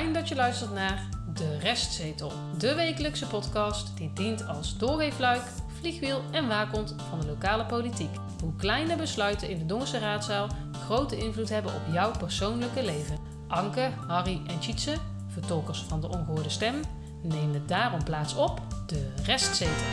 Dat 0.00 0.28
je 0.28 0.34
luistert 0.34 0.72
naar 0.72 1.08
De 1.34 1.58
Restzetel, 1.58 2.32
de 2.58 2.74
wekelijkse 2.74 3.26
podcast 3.26 3.96
die 3.96 4.12
dient 4.12 4.46
als 4.46 4.78
doorweefluik, 4.78 5.42
vliegwiel 5.78 6.22
en 6.30 6.48
waakhond 6.48 6.94
van 7.08 7.20
de 7.20 7.26
lokale 7.26 7.66
politiek. 7.66 8.10
Hoe 8.40 8.56
kleine 8.56 8.96
besluiten 8.96 9.48
in 9.48 9.58
de 9.58 9.66
Dongense 9.66 9.98
raadzaal 9.98 10.48
grote 10.72 11.16
invloed 11.16 11.48
hebben 11.48 11.74
op 11.74 11.80
jouw 11.92 12.10
persoonlijke 12.18 12.84
leven. 12.84 13.18
Anke, 13.48 13.90
Harry 14.06 14.40
en 14.46 14.58
Tjitse, 14.58 14.96
vertolkers 15.26 15.82
van 15.82 16.00
de 16.00 16.08
ongehoorde 16.08 16.50
stem, 16.50 16.74
nemen 17.22 17.66
daarom 17.66 18.04
plaats 18.04 18.34
op 18.34 18.60
De 18.86 19.12
Restzetel. 19.24 19.86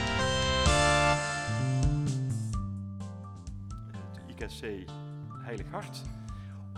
het 4.01 4.51
IKC 4.51 4.89
Heilig 5.43 5.67
Hart 5.71 6.01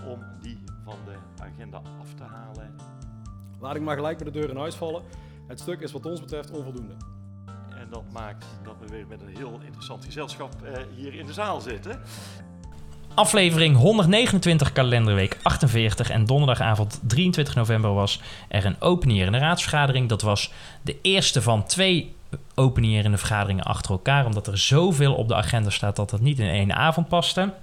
om 0.07 0.19
die 0.41 0.63
van 0.83 0.97
de 1.05 1.43
agenda 1.43 1.81
af 1.99 2.13
te 2.13 2.23
halen. 2.23 2.98
Laat 3.59 3.75
ik 3.75 3.81
maar 3.81 3.95
gelijk 3.95 4.17
bij 4.17 4.31
de 4.31 4.39
deur 4.39 4.49
in 4.49 4.57
huis 4.57 4.75
vallen. 4.75 5.03
Het 5.47 5.59
stuk 5.59 5.79
is 5.79 5.91
wat 5.91 6.05
ons 6.05 6.19
betreft 6.19 6.51
onvoldoende. 6.51 6.93
En 7.69 7.87
dat 7.89 8.03
maakt 8.11 8.45
dat 8.63 8.75
we 8.79 8.87
weer 8.87 9.05
met 9.07 9.21
een 9.21 9.35
heel 9.37 9.59
interessant 9.65 10.05
gezelschap 10.05 10.55
eh, 10.63 10.81
hier 10.95 11.13
in 11.13 11.25
de 11.25 11.33
zaal 11.33 11.61
zitten. 11.61 12.01
Aflevering 13.13 13.75
129, 13.75 14.71
kalenderweek 14.71 15.37
48 15.43 16.09
en 16.09 16.25
donderdagavond 16.25 16.99
23 17.07 17.55
november 17.55 17.93
was 17.93 18.21
er 18.47 18.65
een 18.65 18.75
openierende 18.79 19.37
raadsvergadering. 19.37 20.09
Dat 20.09 20.21
was 20.21 20.51
de 20.81 20.97
eerste 21.01 21.41
van 21.41 21.65
twee 21.65 22.15
openierende 22.55 23.17
vergaderingen 23.17 23.63
achter 23.63 23.91
elkaar, 23.91 24.25
omdat 24.25 24.47
er 24.47 24.57
zoveel 24.57 25.15
op 25.15 25.27
de 25.27 25.35
agenda 25.35 25.69
staat 25.69 25.95
dat 25.95 26.09
dat 26.09 26.21
niet 26.21 26.39
in 26.39 26.49
één 26.49 26.75
avond 26.75 27.07
paste. 27.07 27.53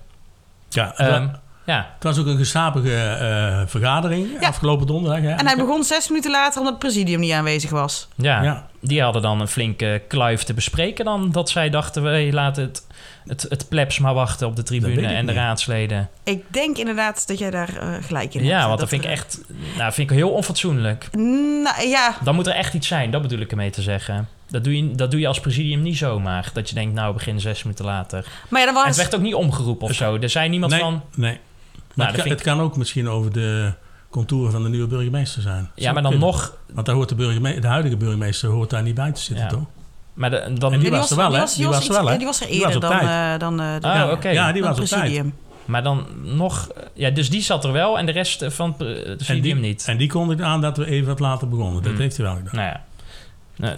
Ja, 0.68 0.96
Ehm, 0.96 1.28
ja, 1.66 1.90
het 1.94 2.02
was 2.02 2.18
ook 2.18 2.26
een 2.26 2.36
gesapige 2.36 2.94
eh, 2.94 3.60
vergadering 3.66 4.28
Ja. 4.40 4.48
afgelopen 4.48 4.86
donderdag. 4.86 5.20
Hè? 5.20 5.30
En 5.30 5.46
hij 5.46 5.56
begon 5.56 5.84
zes 5.84 6.08
minuten 6.08 6.30
later 6.30 6.58
omdat 6.58 6.72
het 6.74 6.82
presidium 6.82 7.20
niet 7.20 7.32
aanwezig 7.32 7.70
was. 7.70 8.08
ja, 8.16 8.42
Ja. 8.42 8.66
die 8.80 9.02
hadden 9.02 9.22
dan 9.22 9.40
een 9.40 9.48
flinke 9.48 10.02
kluif 10.08 10.42
te 10.42 10.54
bespreken 10.54 11.04
dan, 11.04 11.32
dat 11.32 11.50
zij 11.50 11.70
dachten, 11.70 12.02
we 12.02 12.28
laten 12.32 12.62
het, 12.64 12.86
het, 13.26 13.46
het 13.48 13.68
plebs 13.68 13.98
maar 13.98 14.14
wachten 14.14 14.46
op 14.46 14.56
de 14.56 14.62
tribune 14.62 15.06
en 15.06 15.26
de 15.26 15.32
niet. 15.32 15.40
raadsleden. 15.40 16.08
Ik 16.24 16.44
denk 16.48 16.76
inderdaad 16.76 17.26
dat 17.28 17.38
jij 17.38 17.50
daar 17.50 17.76
eh, 17.76 17.88
gelijk 18.00 18.34
in 18.34 18.40
hebt. 18.40 18.52
Ja, 18.52 18.58
want 18.66 18.70
dat 18.70 18.78
Dat, 18.78 18.88
vind 18.88 19.02
ik 19.02 19.08
eh, 19.08 19.12
echt, 19.16 19.40
nou, 19.78 19.92
vind 19.92 20.10
ik 20.10 20.16
heel 20.16 20.30
onfatsoenlijk. 20.30 21.08
Nou 21.12 21.88
ja, 21.88 22.14
Dan 22.24 22.34
moet 22.34 22.46
er 22.46 22.54
echt 22.54 22.74
iets 22.74 22.88
zijn, 22.88 23.10
dat 23.10 23.22
bedoel 23.22 23.38
ik 23.40 23.50
ermee 23.50 23.70
te 23.70 23.82
zeggen. 23.82 24.28
Dat 24.48 24.64
doe, 24.64 24.76
je, 24.76 24.90
dat 24.94 25.10
doe 25.10 25.20
je 25.20 25.26
als 25.26 25.40
presidium 25.40 25.82
niet 25.82 25.96
zomaar. 25.96 26.50
Dat 26.52 26.68
je 26.68 26.74
denkt, 26.74 26.94
nou, 26.94 27.08
we 27.08 27.14
beginnen 27.14 27.42
zes 27.42 27.62
minuten 27.62 27.84
later. 27.84 28.26
maar 28.48 28.60
ja, 28.60 28.66
dan 28.66 28.76
En 28.76 28.80
was... 28.82 28.86
het 28.96 28.96
werd 28.96 29.14
ook 29.14 29.20
niet 29.26 29.34
omgeroepen 29.34 29.86
of 29.88 29.94
zo. 29.94 30.16
Er 30.20 30.30
zei 30.30 30.48
niemand 30.48 30.72
nee, 30.72 30.80
van... 30.80 31.02
nee. 31.14 31.38
Nou, 31.96 32.08
Maar 32.08 32.16
dat 32.16 32.16
het, 32.16 32.22
kan, 32.24 32.32
ik- 32.32 32.38
het 32.38 32.42
kan 32.56 32.60
ook 32.60 32.76
misschien 32.76 33.08
over 33.08 33.32
de 33.32 33.72
contouren 34.10 34.52
van 34.52 34.62
de 34.62 34.68
nieuwe 34.68 34.86
burgemeester 34.86 35.42
zijn. 35.42 35.70
Ja, 35.74 35.92
maar 35.92 36.02
dan 36.02 36.10
kunnen. 36.10 36.28
nog... 36.28 36.56
Want 36.72 36.86
daar 36.86 36.94
hoort 36.94 37.08
de, 37.08 37.14
burgeme- 37.14 37.60
de 37.60 37.66
huidige 37.66 37.96
burgemeester 37.96 38.48
hoort 38.50 38.70
daar 38.70 38.82
niet 38.82 38.94
bij 38.94 39.12
te 39.12 39.20
zitten, 39.20 39.44
Ja. 39.44 39.50
toch? 39.50 39.64
Maar 40.14 40.30
de, 40.30 40.52
dan, 40.58 40.72
En 40.72 40.80
die 40.80 40.90
was 40.90 41.10
er 41.10 41.16
wel, 41.16 41.26
die 41.28 41.34
hè? 41.36 41.42
was, 41.42 41.54
Die 41.54 41.66
was 41.66 41.88
er 41.88 41.92
wel, 41.94 42.06
hè? 42.08 42.16
die 42.16 42.26
was 42.26 42.40
er 42.40 42.48
eerder 42.48 42.80
dan, 42.80 42.92
eh, 42.92 43.38
dan 43.38 43.60
eh, 43.60 43.66
de 43.80 43.88
Ah, 43.88 43.94
ja, 43.94 44.10
oké. 44.10 44.28
ja, 44.28 44.52
die 44.52 44.62
dan 44.62 44.70
was 44.76 44.80
op 44.92 44.98
tijd. 45.00 45.24
maar 45.64 45.82
dan 45.82 46.06
nog... 46.22 46.68
Ja, 46.94 47.10
dus 47.10 47.30
die 47.30 47.42
zat 47.42 47.64
er 47.64 47.72
wel 47.72 47.98
en 47.98 48.06
de 48.06 48.12
rest 48.12 48.42
eh, 48.42 48.50
van 48.50 48.74
het 48.78 49.16
presidium 49.16 49.42
die, 49.42 49.54
niet. 49.68 49.84
en 49.88 49.96
die 49.96 50.08
kondigde 50.08 50.44
aan 50.44 50.60
dat 50.60 50.76
we 50.76 50.86
even 50.86 51.06
wat 51.08 51.20
later 51.20 51.48
begonnen. 51.48 51.82
Dat 51.82 51.92
Hmm. 51.92 52.00
heeft 52.00 52.16
hij 52.16 52.26
wel 52.26 52.34
gedaan. 52.36 52.54
Nou 52.54 52.66
ja. 52.66 52.84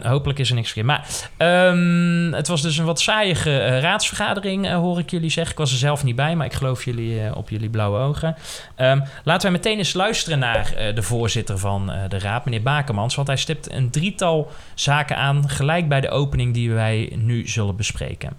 Hopelijk 0.03 0.39
is 0.39 0.49
er 0.49 0.55
niks 0.55 0.73
verkeerd. 0.73 0.87
Maar 0.87 1.29
ehm, 1.37 2.33
het 2.33 2.49
was 2.49 2.63
dus 2.63 2.79
een 2.79 2.85
wat 2.85 3.01
saaiige 3.01 3.59
eh, 3.59 3.81
raadsvergadering, 3.81 4.67
eh, 4.67 4.75
hoor 4.75 4.99
ik 4.99 5.11
jullie 5.11 5.31
zeggen. 5.31 5.53
Ik 5.53 5.59
was 5.59 5.73
er 5.73 5.79
zelf 5.79 6.05
niet 6.05 6.17
bij, 6.17 6.37
maar 6.37 6.47
ik 6.47 6.53
geloof 6.53 6.85
jullie 6.85 7.25
eh, 7.25 7.37
op 7.37 7.49
jullie 7.49 7.71
blauwe 7.71 7.99
ogen. 7.99 8.37
Ehm, 8.75 9.01
laten 9.25 9.43
wij 9.43 9.51
meteen 9.51 9.79
eens 9.79 9.93
luisteren 9.93 10.39
naar 10.39 10.93
de 10.95 11.03
voorzitter 11.03 11.59
van 11.59 11.93
de 12.09 12.19
raad, 12.19 12.45
meneer 12.45 12.63
Bakemans. 12.63 13.15
Want 13.15 13.29
hij 13.29 13.37
stipt 13.37 13.71
een 13.73 13.91
drietal 13.91 14.51
zaken 14.75 15.17
aan, 15.17 15.49
gelijk 15.49 15.89
bij 15.89 16.01
de 16.01 16.11
opening 16.11 16.55
die 16.55 16.73
wij 16.73 17.13
nu 17.17 17.49
zullen 17.49 17.77
bespreken. 17.77 18.33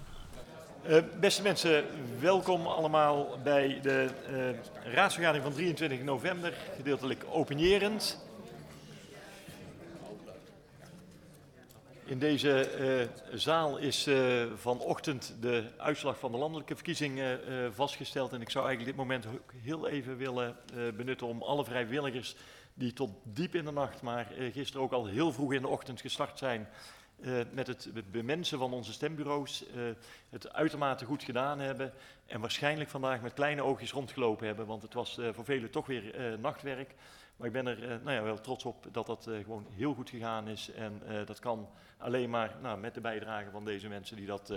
Beste 1.20 1.42
mensen, 1.42 1.84
welkom 2.20 2.66
allemaal 2.66 3.26
bij 3.42 3.78
de 3.82 4.08
raadsvergadering 4.94 5.44
van 5.44 5.54
23 5.54 6.02
november, 6.02 6.52
gedeeltelijk 6.76 7.24
openierend. 7.30 8.18
In 12.10 12.18
deze 12.18 12.60
eh, 12.60 13.08
zaal 13.38 13.76
is 13.76 14.06
eh, 14.06 14.46
vanochtend 14.54 15.34
de 15.40 15.64
uitslag 15.76 16.18
van 16.18 16.32
de 16.32 16.38
landelijke 16.38 16.74
verkiezingen 16.74 17.46
eh, 17.46 17.54
vastgesteld. 17.70 18.32
En 18.32 18.40
ik 18.40 18.50
zou 18.50 18.66
eigenlijk 18.66 18.96
dit 18.96 19.06
moment 19.06 19.26
heel 19.62 19.88
even 19.88 20.16
willen 20.16 20.56
benutten 20.96 21.26
om 21.26 21.42
alle 21.42 21.64
vrijwilligers 21.64 22.36
die 22.74 22.92
tot 22.92 23.10
diep 23.22 23.54
in 23.54 23.64
de 23.64 23.72
nacht, 23.72 24.02
maar 24.02 24.26
gisteren 24.52 24.82
ook 24.82 24.92
al 24.92 25.06
heel 25.06 25.32
vroeg 25.32 25.52
in 25.52 25.62
de 25.62 25.68
ochtend 25.68 26.00
gestart 26.00 26.38
zijn 26.38 26.68
met 27.52 27.66
het, 27.66 27.88
bemensen 28.10 28.58
van 28.58 28.72
onze 28.72 28.92
stembureaus, 28.92 29.64
het 30.30 30.52
uitermate 30.52 31.04
goed 31.04 31.22
gedaan 31.22 31.58
hebben. 31.58 31.92
En 32.26 32.40
waarschijnlijk 32.40 32.90
vandaag 32.90 33.20
met 33.20 33.34
kleine 33.34 33.62
oogjes 33.62 33.92
rondgelopen 33.92 34.46
hebben, 34.46 34.66
want 34.66 34.82
het 34.82 34.94
was 34.94 35.18
voor 35.32 35.44
velen 35.44 35.70
toch 35.70 35.86
weer 35.86 36.38
nachtwerk. 36.38 36.94
Maar 37.40 37.48
ik 37.48 37.54
ben 37.54 37.66
er 37.66 37.82
eh, 37.82 37.88
nou 37.88 38.10
ja, 38.16 38.22
wel 38.22 38.40
trots 38.40 38.64
op 38.64 38.86
dat 38.92 39.06
dat 39.06 39.26
eh, 39.26 39.34
gewoon 39.38 39.66
heel 39.70 39.94
goed 39.94 40.10
gegaan 40.10 40.48
is. 40.48 40.70
En 40.72 41.02
eh, 41.06 41.26
dat 41.26 41.38
kan 41.38 41.68
alleen 41.98 42.30
maar 42.30 42.56
nou, 42.62 42.78
met 42.78 42.94
de 42.94 43.00
bijdrage 43.00 43.50
van 43.50 43.64
deze 43.64 43.88
mensen 43.88 44.16
die 44.16 44.26
dat, 44.26 44.50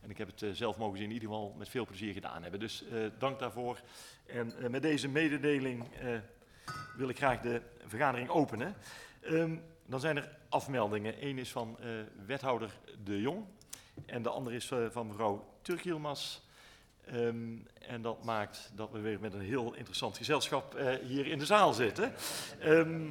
en 0.00 0.10
ik 0.10 0.18
heb 0.18 0.30
het 0.36 0.56
zelf 0.56 0.76
mogen 0.76 0.96
zien, 0.96 1.06
in 1.06 1.12
ieder 1.12 1.28
geval 1.28 1.54
met 1.58 1.68
veel 1.68 1.86
plezier 1.86 2.12
gedaan 2.12 2.42
hebben. 2.42 2.60
Dus 2.60 2.84
dank 3.18 3.38
daarvoor. 3.38 3.80
En 4.26 4.52
met 4.70 4.82
deze 4.82 5.08
mededeling 5.08 5.84
wil 6.96 7.08
ik 7.08 7.16
graag 7.16 7.40
de 7.40 7.62
vergadering 7.86 8.28
openen. 8.28 8.74
Ehm, 9.20 9.56
dan 9.86 10.00
zijn 10.00 10.16
er 10.16 10.36
afmeldingen. 10.48 11.26
Eén 11.26 11.38
is 11.38 11.52
van 11.52 11.78
wethouder 12.26 12.70
De 13.04 13.20
Jong 13.20 13.44
en 14.06 14.22
de 14.22 14.30
andere 14.30 14.56
is 14.56 14.72
van 14.90 15.06
mevrouw 15.06 15.44
Turkielmas. 15.62 16.45
Ehm, 17.06 17.56
en 17.78 18.02
dat 18.02 18.24
maakt 18.24 18.70
dat 18.74 18.90
we 18.90 19.00
weer 19.00 19.20
met 19.20 19.34
een 19.34 19.40
heel 19.40 19.74
interessant 19.74 20.16
gezelschap 20.16 20.74
eh, 20.74 20.94
hier 20.94 21.26
in 21.26 21.38
de 21.38 21.46
zaal 21.46 21.72
zitten. 21.72 22.12
Ehm, 22.60 23.10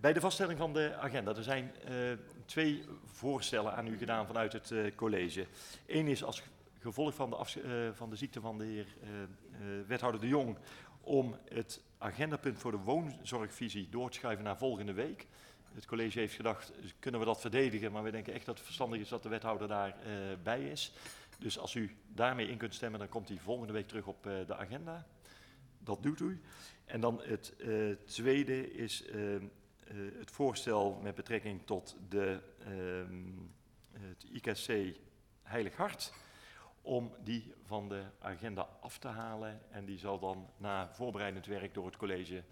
bij 0.00 0.12
de 0.12 0.20
vaststelling 0.20 0.58
van 0.58 0.72
de 0.72 0.94
agenda, 1.00 1.34
er 1.34 1.42
zijn 1.42 1.72
eh, 1.84 1.94
twee 2.44 2.84
voorstellen 3.04 3.74
aan 3.74 3.86
u 3.86 3.98
gedaan 3.98 4.26
vanuit 4.26 4.52
het 4.52 4.70
eh, 4.70 4.94
college. 4.94 5.46
Eén 5.86 6.06
is 6.06 6.24
als 6.24 6.42
gevolg 6.80 7.14
van 7.14 7.30
de, 7.30 7.90
van 7.94 8.10
de 8.10 8.16
ziekte 8.16 8.40
van 8.40 8.58
de 8.58 8.64
heer 8.64 8.86
wethouder 9.86 10.20
De 10.20 10.28
Jong 10.28 10.56
om 11.00 11.36
het 11.48 11.80
agendapunt 11.98 12.58
voor 12.58 12.70
de 12.70 12.76
woonzorgvisie 12.76 13.88
door 13.90 14.10
te 14.10 14.16
schuiven 14.18 14.44
naar 14.44 14.58
volgende 14.58 14.92
week. 14.92 15.26
Het 15.74 15.86
college 15.86 16.18
heeft 16.18 16.34
gedacht, 16.34 16.72
kunnen 16.98 17.20
we 17.20 17.26
dat 17.26 17.40
verdedigen? 17.40 17.92
Maar 17.92 18.02
we 18.02 18.10
denken 18.10 18.32
echt 18.32 18.46
dat 18.46 18.56
het 18.56 18.64
verstandig 18.64 19.00
is 19.00 19.08
dat 19.08 19.22
de 19.22 19.28
wethouder 19.28 19.68
daarbij 19.68 20.38
bij 20.42 20.70
is. 20.70 20.92
Dus 21.38 21.58
als 21.58 21.74
u 21.74 21.96
daarmee 22.08 22.48
in 22.48 22.56
kunt 22.56 22.74
stemmen, 22.74 22.98
dan 22.98 23.08
komt 23.08 23.28
hij 23.28 23.38
volgende 23.38 23.72
week 23.72 23.88
terug 23.88 24.06
op 24.06 24.26
eh, 24.26 24.46
de 24.46 24.56
agenda. 24.56 25.06
Dat 25.78 26.02
doet 26.02 26.20
u. 26.20 26.40
En 26.86 27.00
dan 27.00 27.20
het 27.22 27.56
eh, 27.56 27.90
tweede 28.04 28.72
is 28.72 29.04
eh, 29.04 29.34
eh, 29.34 29.42
het 30.18 30.30
voorstel 30.30 30.98
met 31.02 31.14
betrekking 31.14 31.62
tot 31.64 31.96
de, 32.08 32.40
ehm, 32.58 33.32
het 33.92 34.24
IKC 34.32 34.96
Heilig 35.42 35.76
Hart. 35.76 36.12
Om 36.82 37.12
die 37.24 37.54
van 37.64 37.88
de 37.88 38.04
agenda 38.18 38.68
af 38.80 38.98
te 38.98 39.08
halen. 39.08 39.60
En 39.70 39.84
die 39.84 39.98
zal 39.98 40.18
dan 40.18 40.50
na 40.56 40.92
voorbereidend 40.92 41.46
werk 41.46 41.74
door 41.74 41.86
het 41.86 41.96
college 41.96 42.42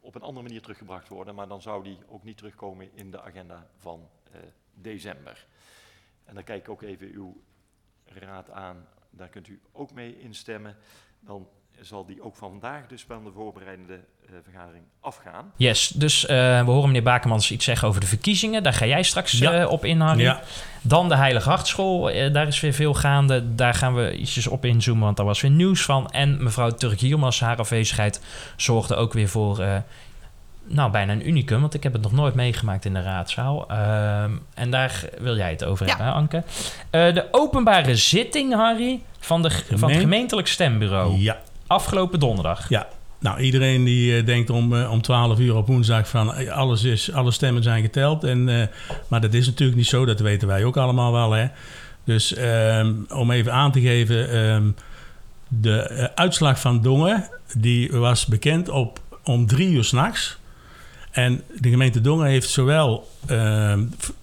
op 0.00 0.14
een 0.14 0.22
andere 0.22 0.46
manier 0.46 0.60
teruggebracht 0.62 1.08
worden. 1.08 1.34
Maar 1.34 1.48
dan 1.48 1.62
zou 1.62 1.82
die 1.82 1.98
ook 2.08 2.24
niet 2.24 2.36
terugkomen 2.36 2.90
in 2.94 3.10
de 3.10 3.20
agenda 3.20 3.70
van 3.76 4.08
december. 4.74 5.46
En 6.24 6.34
dan 6.34 6.44
kijk 6.44 6.60
ik 6.62 6.68
ook 6.68 6.82
even 6.82 7.06
uw 7.06 7.42
raad 8.14 8.50
aan. 8.50 8.76
Daar 9.10 9.28
kunt 9.28 9.48
u 9.48 9.60
ook 9.72 9.92
mee 9.92 10.20
instemmen. 10.20 10.76
Dan 11.20 11.48
zal 11.80 12.06
die 12.06 12.22
ook 12.22 12.36
vandaag 12.36 12.86
dus 12.86 13.04
van 13.04 13.24
de 13.24 13.32
voorbereidende 13.32 13.94
eh, 14.26 14.32
vergadering 14.42 14.84
afgaan. 15.00 15.52
Yes, 15.56 15.88
dus 15.88 16.26
eh, 16.26 16.36
we 16.64 16.70
horen 16.70 16.86
meneer 16.86 17.02
Bakemans 17.02 17.50
iets 17.50 17.64
zeggen 17.64 17.88
over 17.88 18.00
de 18.00 18.06
verkiezingen. 18.06 18.62
Daar 18.62 18.72
ga 18.72 18.86
jij 18.86 19.02
straks 19.02 19.32
Ja. 19.32 19.52
eh, 19.52 19.70
op 19.70 19.84
in, 19.84 20.00
Harry. 20.00 20.20
Ja, 20.22 20.42
Dan 20.82 21.08
de 21.08 21.16
Heilige 21.16 21.48
Hartschool, 21.48 22.02
daar 22.32 22.46
is 22.46 22.60
weer 22.60 22.72
veel 22.72 22.94
gaande. 22.94 23.54
Daar 23.54 23.74
gaan 23.74 23.94
we 23.94 24.16
ietsjes 24.16 24.46
op 24.46 24.64
inzoomen, 24.64 25.04
want 25.04 25.16
daar 25.16 25.26
was 25.26 25.40
weer 25.40 25.50
nieuws 25.50 25.82
van. 25.84 26.10
En 26.10 26.42
mevrouw 26.42 26.70
Turk 26.70 27.00
Hielmans, 27.00 27.40
haar 27.40 27.56
afwezigheid, 27.56 28.20
zorgde 28.56 28.94
ook 28.94 29.12
weer 29.12 29.28
voor... 29.28 29.82
nou, 30.68 30.90
bijna 30.90 31.12
een 31.12 31.28
unicum, 31.28 31.60
want 31.60 31.74
ik 31.74 31.82
heb 31.82 31.92
het 31.92 32.02
nog 32.02 32.12
nooit 32.12 32.34
meegemaakt 32.34 32.84
in 32.84 32.94
de 32.94 33.02
raadzaal. 33.02 33.68
Ehm, 33.68 34.30
en 34.54 34.70
daar 34.70 35.04
wil 35.18 35.36
jij 35.36 35.50
het 35.50 35.64
over 35.64 35.86
Ja. 35.86 35.96
hebben, 35.96 36.14
Anke. 36.14 36.42
Eh, 36.90 37.14
de 37.14 37.26
openbare 37.30 37.96
zitting, 37.96 38.54
Harry, 38.54 39.00
van, 39.20 39.42
de, 39.42 39.50
van 39.50 39.58
het 39.66 39.78
Gemeen- 39.78 40.00
gemeentelijk 40.00 40.48
stembureau. 40.48 41.16
ja. 41.18 41.36
Afgelopen 41.66 42.20
donderdag. 42.20 42.68
Ja, 42.68 42.86
nou 43.20 43.38
iedereen 43.40 43.84
die 43.84 44.16
eh, 44.18 44.26
denkt 44.26 44.50
om, 44.50 44.76
eh, 44.76 44.90
om 44.90 45.02
12 45.02 45.38
uur 45.38 45.56
op 45.56 45.66
woensdag 45.66 46.08
van 46.08 46.50
alles 46.50 46.82
is, 46.84 47.12
alle 47.12 47.30
stemmen 47.30 47.62
zijn 47.62 47.82
geteld. 47.82 48.24
En, 48.24 48.48
eh, 48.48 48.66
maar 49.08 49.20
dat 49.20 49.34
is 49.34 49.46
natuurlijk 49.46 49.78
niet 49.78 49.86
zo, 49.86 50.04
dat 50.04 50.20
weten 50.20 50.48
wij 50.48 50.64
ook 50.64 50.76
allemaal 50.76 51.12
wel. 51.12 51.32
Hè? 51.32 51.46
Dus 52.04 52.34
ehm, 52.34 52.92
om 53.08 53.30
even 53.30 53.52
aan 53.52 53.72
te 53.72 53.80
geven, 53.80 54.30
ehm, 54.30 54.70
de 55.48 56.10
uitslag 56.14 56.60
van 56.60 56.82
Dongen 56.82 57.28
die 57.56 57.90
was 57.92 58.26
bekend 58.26 58.68
op 58.68 59.00
om 59.24 59.46
drie 59.46 59.68
uur 59.70 59.84
s'nachts. 59.84 60.38
En 61.10 61.42
de 61.60 61.70
gemeente 61.70 62.00
Dongen 62.00 62.26
heeft 62.26 62.48
zowel 62.50 63.08
eh, 63.26 63.78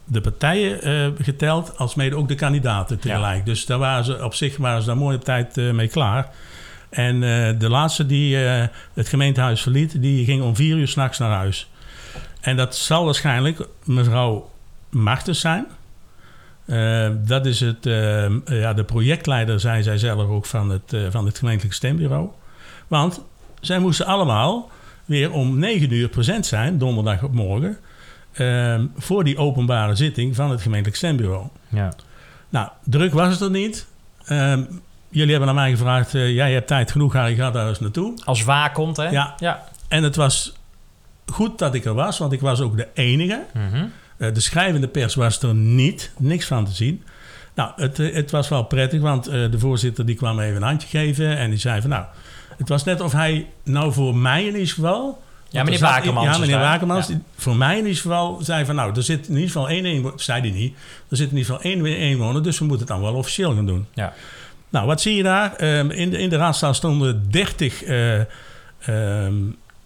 de 0.05 0.21
partijen 0.21 0.81
eh, 0.81 1.07
geteld 1.25 1.77
als 1.77 1.95
mede 1.95 2.15
ook 2.15 2.27
de 2.27 2.35
kandidaten 2.35 2.99
tegelijk. 2.99 3.45
Dus 3.45 3.65
daar 3.65 3.77
waren 3.77 4.05
ze, 4.05 4.23
op 4.23 4.33
zich 4.33 4.57
waren 4.57 4.81
ze 4.81 4.87
daar 4.87 4.97
mooi 4.97 5.15
op 5.15 5.23
tijd 5.23 5.57
eh, 5.57 5.71
mee 5.71 5.87
klaar. 5.87 6.29
En 6.89 7.23
eh, 7.23 7.59
de 7.59 7.69
laatste 7.69 8.05
die 8.05 8.35
het 8.93 9.07
gemeentehuis 9.07 9.61
verliet, 9.61 10.01
die 10.01 10.25
ging 10.25 10.41
om 10.41 10.55
vier 10.55 10.77
uur 10.77 10.87
s'nachts 10.87 11.17
naar 11.17 11.31
huis. 11.31 11.69
En 12.41 12.55
dat 12.55 12.75
zal 12.75 13.05
waarschijnlijk 13.05 13.67
mevrouw 13.83 14.49
Martens 14.89 15.39
zijn. 15.39 15.65
Eh, 16.65 17.09
dat 17.17 17.45
is 17.45 17.59
het, 17.59 17.85
eh, 17.85 18.29
ja, 18.45 18.73
de 18.73 18.83
projectleider, 18.83 19.59
zei 19.59 19.83
zij 19.83 19.97
zelf 19.97 20.29
ook, 20.29 20.45
van 20.45 20.69
het, 20.69 20.95
van 21.09 21.25
het 21.25 21.38
gemeentelijk 21.38 21.75
stembureau. 21.75 22.29
Want 22.88 23.21
zij 23.59 23.79
moesten 23.79 24.05
allemaal 24.05 24.69
weer 25.05 25.31
om 25.31 25.59
9 25.59 25.93
uur 25.93 26.09
present 26.09 26.45
zijn, 26.45 26.77
donderdag 26.77 27.23
op 27.23 27.33
morgen, 27.33 27.77
eh, 28.31 28.81
voor 28.97 29.23
die 29.23 29.37
openbare 29.37 29.95
zitting 29.95 30.35
van 30.35 30.51
het 30.51 30.61
gemeentelijk 30.61 30.97
stembureau. 30.97 31.47
Ja. 31.69 31.93
Nou, 32.49 32.69
druk 32.83 33.13
was 33.13 33.31
het 33.31 33.41
er 33.41 33.49
niet. 33.49 33.87
Ehm, 34.25 34.63
jullie 35.09 35.29
hebben 35.29 35.45
naar 35.45 35.63
mij 35.63 35.71
gevraagd, 35.71 36.15
eh, 36.15 36.33
jij 36.33 36.53
hebt 36.53 36.67
tijd 36.67 36.91
genoeg, 36.91 37.13
Harry, 37.13 37.35
ga 37.35 37.51
daar 37.51 37.67
eens 37.67 37.79
naartoe. 37.79 38.13
Als 38.23 38.43
waakhond, 38.43 38.97
hè? 38.97 39.09
Ja. 39.09 39.35
ja. 39.37 39.63
En 39.87 40.03
het 40.03 40.15
was 40.15 40.53
goed 41.25 41.59
dat 41.59 41.73
ik 41.73 41.85
er 41.85 41.93
was, 41.93 42.17
want 42.17 42.31
ik 42.31 42.41
was 42.41 42.61
ook 42.61 42.77
de 42.77 42.87
enige. 42.93 43.43
Mhm. 43.53 43.85
Eh, 44.17 44.33
de 44.33 44.39
schrijvende 44.39 44.87
pers 44.87 45.15
was 45.15 45.41
er 45.41 45.55
niet, 45.55 46.11
niks 46.17 46.45
van 46.45 46.65
te 46.65 46.71
zien. 46.71 47.03
Nou, 47.55 47.71
het, 47.75 47.99
eh, 47.99 48.13
het 48.13 48.31
was 48.31 48.49
wel 48.49 48.63
prettig, 48.63 49.01
want 49.01 49.23
de 49.25 49.59
voorzitter 49.59 50.05
die 50.05 50.15
kwam 50.15 50.39
even 50.39 50.55
een 50.55 50.61
handje 50.61 50.87
geven 50.87 51.37
en 51.37 51.49
die 51.49 51.59
zei 51.59 51.81
van 51.81 51.89
nou, 51.89 52.05
het 52.57 52.69
was 52.69 52.83
net 52.83 53.01
of 53.01 53.11
hij 53.11 53.47
nou 53.63 53.93
voor 53.93 54.15
mij 54.15 54.45
in 54.45 54.53
ieder 54.53 54.73
geval... 54.73 55.23
Ja, 55.49 55.63
meneer 55.63 55.79
er 55.79 55.85
Bakermans 55.85 56.35
Ja, 56.35 56.37
meneer. 56.37 56.57
Bakermans, 56.57 57.07
Ja. 57.07 57.19
voor 57.37 57.55
mij 57.55 57.77
in 57.77 57.85
ieder 57.85 58.01
geval 58.01 58.39
zei 58.41 58.65
van 58.65 58.75
nou, 58.75 58.95
er 58.95 59.03
zit 59.03 59.27
in 59.27 59.33
ieder 59.33 59.47
geval 59.47 59.69
één 59.69 59.85
inwoner, 59.85 60.19
zei 60.19 60.41
hij 60.41 60.49
niet, 60.49 60.75
er 61.09 61.17
zit 61.17 61.31
in 61.31 61.37
ieder 61.37 61.55
geval 61.55 61.71
één 61.71 61.85
inwoner, 61.85 62.43
dus 62.43 62.59
we 62.59 62.65
moeten 62.65 62.87
het 62.87 62.95
dan 62.95 63.05
wel 63.05 63.15
officieel 63.15 63.55
gaan 63.55 63.65
doen. 63.65 63.85
Ja. 63.93 64.13
Nou, 64.69 64.87
wat 64.87 65.01
zie 65.01 65.15
je 65.15 65.23
daar? 65.23 65.55
Ehm, 65.55 65.89
in, 65.91 66.09
de, 66.09 66.17
in 66.17 66.29
de 66.29 66.35
raadzaal 66.35 66.73
stonden 66.73 67.31
30 67.31 67.83
eh, 67.83 68.19
ehm, 68.79 69.33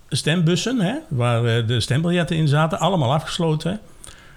stembussen, 0.10 0.80
hè, 0.80 0.96
waar 1.08 1.46
eh, 1.46 1.68
de 1.68 1.80
stembiljetten 1.80 2.36
in 2.36 2.48
zaten, 2.48 2.80
allemaal 2.80 3.14
afgesloten. 3.14 3.80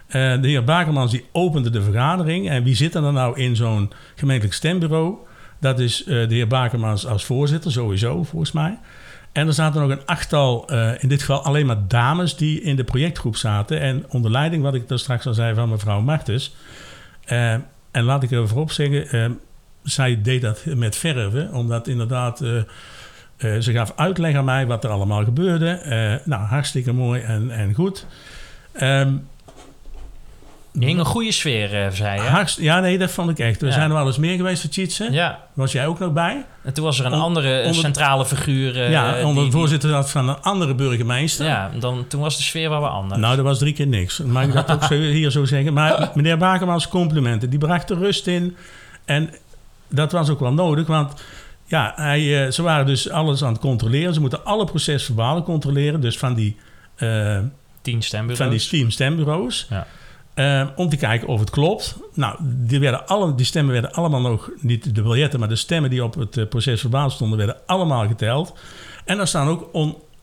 Eh, 0.07 0.41
de 0.41 0.49
heer 0.49 0.65
Bakermans 0.65 1.11
die 1.11 1.25
opende 1.33 1.71
de 1.71 1.83
vergadering. 1.83 2.51
En 2.51 2.63
wie 2.63 2.75
zit 2.75 2.95
er 2.95 3.03
dan 3.03 3.15
nou 3.15 3.39
in 3.39 3.57
zo'n 3.57 3.93
gemeentelijk 4.15 4.55
stembureau? 4.55 5.17
Dat 5.63 5.79
is 5.79 6.05
eh, 6.05 6.29
de 6.29 6.35
heer 6.35 6.47
Bakermans 6.47 7.07
als 7.07 7.25
voorzitter, 7.25 7.73
sowieso, 7.73 8.25
volgens 8.25 8.53
mij. 8.53 8.79
En 9.33 9.47
er 9.47 9.53
zaten 9.53 9.81
nog 9.81 9.91
een 9.91 10.07
achttal, 10.07 10.69
eh, 10.69 11.03
in 11.03 11.09
dit 11.09 11.21
geval 11.21 11.45
alleen 11.45 11.67
maar 11.67 11.89
dames, 11.89 12.37
die 12.37 12.63
in 12.63 12.77
de 12.77 12.85
projectgroep 12.85 13.37
zaten. 13.37 13.81
En 13.81 14.05
onder 14.09 14.31
leiding, 14.31 14.63
wat 14.63 14.75
ik 14.75 14.89
daar 14.89 14.99
straks 14.99 15.27
al 15.27 15.35
zei, 15.35 15.55
van 15.55 15.69
mevrouw 15.69 16.01
Martens. 16.01 16.55
Eh, 17.25 17.53
en 17.91 18.03
laat 18.03 18.23
ik 18.23 18.31
er 18.31 18.49
voorop 18.49 18.71
zeggen, 18.71 19.39
zij 19.83 20.23
deed 20.23 20.43
dat 20.43 20.65
met 20.65 20.97
verven, 20.97 21.53
omdat 21.53 21.89
inderdaad... 21.89 22.39
ze 23.39 23.73
gaf 23.73 23.93
uitleg 23.97 24.37
aan 24.37 24.45
mij 24.45 24.67
wat 24.67 24.85
er 24.85 24.91
allemaal 24.91 25.25
gebeurde. 25.25 25.81
Nou, 26.25 26.43
hartstikke 26.43 26.93
mooi 26.93 27.21
en, 27.21 27.51
en 27.51 27.75
goed. 27.75 28.07
Ehm, 28.73 29.15
Je 30.79 30.87
hing 30.87 30.99
een 30.99 31.05
goede 31.05 31.33
sfeer, 31.33 31.75
eh, 31.85 31.91
zei 31.91 32.23
je. 32.23 32.29
hartst- 32.29 32.59
ja, 32.61 32.81
nee, 32.81 32.99
dat 32.99 33.11
vond 33.11 33.31
ik 33.31 33.39
echt. 33.39 33.61
We 33.61 33.67
Ja. 33.67 33.73
zijn 33.73 33.89
er 33.91 33.97
wel 33.97 34.07
eens 34.07 34.19
meer 34.19 34.37
geweest 34.37 34.61
voor 34.61 34.71
Tjitsen. 34.71 35.13
Ja. 35.13 35.39
Was 35.53 35.73
jij 35.73 35.87
ook 35.87 35.99
nog 35.99 36.13
bij? 36.13 36.45
En 36.65 36.73
toen 36.73 36.85
was 36.85 36.99
er 36.99 37.07
een 37.07 37.13
On- 37.13 37.21
andere 37.21 37.59
onder- 37.59 37.75
centrale 37.75 38.27
figuur. 38.27 38.83
eh, 38.83 38.91
ja, 38.91 39.25
onder 39.25 39.45
de 39.45 39.51
voorzitter 39.51 40.05
van 40.05 40.29
een 40.29 40.41
andere 40.41 40.75
burgemeester. 40.75 41.47
Ja, 41.47 41.71
dan, 41.79 42.05
toen 42.09 42.21
was 42.21 42.37
de 42.37 42.43
sfeer 42.43 42.71
wel 42.71 42.81
wat 42.81 42.91
anders. 42.91 43.21
Nou, 43.21 43.37
dat 43.37 43.45
was 43.45 43.59
drie 43.59 43.73
keer 43.73 43.87
niks. 43.87 44.19
Mag 44.19 44.45
ik 44.45 44.53
dat 44.53 44.71
ook 44.71 44.83
zo, 44.85 44.95
hier 45.19 45.31
zo 45.31 45.45
zeggen? 45.45 45.73
Maar 45.73 46.11
meneer 46.15 46.39
Bakermans, 46.39 46.89
complimenten. 46.89 47.51
Die 47.51 47.59
bracht 47.59 47.91
er 47.91 47.99
rust 47.99 48.27
in. 48.27 48.57
En 49.05 49.31
dat 49.91 50.13
was 50.13 50.29
ook 50.31 50.41
wel 50.41 50.53
nodig, 50.53 50.87
want 50.87 51.23
ja, 51.67 51.93
hij, 51.97 52.45
eh, 52.47 52.51
ze 52.53 52.63
waren 52.63 52.87
dus 52.87 53.11
alles 53.11 53.45
aan 53.45 53.53
het 53.53 53.61
controleren. 53.61 54.15
Ze 54.15 54.21
moeten 54.21 54.45
alle 54.45 54.65
procesverbalen 54.65 55.43
controleren. 55.43 56.01
Dus 56.01 56.19
van 56.19 56.35
die, 56.35 56.57
eh, 56.97 57.39
Tien 57.83 58.03
stembureaus. 58.03 58.39
van 58.39 58.51
die 58.51 58.69
team 58.69 58.91
stembureaus. 58.91 59.67
Ja. 59.71 59.87
Eh, 60.35 60.67
om 60.77 60.89
te 60.89 60.97
kijken 60.97 61.29
of 61.29 61.41
het 61.41 61.51
klopt. 61.51 61.97
Nou, 62.15 62.37
die, 62.41 62.81
werden 62.81 63.07
alle, 63.07 63.35
die 63.35 63.47
stemmen 63.47 63.73
werden 63.73 63.93
allemaal 63.93 64.21
nog, 64.21 64.51
niet 64.61 64.95
de 64.95 65.03
biljetten, 65.03 65.41
maar 65.41 65.49
de 65.49 65.57
stemmen 65.57 65.91
die 65.91 66.05
op 66.05 66.15
het 66.15 66.37
uh, 66.37 66.47
procesverbaal 66.49 67.11
stonden, 67.11 67.39
werden 67.39 67.57
allemaal 67.67 68.07
geteld. 68.07 68.55
En 69.05 69.19
er 69.19 69.27
staan 69.27 69.49
ook 69.49 69.69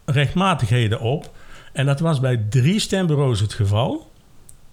onrechtmatigheden 0.05 0.99
op. 0.99 1.31
En 1.73 1.85
dat 1.85 1.99
was 1.99 2.19
bij 2.19 2.45
drie 2.49 2.79
stembureaus 2.79 3.39
het 3.39 3.53
geval. 3.53 4.11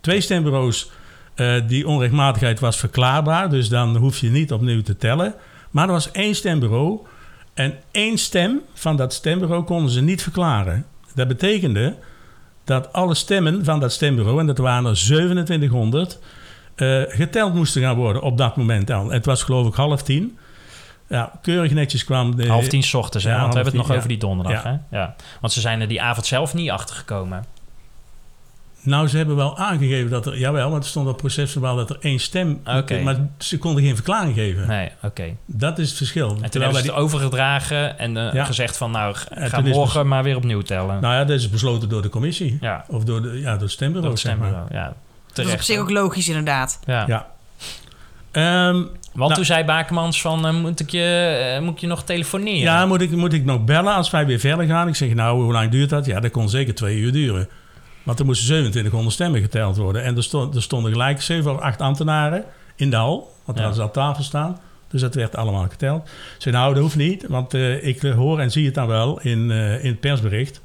Twee 0.01 0.21
stembureaus, 0.21 0.91
eh, 1.35 1.55
die 1.67 1.89
onrechtmatigheid 1.89 2.61
was 2.61 2.77
verklaarbaar, 2.77 3.51
dus 3.51 3.69
dan 3.69 3.97
hoef 3.97 4.19
je 4.19 4.31
niet 4.31 4.53
opnieuw 4.53 4.83
te 4.83 4.97
tellen. 4.97 5.35
Maar 5.71 5.87
er 5.87 5.93
was 5.93 6.11
één 6.11 6.35
stembureau 6.35 7.01
en 7.55 7.75
één 7.91 8.19
stem 8.19 8.61
van 8.75 8.97
dat 8.97 9.13
stembureau 9.13 9.65
konden 9.65 9.91
ze 9.91 10.01
niet 10.01 10.23
verklaren. 10.23 10.87
Dat 11.15 11.29
betekende 11.29 11.97
dat 12.67 12.93
alle 12.93 13.15
stemmen 13.15 13.65
van 13.65 13.81
dat 13.81 13.93
stembureau, 13.93 14.41
en 14.41 14.47
dat 14.47 14.59
waren 14.59 14.87
er 14.87 14.95
2700, 14.95 16.19
eh, 16.75 17.03
geteld 17.07 17.55
moesten 17.55 17.83
gaan 17.83 17.97
worden 17.97 18.23
op 18.23 18.39
dat 18.39 18.57
moment 18.57 18.91
al. 18.91 19.11
Het 19.11 19.27
was 19.27 19.43
geloof 19.43 19.67
ik 19.67 19.75
half 19.75 20.03
tien. 20.03 20.39
Ja, 21.09 21.33
keurig 21.43 21.73
netjes 21.73 22.05
kwam 22.05 22.37
de... 22.37 22.47
Half 22.47 22.69
tien 22.69 22.83
's 22.83 22.95
ochtends, 22.95 23.27
hè? 23.27 23.33
Ja, 23.33 23.41
want 23.41 23.55
we 23.55 23.61
hebben 23.61 23.79
het 23.79 23.87
nog 23.89 23.97
over 23.97 24.09
die 24.09 24.19
donderdag. 24.19 24.63
ja. 24.65 24.83
Hè? 24.91 24.99
Ja. 24.99 25.15
Want 25.41 25.53
ze 25.53 25.61
zijn 25.61 25.81
er 25.81 25.89
die 25.89 26.03
avond 26.03 26.27
zelf 26.27 26.55
niet 26.55 26.71
achter 26.71 26.97
gekomen. 26.97 27.45
Nou, 28.87 29.09
ze 29.09 29.17
hebben 29.17 29.37
wel 29.37 29.59
aangegeven 29.59 30.11
dat 30.11 30.27
er... 30.27 30.39
Jawel, 30.39 30.71
want 30.71 30.83
er 30.83 30.89
stond 30.89 31.09
op 31.09 31.17
procesverbaal 31.17 31.77
dat 31.77 31.91
er 31.91 31.97
één 32.01 32.19
stem... 32.19 32.61
Oké. 32.65 33.01
Maar 33.03 33.17
ze 33.39 33.59
konden 33.59 33.83
geen 33.83 33.95
verklaring 33.95 34.35
geven. 34.35 34.67
Nee, 34.67 34.89
oké. 35.03 35.25
Dat 35.47 35.79
is 35.79 35.89
het 35.89 35.97
verschil. 35.97 36.29
En 36.29 36.37
toen 36.37 36.49
Terwijl 36.51 36.73
hebben 36.75 36.93
ze 36.93 36.99
overgedragen 37.01 37.99
en 37.99 38.17
eh, 38.17 38.33
Ja. 38.35 38.45
gezegd 38.45 38.77
van... 38.77 38.91
nou, 38.91 39.15
ga 39.15 39.61
morgen 39.61 40.01
bes- 40.01 40.11
maar 40.11 40.23
weer 40.23 40.37
opnieuw 40.37 40.61
tellen. 40.63 41.01
Nou 41.01 41.15
ja, 41.15 41.25
dat 41.25 41.37
is 41.39 41.51
besloten 41.51 41.89
door 41.89 42.03
de 42.03 42.09
commissie. 42.09 42.59
ja, 42.61 42.85
Of 42.89 43.05
door, 43.05 43.23
de, 43.23 43.41
ja, 43.41 43.53
door 43.53 43.61
het 43.63 43.71
stembureau, 43.71 44.03
door 44.03 44.11
het 44.13 44.21
zeg 44.21 44.37
maar. 44.37 44.49
stembureau. 44.49 44.75
Ja, 44.89 44.95
Dat 45.33 45.47
is 45.47 45.53
op 45.53 45.61
zich 45.61 45.79
ook 45.79 45.91
logisch, 45.91 46.29
inderdaad. 46.29 46.79
Ja. 46.85 47.05
Ja. 47.07 47.27
Ehm, 48.31 48.75
Want 48.75 49.29
Nou- 49.31 49.35
toen 49.35 49.45
zei 49.45 49.65
Bakermans 49.65 50.21
van... 50.21 50.47
eh, 50.47 50.53
moet, 50.55 50.81
ik 50.81 50.91
je, 50.91 51.03
eh, 51.57 51.63
moet 51.63 51.75
ik 51.75 51.81
je 51.81 51.87
nog 51.87 52.05
telefoneren? 52.05 52.61
Ja, 52.61 52.87
moet 52.87 53.01
ik, 53.01 53.11
moet 53.11 53.33
ik 53.33 53.45
nog 53.45 53.65
bellen 53.65 53.95
als 53.95 54.11
wij 54.11 54.27
weer 54.27 54.39
verder 54.39 54.67
gaan? 54.67 54.89
Ik 54.89 54.95
zeg, 54.97 55.15
nou, 55.15 55.43
hoe 55.43 55.53
lang 55.53 55.71
duurt 55.71 55.91
dat? 55.91 56.07
Ja, 56.07 56.21
dat 56.21 56.31
kon 56.31 56.49
zeker 56.49 56.75
twee 56.75 56.97
uur 56.99 57.13
duren. 57.13 57.49
Want 58.07 58.19
er 58.19 58.25
moesten 58.25 58.47
2700 58.47 59.13
stemmen 59.15 59.41
geteld 59.41 59.77
worden. 59.77 60.03
En 60.03 60.17
er, 60.17 60.23
stond, 60.23 60.55
er 60.55 60.63
stonden 60.63 60.93
gelijk 60.93 61.23
zeven 61.23 61.53
of 61.55 61.61
acht 61.61 61.81
ambtenaren 61.81 62.45
in 62.77 62.91
de 62.91 62.97
hal. 62.97 63.35
Want 63.45 63.59
daar 63.59 63.67
Ja. 63.67 63.73
ze 63.73 63.83
aan 63.83 63.91
tafel 63.91 64.23
staan. 64.23 64.59
Dus 64.89 65.01
dat 65.01 65.15
werd 65.15 65.37
allemaal 65.37 65.69
geteld. 65.69 66.09
Zei, 66.39 66.55
nou, 66.55 66.75
dat 66.75 66.83
hoeft 66.83 66.97
niet. 66.97 67.25
Want 67.29 67.55
eh, 67.55 67.87
ik 67.87 68.01
hoor 68.03 68.41
en 68.41 68.51
zie 68.51 68.65
het 68.65 68.75
dan 68.75 68.87
wel 68.87 69.21
in, 69.21 69.51
eh, 69.51 69.85
in 69.85 69.91
het 69.91 70.01
persbericht. 70.01 70.61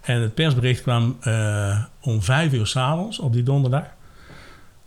En 0.00 0.20
het 0.20 0.34
persbericht 0.34 0.82
kwam 0.82 1.16
eh, 1.20 1.78
om 2.00 2.22
vijf 2.22 2.52
uur 2.52 2.66
s'avonds 2.66 3.18
op 3.18 3.32
die 3.32 3.42
donderdag. 3.42 3.84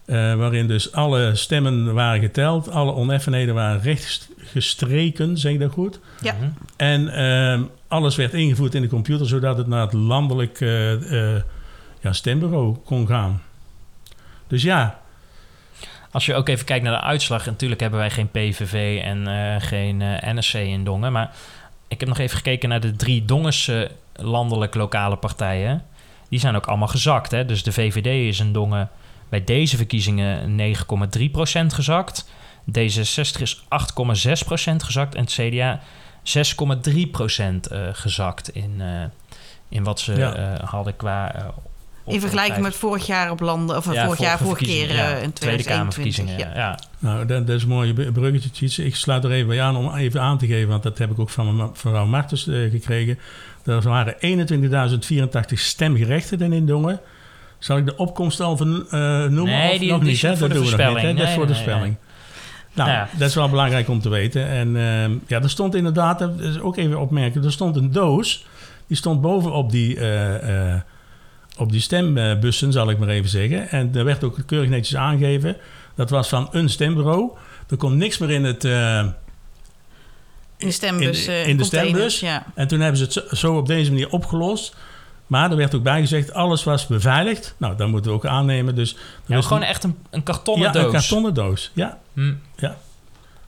Eh, 0.05 0.15
waarin 0.35 0.67
dus 0.67 0.91
alle 0.91 1.35
stemmen 1.35 1.93
waren 1.93 2.21
geteld. 2.21 2.69
Alle 2.71 2.93
oneffenheden 2.93 3.53
waren 3.55 3.81
rechtgestreken, 3.81 5.37
zeg 5.37 5.51
ik 5.53 5.59
dat 5.59 5.71
goed? 5.71 5.99
Ja. 6.21 6.35
En 6.75 7.07
ehm, 7.13 7.63
alles 7.87 8.15
werd 8.15 8.33
ingevoerd 8.33 8.75
in 8.75 8.81
de 8.81 8.87
computer, 8.87 9.27
zodat 9.27 9.57
het 9.57 9.67
naar 9.67 9.81
het 9.81 9.93
landelijk 9.93 10.61
eh, 10.61 11.35
eh, 11.35 11.41
ja, 12.03 12.13
stembureau 12.13 12.77
kon 12.85 13.07
gaan. 13.07 13.41
Dus 14.47 14.63
ja, 14.63 15.01
Als 16.11 16.25
je 16.25 16.35
ook 16.35 16.47
even 16.49 16.65
kijkt 16.65 16.83
naar 16.83 16.99
de 16.99 17.05
uitslag... 17.05 17.45
natuurlijk 17.45 17.81
hebben 17.81 17.99
wij 17.99 18.09
geen 18.09 18.31
PVV 18.31 19.01
en 19.03 19.27
eh, 19.27 19.61
geen 19.61 20.01
eh, 20.01 20.33
NSC 20.33 20.53
in 20.53 20.83
Dongen... 20.83 21.11
maar 21.11 21.31
ik 21.87 21.99
heb 21.99 22.09
nog 22.09 22.17
even 22.17 22.37
gekeken 22.37 22.69
naar 22.69 22.79
de 22.79 22.95
drie 22.95 23.25
Dongense 23.25 23.91
landelijk 24.15 24.73
lokale 24.75 25.15
partijen. 25.15 25.83
Die 26.29 26.39
zijn 26.39 26.55
ook 26.55 26.65
allemaal 26.65 26.87
gezakt. 26.87 27.31
Hè? 27.31 27.45
Dus 27.45 27.63
de 27.63 27.71
VVD 27.71 28.05
is 28.05 28.39
in 28.39 28.53
Dongen 28.53 28.89
bij 29.29 29.43
deze 29.43 29.77
verkiezingen 29.77 30.59
9,3% 30.59 31.65
gezakt. 31.67 32.29
D66 32.79 33.41
is 33.41 33.63
8,6% 33.63 33.65
gezakt. 34.75 35.15
En 35.15 35.23
het 35.23 35.31
CDA 35.33 35.79
6,3% 36.23 37.67
eh 37.71 37.87
gezakt 37.91 38.49
in, 38.49 38.75
eh, 38.81 39.03
in 39.69 39.83
wat 39.83 39.99
ze 39.99 40.15
Ja. 40.15 40.59
hadden 40.65 40.95
qua... 40.95 41.53
In 42.05 42.19
vergelijking 42.19 42.61
met 42.61 42.75
vorig 42.75 43.05
jaar 43.05 43.31
op 43.31 43.39
landen, 43.39 43.77
of 43.77 43.93
Ja, 43.93 44.05
vorig 44.05 44.19
jaar, 44.19 44.37
vorige 44.37 44.63
keer 44.63 44.89
eh, 44.89 44.95
ja. 44.95 45.07
in 45.15 45.33
Tweede 45.33 45.63
2021. 45.63 45.65
Kamerverkiezingen. 45.75 46.39
Ja. 46.55 46.79
Nou, 46.99 47.25
dat, 47.25 47.47
dat 47.47 47.55
is 47.55 47.63
een 47.63 47.69
mooie 47.69 47.93
br- 47.93 48.11
bruggetje. 48.11 48.51
Tjitse. 48.51 48.85
Ik 48.85 48.95
sluit 48.95 49.23
er 49.23 49.31
even 49.31 49.47
bij 49.47 49.61
aan 49.61 49.75
om 49.75 49.95
even 49.95 50.21
aan 50.21 50.37
te 50.37 50.47
geven, 50.47 50.69
want 50.69 50.83
dat 50.83 50.97
heb 50.97 51.11
ik 51.11 51.19
ook 51.19 51.29
van 51.29 51.45
me- 51.55 51.61
van 51.61 51.69
mevrouw 51.91 52.05
Martens 52.05 52.47
eh, 52.47 52.71
gekregen. 52.71 53.19
Er 53.65 53.81
waren 53.81 54.15
21.084 54.19 55.59
stemgerechtigden 55.59 56.53
in 56.53 56.65
Dongen. 56.65 56.99
Zal 57.59 57.77
ik 57.77 57.85
de 57.85 57.95
opkomst 57.97 58.39
al 58.39 58.57
van, 58.57 58.85
eh, 58.89 58.99
noemen? 59.25 59.43
Nee, 59.57 59.71
of 59.73 59.77
die- 59.79 59.89
nog 59.89 59.99
die 59.99 60.07
niet? 60.07 60.15
is 60.15 60.21
hè? 60.21 60.29
voor 60.29 60.39
Dat 60.39 60.47
de 60.49 60.53
doen 60.63 60.75
we 60.77 60.83
nog 60.83 61.01
niet. 61.03 61.17
Dat 61.17 61.27
is 61.27 61.33
voor 61.33 61.47
de 61.47 61.53
nee, 61.53 61.63
voorspelling. 61.63 61.95
Nou, 62.73 62.89
Nou 62.89 63.01
ja. 63.01 63.17
dat 63.17 63.27
is 63.29 63.35
wel 63.35 63.49
belangrijk 63.49 63.89
om 63.89 63.99
te 64.01 64.09
weten. 64.09 64.47
En 64.47 64.67
ehm, 64.75 65.11
ja, 65.27 65.41
er 65.41 65.49
stond 65.49 65.75
inderdaad, 65.75 66.19
dat 66.19 66.39
is 66.39 66.59
ook 66.59 66.77
even 66.77 66.99
opmerken, 66.99 67.43
er 67.43 67.51
stond 67.51 67.75
een 67.75 67.91
doos. 67.91 68.45
Die 68.87 68.97
stond 68.97 69.21
bovenop 69.21 69.71
die, 69.71 69.97
eh, 69.99 70.73
eh, 70.73 70.81
op 71.57 71.71
die 71.71 71.81
stembussen, 71.81 72.71
zal 72.71 72.89
ik 72.89 72.97
maar 72.97 73.07
even 73.07 73.29
zeggen. 73.29 73.69
En 73.69 73.91
er 73.95 74.03
werd 74.05 74.23
ook 74.23 74.37
keurig 74.45 74.69
netjes 74.69 74.95
aangegeven. 74.95 75.57
Dat 75.95 76.09
was 76.09 76.29
van 76.29 76.47
een 76.51 76.69
stembureau. 76.69 77.31
Er 77.69 77.77
komt 77.77 77.95
niks 77.95 78.17
meer 78.17 78.29
in 78.31 78.43
het... 78.43 78.65
eh, 78.65 78.99
In 80.57 80.67
de 80.67 80.71
stembus. 80.71 81.25
in, 81.27 81.33
eh, 81.33 81.47
in 81.47 81.57
de 81.57 81.61
containers, 81.61 82.15
stembus. 82.15 82.19
Ja. 82.19 82.45
En 82.55 82.67
toen 82.67 82.79
hebben 82.79 82.97
ze 82.97 83.03
het 83.03 83.37
zo, 83.39 83.57
op 83.57 83.67
deze 83.67 83.91
manier 83.91 84.09
opgelost. 84.09 84.75
Maar 85.27 85.51
er 85.51 85.57
werd 85.57 85.75
ook 85.75 85.83
bijgezegd, 85.83 86.33
alles 86.33 86.63
was 86.63 86.87
beveiligd. 86.87 87.55
Nou, 87.57 87.75
dat 87.75 87.87
moeten 87.87 88.11
we 88.11 88.17
ook 88.17 88.25
aannemen. 88.25 88.75
Dus 88.75 88.93
er 88.93 88.99
Ja, 89.25 89.37
is 89.37 89.45
gewoon 89.45 89.61
een- 89.61 89.67
echt 89.67 89.83
een, 89.83 89.97
een 90.09 90.23
kartonnen 90.23 90.65
ja, 90.67 90.71
doos. 90.73 90.83
een 90.83 90.91
kartonnen 90.91 91.33
doos. 91.33 91.71
Ja. 91.73 91.97
Hm. 92.13 92.33
Ja. 92.55 92.77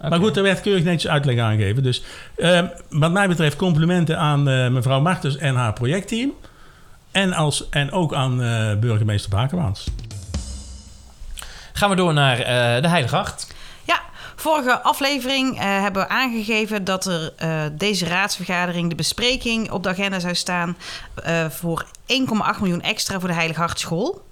Maar 0.10 0.20
goed, 0.20 0.38
er 0.38 0.44
werd 0.44 0.62
keurig 0.62 0.84
netjes 0.84 1.12
uitleg 1.12 1.40
aangegeven. 1.40 1.84
Dus 1.84 2.04
eh, 2.36 2.62
wat 2.90 3.12
mij 3.12 3.28
betreft 3.28 3.56
complimenten 3.56 4.18
aan 4.20 4.50
eh, 4.50 4.70
mevrouw 4.70 5.02
Martens 5.02 5.38
en 5.38 5.56
haar 5.56 5.74
projectteam. 5.74 6.32
En, 7.16 7.34
als, 7.34 7.70
en 7.70 7.92
ook 7.92 8.14
aan 8.14 8.44
eh, 8.44 8.76
burgemeester 8.80 9.30
Bakerwaans. 9.30 9.88
Gaan 11.74 11.90
we 11.90 11.96
door 11.96 12.14
naar 12.14 12.40
eh, 12.40 12.82
de 12.82 12.88
Heilige 12.88 13.18
Acht. 13.18 13.54
Ja, 13.84 14.00
vorige 14.36 14.82
aflevering 14.82 15.56
eh, 15.56 15.62
hebben 15.64 16.02
we 16.02 16.10
aangegeven 16.10 16.84
dat 16.84 17.06
er 17.06 17.34
eh, 17.38 17.64
deze 17.72 18.06
raadsvergadering 18.06 18.90
de 18.90 18.96
bespreking 18.96 19.72
op 19.72 19.84
de 19.84 19.90
agenda 19.90 20.20
zou 20.20 20.36
staan 20.36 20.78
eh, 21.24 21.50
voor 21.50 21.86
1,8 21.86 22.60
miljoen 22.60 22.82
extra 22.82 23.20
voor 23.20 23.30
de 23.30 23.36
Heilige 23.36 23.60
Hart 23.60 23.80
School. 23.80 24.26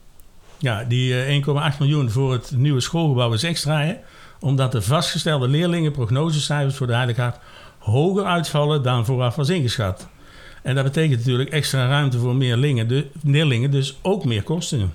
Ja, 0.58 0.84
die 0.84 1.24
eh, 1.24 1.72
1,8 1.74 1.78
miljoen 1.80 2.10
voor 2.10 2.32
het 2.32 2.52
nieuwe 2.56 2.82
schoolgebouw 2.82 3.34
is 3.34 3.44
extra. 3.44 3.82
Hè? 3.82 3.96
Omdat 4.40 4.72
de 4.72 4.82
vastgestelde 4.82 5.48
leerlingenprognosecijfers 5.48 6.76
voor 6.76 6.88
de 6.88 6.94
Heilige 6.96 7.22
Hart 7.22 7.38
hoger 7.80 8.26
uitvallen 8.26 8.84
dan 8.84 9.06
vooraf 9.06 9.36
was 9.36 9.50
ingeschat. 9.50 10.08
En 10.64 10.76
dat 10.76 10.84
betekent 10.84 11.20
natuurlijk 11.20 11.50
extra 11.50 11.88
ruimte 11.88 12.20
voor 12.20 12.36
meer 12.36 12.58
lingen, 12.58 12.88
de, 12.88 13.70
dus 13.70 13.98
ook 14.02 14.26
meer 14.26 14.44
kosten. 14.44 14.94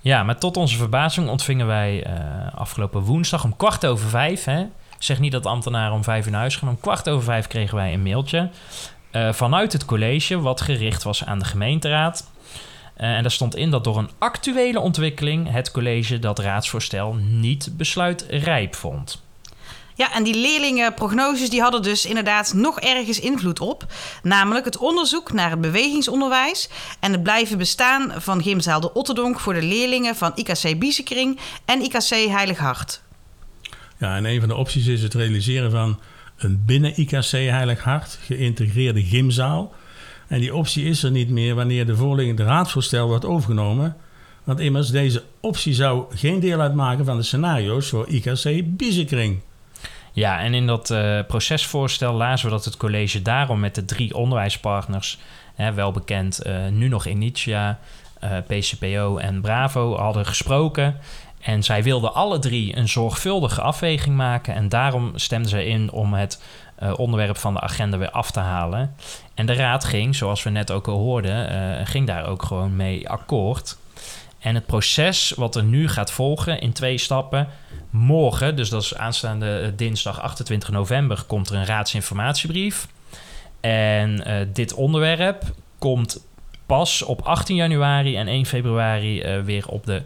Ja, 0.00 0.22
maar 0.22 0.38
tot 0.38 0.56
onze 0.56 0.76
verbazing 0.76 1.28
ontvingen 1.28 1.66
wij 1.66 2.02
eh, 2.02 2.14
afgelopen 2.54 3.02
woensdag 3.02 3.44
om 3.44 3.56
kwart 3.56 3.86
over 3.86 4.08
vijf. 4.08 4.44
Hè, 4.44 4.64
zeg 4.98 5.18
niet 5.18 5.32
dat 5.32 5.46
ambtenaren 5.46 5.94
om 5.94 6.04
vijf 6.04 6.30
naar 6.30 6.40
huis 6.40 6.56
gaan. 6.56 6.68
Om 6.68 6.80
kwart 6.80 7.08
over 7.08 7.24
vijf 7.24 7.46
kregen 7.46 7.76
wij 7.76 7.92
een 7.92 8.02
mailtje 8.02 8.50
eh, 9.10 9.32
vanuit 9.32 9.72
het 9.72 9.84
college, 9.84 10.40
wat 10.40 10.60
gericht 10.60 11.02
was 11.02 11.24
aan 11.24 11.38
de 11.38 11.44
gemeenteraad. 11.44 12.30
Eh, 12.94 13.16
en 13.16 13.22
daar 13.22 13.30
stond 13.30 13.56
in 13.56 13.70
dat 13.70 13.84
door 13.84 13.98
een 13.98 14.10
actuele 14.18 14.80
ontwikkeling 14.80 15.50
het 15.50 15.70
college 15.70 16.18
dat 16.18 16.38
raadsvoorstel 16.38 17.14
niet 17.14 17.70
besluitrijp 17.76 18.74
vond. 18.74 19.22
Ja, 20.00 20.12
en 20.14 20.22
die 20.22 20.34
leerlingenprognoses 20.34 21.50
die 21.50 21.60
hadden 21.60 21.82
dus 21.82 22.06
inderdaad 22.06 22.54
nog 22.54 22.80
ergens 22.80 23.20
invloed 23.20 23.60
op. 23.60 23.86
Namelijk 24.22 24.64
het 24.64 24.76
onderzoek 24.76 25.32
naar 25.32 25.50
het 25.50 25.60
bewegingsonderwijs 25.60 26.68
en 27.00 27.12
het 27.12 27.22
blijven 27.22 27.58
bestaan 27.58 28.12
van 28.16 28.42
Gymzaal 28.42 28.80
de 28.80 28.92
Otterdonk 28.92 29.40
voor 29.40 29.54
de 29.54 29.62
leerlingen 29.62 30.16
van 30.16 30.32
IKC 30.34 30.78
Biesekring 30.78 31.38
en 31.64 31.82
IKC 31.82 32.08
Heilig 32.08 32.58
Hart. 32.58 33.02
Ja, 33.98 34.16
en 34.16 34.24
een 34.24 34.40
van 34.40 34.48
de 34.48 34.54
opties 34.54 34.86
is 34.86 35.02
het 35.02 35.14
realiseren 35.14 35.70
van 35.70 36.00
een 36.36 36.62
binnen 36.66 37.00
IKC 37.00 37.30
Heilig 37.30 37.82
Hart 37.82 38.18
geïntegreerde 38.22 39.04
gymzaal. 39.04 39.74
En 40.28 40.40
die 40.40 40.54
optie 40.54 40.84
is 40.84 41.02
er 41.02 41.10
niet 41.10 41.30
meer 41.30 41.54
wanneer 41.54 41.86
de 41.86 41.96
voorliggende 41.96 42.44
raadsvoorstel 42.44 43.06
wordt 43.06 43.24
overgenomen. 43.24 43.96
Want 44.44 44.60
immers, 44.60 44.88
deze 44.88 45.22
optie 45.40 45.74
zou 45.74 46.16
geen 46.16 46.40
deel 46.40 46.60
uitmaken 46.60 47.04
van 47.04 47.16
de 47.16 47.22
scenario's 47.22 47.88
voor 47.88 48.08
IKC 48.08 48.76
Biesekring. 48.76 49.40
Ja, 50.20 50.40
en 50.40 50.54
in 50.54 50.66
dat 50.66 50.90
eh, 50.90 51.18
procesvoorstel 51.26 52.12
lazen 52.12 52.46
we 52.46 52.52
dat 52.52 52.64
het 52.64 52.76
college 52.76 53.22
daarom 53.22 53.60
met 53.60 53.74
de 53.74 53.84
drie 53.84 54.14
onderwijspartners, 54.14 55.18
hè, 55.54 55.72
wel 55.72 55.92
bekend, 55.92 56.42
eh, 56.42 56.66
nu 56.70 56.88
nog 56.88 57.06
Initia, 57.06 57.78
eh, 58.18 58.30
PCPO 58.46 59.16
en 59.16 59.40
Bravo, 59.40 59.96
hadden 59.96 60.26
gesproken. 60.26 60.96
En 61.40 61.62
zij 61.62 61.82
wilden 61.82 62.14
alle 62.14 62.38
drie 62.38 62.76
een 62.76 62.88
zorgvuldige 62.88 63.60
afweging 63.60 64.16
maken. 64.16 64.54
En 64.54 64.68
daarom 64.68 65.12
stemden 65.14 65.50
ze 65.50 65.66
in 65.66 65.90
om 65.90 66.14
het 66.14 66.42
onderwerp 66.96 67.36
van 67.36 67.54
de 67.54 67.60
agenda 67.60 67.98
weer 67.98 68.10
af 68.10 68.30
te 68.30 68.40
halen. 68.40 68.94
En 69.34 69.46
de 69.46 69.54
raad 69.54 69.84
ging, 69.84 70.16
zoals 70.16 70.42
we 70.42 70.50
net 70.50 70.70
ook 70.70 70.88
al 70.88 70.98
hoorden, 70.98 71.86
ging 71.86 72.06
daar 72.06 72.26
ook 72.26 72.42
gewoon 72.42 72.76
mee 72.76 73.08
akkoord. 73.08 73.78
En 74.40 74.54
het 74.54 74.66
proces 74.66 75.32
wat 75.36 75.56
er 75.56 75.64
nu 75.64 75.88
gaat 75.88 76.10
volgen 76.10 76.60
in 76.60 76.72
twee 76.72 76.98
stappen. 76.98 77.48
Morgen, 77.90 78.56
dus 78.56 78.68
dat 78.68 78.82
is 78.82 78.96
aanstaande 78.96 79.58
eh, 79.58 79.68
dinsdag 79.76 80.20
28 80.20 80.70
november, 80.70 81.22
komt 81.26 81.48
er 81.48 81.56
een 81.56 81.66
raadsinformatiebrief. 81.66 82.88
En 83.60 84.24
eh, 84.24 84.46
dit 84.52 84.74
onderwerp 84.74 85.42
komt 85.78 86.20
pas 86.66 87.02
op 87.02 87.20
18 87.22 87.56
januari 87.56 88.16
en 88.16 88.28
1 88.28 88.46
februari 88.46 89.20
eh, 89.20 89.42
weer 89.42 89.68
op 89.68 89.86
de 89.86 90.02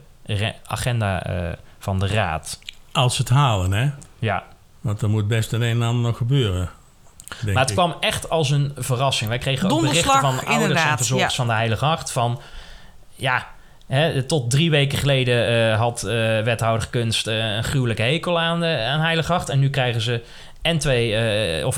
agenda 0.66 1.22
eh, 1.22 1.52
van 1.78 1.98
de 1.98 2.06
raad. 2.06 2.58
Als 2.92 3.14
ze 3.14 3.22
het 3.22 3.30
halen, 3.30 3.72
hè? 3.72 3.90
Ja, 4.18 4.44
Want 4.80 5.02
er 5.02 5.10
moet 5.10 5.28
best 5.28 5.52
een 5.52 5.62
en 5.62 5.82
ander 5.82 6.02
nog 6.04 6.16
gebeuren. 6.16 6.70
denk 7.40 7.52
maar 7.52 7.62
het 7.62 7.70
ik. 7.70 7.76
kwam 7.76 7.94
echt 8.00 8.30
als 8.30 8.50
een 8.50 8.72
verrassing. 8.76 9.28
Wij 9.30 9.38
kregen 9.38 9.64
ook 9.64 9.70
Donderslag, 9.70 10.20
berichten 10.20 10.46
van 10.46 10.54
ouders 10.54 10.82
en 10.82 10.96
verzorgers 10.96 11.30
ja. 11.30 11.36
van 11.36 11.46
de 11.46 11.52
Heilige 11.52 11.84
Hart 11.84 12.10
van... 12.10 12.40
Ja, 13.14 13.46
tot 14.26 14.50
drie 14.50 14.70
weken 14.70 14.98
geleden 14.98 15.48
eh, 15.48 15.78
had 15.78 16.02
eh, 16.02 16.40
wethouder 16.40 16.88
Kunst 16.90 17.26
eh, 17.26 17.54
een 17.54 17.64
gruwelijke 17.64 18.02
hekel 18.02 18.40
aan, 18.40 18.64
aan 18.64 19.00
Heilige 19.00 19.32
Hart. 19.32 19.48
En 19.48 19.58
nu 19.58 19.70
krijgen 19.70 20.00
ze 20.00 20.22
en 20.64 20.78
2 20.78 21.14
eh, 21.14 21.66
of 21.66 21.76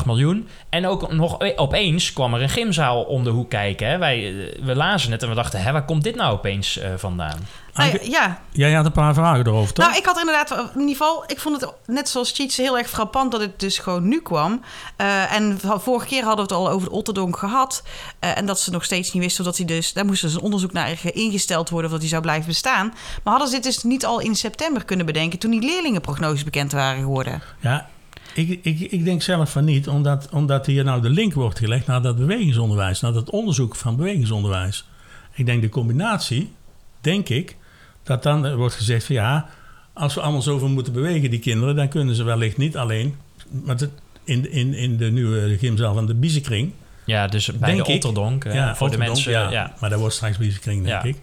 1,8 0.00 0.06
miljoen. 0.06 0.48
En 0.68 0.86
ook 0.86 1.12
nog 1.12 1.42
e- 1.42 1.52
opeens 1.56 2.12
kwam 2.12 2.34
er 2.34 2.42
een 2.42 2.48
gymzaal 2.48 3.02
om 3.02 3.24
de 3.24 3.30
hoek 3.30 3.50
kijken. 3.50 3.88
Hè. 3.88 3.98
Wij, 3.98 4.24
eh, 4.26 4.62
we 4.64 4.74
lazen 4.76 5.12
het 5.12 5.22
en 5.22 5.28
we 5.28 5.34
dachten, 5.34 5.62
hè, 5.62 5.72
waar 5.72 5.84
komt 5.84 6.02
dit 6.02 6.14
nou 6.14 6.32
opeens 6.32 6.78
eh, 6.78 6.90
vandaan? 6.96 7.38
Nou 7.74 7.98
ja, 8.10 8.40
Jij 8.52 8.72
had 8.72 8.84
een 8.84 8.92
paar 8.92 9.14
vragen 9.14 9.46
erover, 9.46 9.72
toch? 9.74 9.86
Nou, 9.86 9.98
ik 9.98 10.04
had 10.06 10.18
inderdaad, 10.18 10.50
in 10.50 10.80
ieder 10.80 10.96
geval, 10.96 11.24
ik 11.26 11.40
vond 11.40 11.60
het 11.60 11.72
net 11.86 12.08
zoals 12.08 12.32
Cheats 12.32 12.56
heel 12.56 12.78
erg 12.78 12.88
frappant 12.88 13.32
dat 13.32 13.40
het 13.40 13.60
dus 13.60 13.78
gewoon 13.78 14.08
nu 14.08 14.20
kwam. 14.20 14.60
Eh, 14.96 15.32
en 15.34 15.58
vorige 15.62 16.06
keer 16.06 16.24
hadden 16.24 16.46
we 16.48 16.54
het 16.54 16.62
al 16.62 16.70
over 16.70 16.88
de 16.88 16.94
Otterdonk 16.94 17.36
gehad. 17.36 17.82
eh, 18.18 18.38
en 18.38 18.46
dat 18.46 18.60
ze 18.60 18.70
nog 18.70 18.84
steeds 18.84 19.12
niet 19.12 19.22
wisten 19.22 19.44
dat 19.44 19.56
hij 19.56 19.66
dus, 19.66 19.92
daar 19.92 20.04
moest 20.06 20.22
dus 20.22 20.34
een 20.34 20.40
onderzoek 20.40 20.72
naar 20.72 20.98
ingesteld 21.12 21.68
worden 21.70 21.86
of 21.86 21.92
dat 21.92 22.00
hij 22.00 22.10
zou 22.10 22.22
blijven 22.22 22.46
bestaan. 22.46 22.86
Maar 23.22 23.32
hadden 23.32 23.48
ze 23.48 23.54
dit 23.54 23.64
dus 23.64 23.82
niet 23.82 24.06
al 24.06 24.20
in 24.20 24.34
september 24.36 24.84
kunnen 24.84 25.06
bedenken 25.06 25.38
toen 25.38 25.50
die 25.50 25.60
leerlingenprognoses 25.60 26.44
bekend 26.44 26.72
waren 26.72 27.00
geworden? 27.00 27.42
Ja, 27.60 27.88
ik, 28.36 28.58
ik, 28.62 28.80
ik 28.80 29.04
denk 29.04 29.22
zelf 29.22 29.50
van 29.50 29.64
niet, 29.64 29.88
omdat, 29.88 30.28
omdat 30.30 30.66
hier 30.66 30.84
nou 30.84 31.02
de 31.02 31.10
link 31.10 31.32
wordt 31.34 31.58
gelegd 31.58 31.86
naar 31.86 32.02
dat 32.02 32.16
bewegingsonderwijs, 32.16 33.00
naar 33.00 33.12
dat 33.12 33.30
onderzoek 33.30 33.76
van 33.76 33.96
bewegingsonderwijs. 33.96 34.88
Ik 35.34 35.46
denk 35.46 35.62
de 35.62 35.68
combinatie, 35.68 36.52
denk 37.00 37.28
ik, 37.28 37.56
dat 38.02 38.22
dan 38.22 38.54
wordt 38.54 38.74
gezegd 38.74 39.04
van 39.06 39.14
ja, 39.14 39.48
als 39.92 40.14
we 40.14 40.20
allemaal 40.20 40.42
zoveel 40.42 40.68
moeten 40.68 40.92
bewegen, 40.92 41.30
die 41.30 41.38
kinderen, 41.38 41.76
dan 41.76 41.88
kunnen 41.88 42.14
ze 42.14 42.22
wellicht 42.24 42.56
niet 42.56 42.76
alleen, 42.76 43.14
maar 43.64 43.76
in, 44.24 44.50
in, 44.52 44.74
in 44.74 44.96
de 44.96 45.10
nieuwe 45.10 45.56
gymzaal 45.58 45.94
van 45.94 46.06
de 46.06 46.14
Biezenkring. 46.14 46.72
Ja, 47.04 47.26
dus 47.26 47.46
bij 47.46 47.74
Denk 47.74 47.86
de. 47.86 47.92
Otterdonk, 47.92 48.44
eh, 48.44 48.54
ja, 48.54 48.76
voor 48.76 48.90
de 48.90 48.98
mensen... 48.98 49.32
ja, 49.32 49.50
ja. 49.50 49.74
Maar 49.80 49.90
dat 49.90 49.98
wordt 49.98 50.14
straks 50.14 50.36
Biezenkring, 50.38 50.84
denk 50.84 51.02
Ja. 51.02 51.08
ik. 51.08 51.14
Ja, 51.14 51.20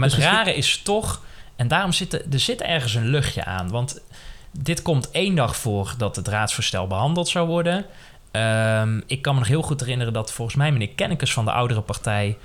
maar 0.00 0.02
Dus 0.02 0.02
het 0.02 0.02
misschien- 0.02 0.44
rare 0.44 0.54
is 0.56 0.80
toch, 0.84 1.22
en 1.56 1.68
daarom 1.68 1.92
zit 1.92 2.12
er, 2.12 2.22
er 2.30 2.38
zit 2.38 2.60
ergens 2.60 2.94
een 2.94 3.08
luchtje 3.08 3.44
aan. 3.44 3.68
Want 3.68 4.00
dit 4.58 4.82
komt 4.82 5.10
één 5.10 5.34
dag 5.34 5.56
voor 5.56 5.94
dat 5.98 6.16
het 6.16 6.28
raadsvoorstel 6.28 6.86
behandeld 6.86 7.28
zou 7.28 7.46
worden. 7.46 7.84
Ehm, 8.30 9.00
ik 9.06 9.22
kan 9.22 9.32
me 9.32 9.38
nog 9.38 9.48
heel 9.48 9.62
goed 9.62 9.80
herinneren 9.80 10.12
dat 10.12 10.32
volgens 10.32 10.56
mij 10.56 10.72
meneer 10.72 10.88
Kennekes 10.88 11.32
van 11.32 11.44
de 11.44 11.50
oudere 11.52 11.80
partij 11.80 12.36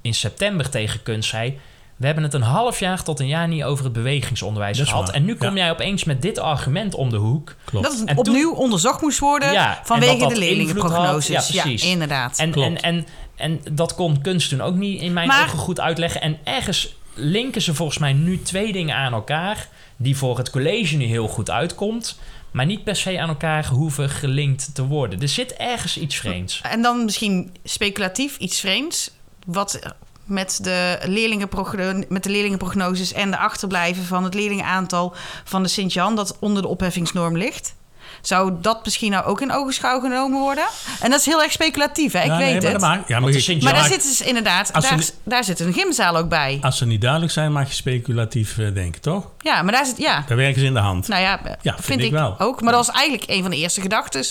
in 0.00 0.14
september 0.14 0.70
tegen 0.70 1.02
Kunst 1.02 1.28
zei... 1.28 1.58
We 1.96 2.06
hebben 2.06 2.24
het 2.24 2.34
een 2.34 2.42
half 2.42 2.78
jaar 2.78 3.02
tot 3.02 3.20
een 3.20 3.26
jaar 3.26 3.48
niet 3.48 3.62
over 3.64 3.84
het 3.84 3.92
bewegingsonderwijs 3.92 4.80
gehad. 4.80 5.06
waar, 5.06 5.14
En 5.14 5.24
nu 5.24 5.36
kom 5.36 5.56
ja. 5.56 5.62
jij 5.62 5.70
opeens 5.70 6.04
met 6.04 6.22
dit 6.22 6.38
argument 6.38 6.94
om 6.94 7.10
de 7.10 7.16
hoek. 7.16 7.54
Klopt. 7.64 7.86
Dat 7.86 7.98
het 7.98 8.08
En 8.08 8.16
opnieuw 8.16 8.52
onderzocht 8.54 9.00
moest 9.00 9.18
worden 9.18 9.52
Ja, 9.52 9.80
vanwege 9.84 10.10
dat 10.10 10.20
dat 10.20 10.30
de 10.30 10.38
leerlingenprognoses. 10.38 11.48
Ja, 11.48 11.64
inderdaad. 11.64 12.38
En, 12.38 12.50
Klopt. 12.50 12.80
en, 12.80 12.82
en, 12.82 13.06
en 13.36 13.60
dat 13.72 13.94
kon 13.94 14.20
kunst 14.20 14.48
toen 14.48 14.60
ook 14.60 14.74
niet 14.74 15.00
in 15.00 15.12
mijn 15.12 15.28
Maar- 15.28 15.44
ogen 15.44 15.58
goed 15.58 15.80
uitleggen. 15.80 16.20
En 16.20 16.38
ergens 16.44 16.94
linken 17.14 17.62
ze 17.62 17.74
volgens 17.74 17.98
mij 17.98 18.12
nu 18.12 18.42
twee 18.42 18.72
dingen 18.72 18.96
aan 18.96 19.12
elkaar... 19.12 19.68
die 20.02 20.16
voor 20.16 20.38
het 20.38 20.50
college 20.50 20.96
nu 20.96 21.04
heel 21.04 21.28
goed 21.28 21.50
uitkomt... 21.50 22.18
maar 22.50 22.66
niet 22.66 22.84
per 22.84 22.96
se 22.96 23.20
aan 23.20 23.28
elkaar 23.28 23.66
hoeven 23.66 24.08
gelinkt 24.08 24.74
te 24.74 24.86
worden. 24.86 25.20
Er 25.20 25.28
zit 25.28 25.52
ergens 25.52 25.98
iets 25.98 26.16
vreemds. 26.16 26.60
En 26.60 26.82
dan 26.82 27.04
misschien 27.04 27.52
speculatief 27.64 28.36
iets 28.36 28.60
vreemds. 28.60 29.10
Wat 29.46 29.94
met 30.24 30.58
de, 30.62 30.98
leerlingenprogno- 31.02 32.02
met 32.08 32.22
de 32.22 32.30
leerlingenprognoses 32.30 33.12
en 33.12 33.30
de 33.30 33.38
achterblijven 33.38 34.04
van 34.04 34.24
het 34.24 34.34
leerlingenaantal 34.34 35.14
van 35.44 35.62
de 35.62 35.68
Sint-Jan... 35.68 36.16
dat 36.16 36.36
onder 36.38 36.62
de 36.62 36.68
opheffingsnorm 36.68 37.36
ligt. 37.36 37.74
Zou 38.22 38.52
dat 38.60 38.84
misschien 38.84 39.10
nou 39.10 39.24
ook 39.24 39.40
in 39.40 39.52
ogenschouw 39.52 40.00
genomen 40.00 40.40
worden? 40.40 40.64
En 41.00 41.10
dat 41.10 41.20
is 41.20 41.26
heel 41.26 41.42
erg 41.42 41.52
speculatief, 41.52 42.12
hè? 42.12 42.18
Ik 42.20 42.26
Ja, 42.26 42.36
nee, 42.36 42.52
weet 42.52 42.62
maar 42.62 42.70
het. 42.72 42.80
dat 42.80 42.88
maakt- 42.90 43.08
ja, 43.08 43.20
maar 43.20 43.72
daar 43.74 43.84
zitten 43.84 44.10
ze 44.14 44.24
inderdaad, 44.24 44.72
daar, 44.82 44.96
niet- 44.96 45.14
daar 45.24 45.44
zit 45.44 45.60
een 45.60 45.72
gymzaal 45.72 46.16
ook 46.16 46.28
bij. 46.28 46.58
Als 46.62 46.78
ze 46.78 46.86
niet 46.86 47.00
duidelijk 47.00 47.32
zijn, 47.32 47.52
mag 47.52 47.68
je 47.68 47.74
speculatief 47.74 48.58
eh, 48.58 48.74
denken, 48.74 49.00
toch? 49.00 49.26
Ja, 49.38 49.62
maar 49.62 49.72
daar 49.72 49.86
zit, 49.86 49.96
ja. 49.98 50.24
Daar 50.28 50.36
werken 50.36 50.60
ze 50.60 50.66
in 50.66 50.74
de 50.74 50.80
hand. 50.80 51.08
Nou 51.08 51.22
ja, 51.22 51.40
Ja, 51.62 51.72
vind, 51.72 51.84
vind 51.84 52.00
ik, 52.00 52.06
ik 52.06 52.12
wel. 52.12 52.34
ook. 52.38 52.60
Maar 52.62 52.72
dat 52.72 52.86
was 52.86 52.94
eigenlijk 52.94 53.30
een 53.30 53.42
van 53.42 53.50
de 53.50 53.56
eerste 53.56 53.80
gedachten. 53.80 54.22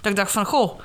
Dat 0.00 0.10
ik 0.10 0.16
dacht 0.16 0.32
van, 0.32 0.44
goh, 0.44 0.80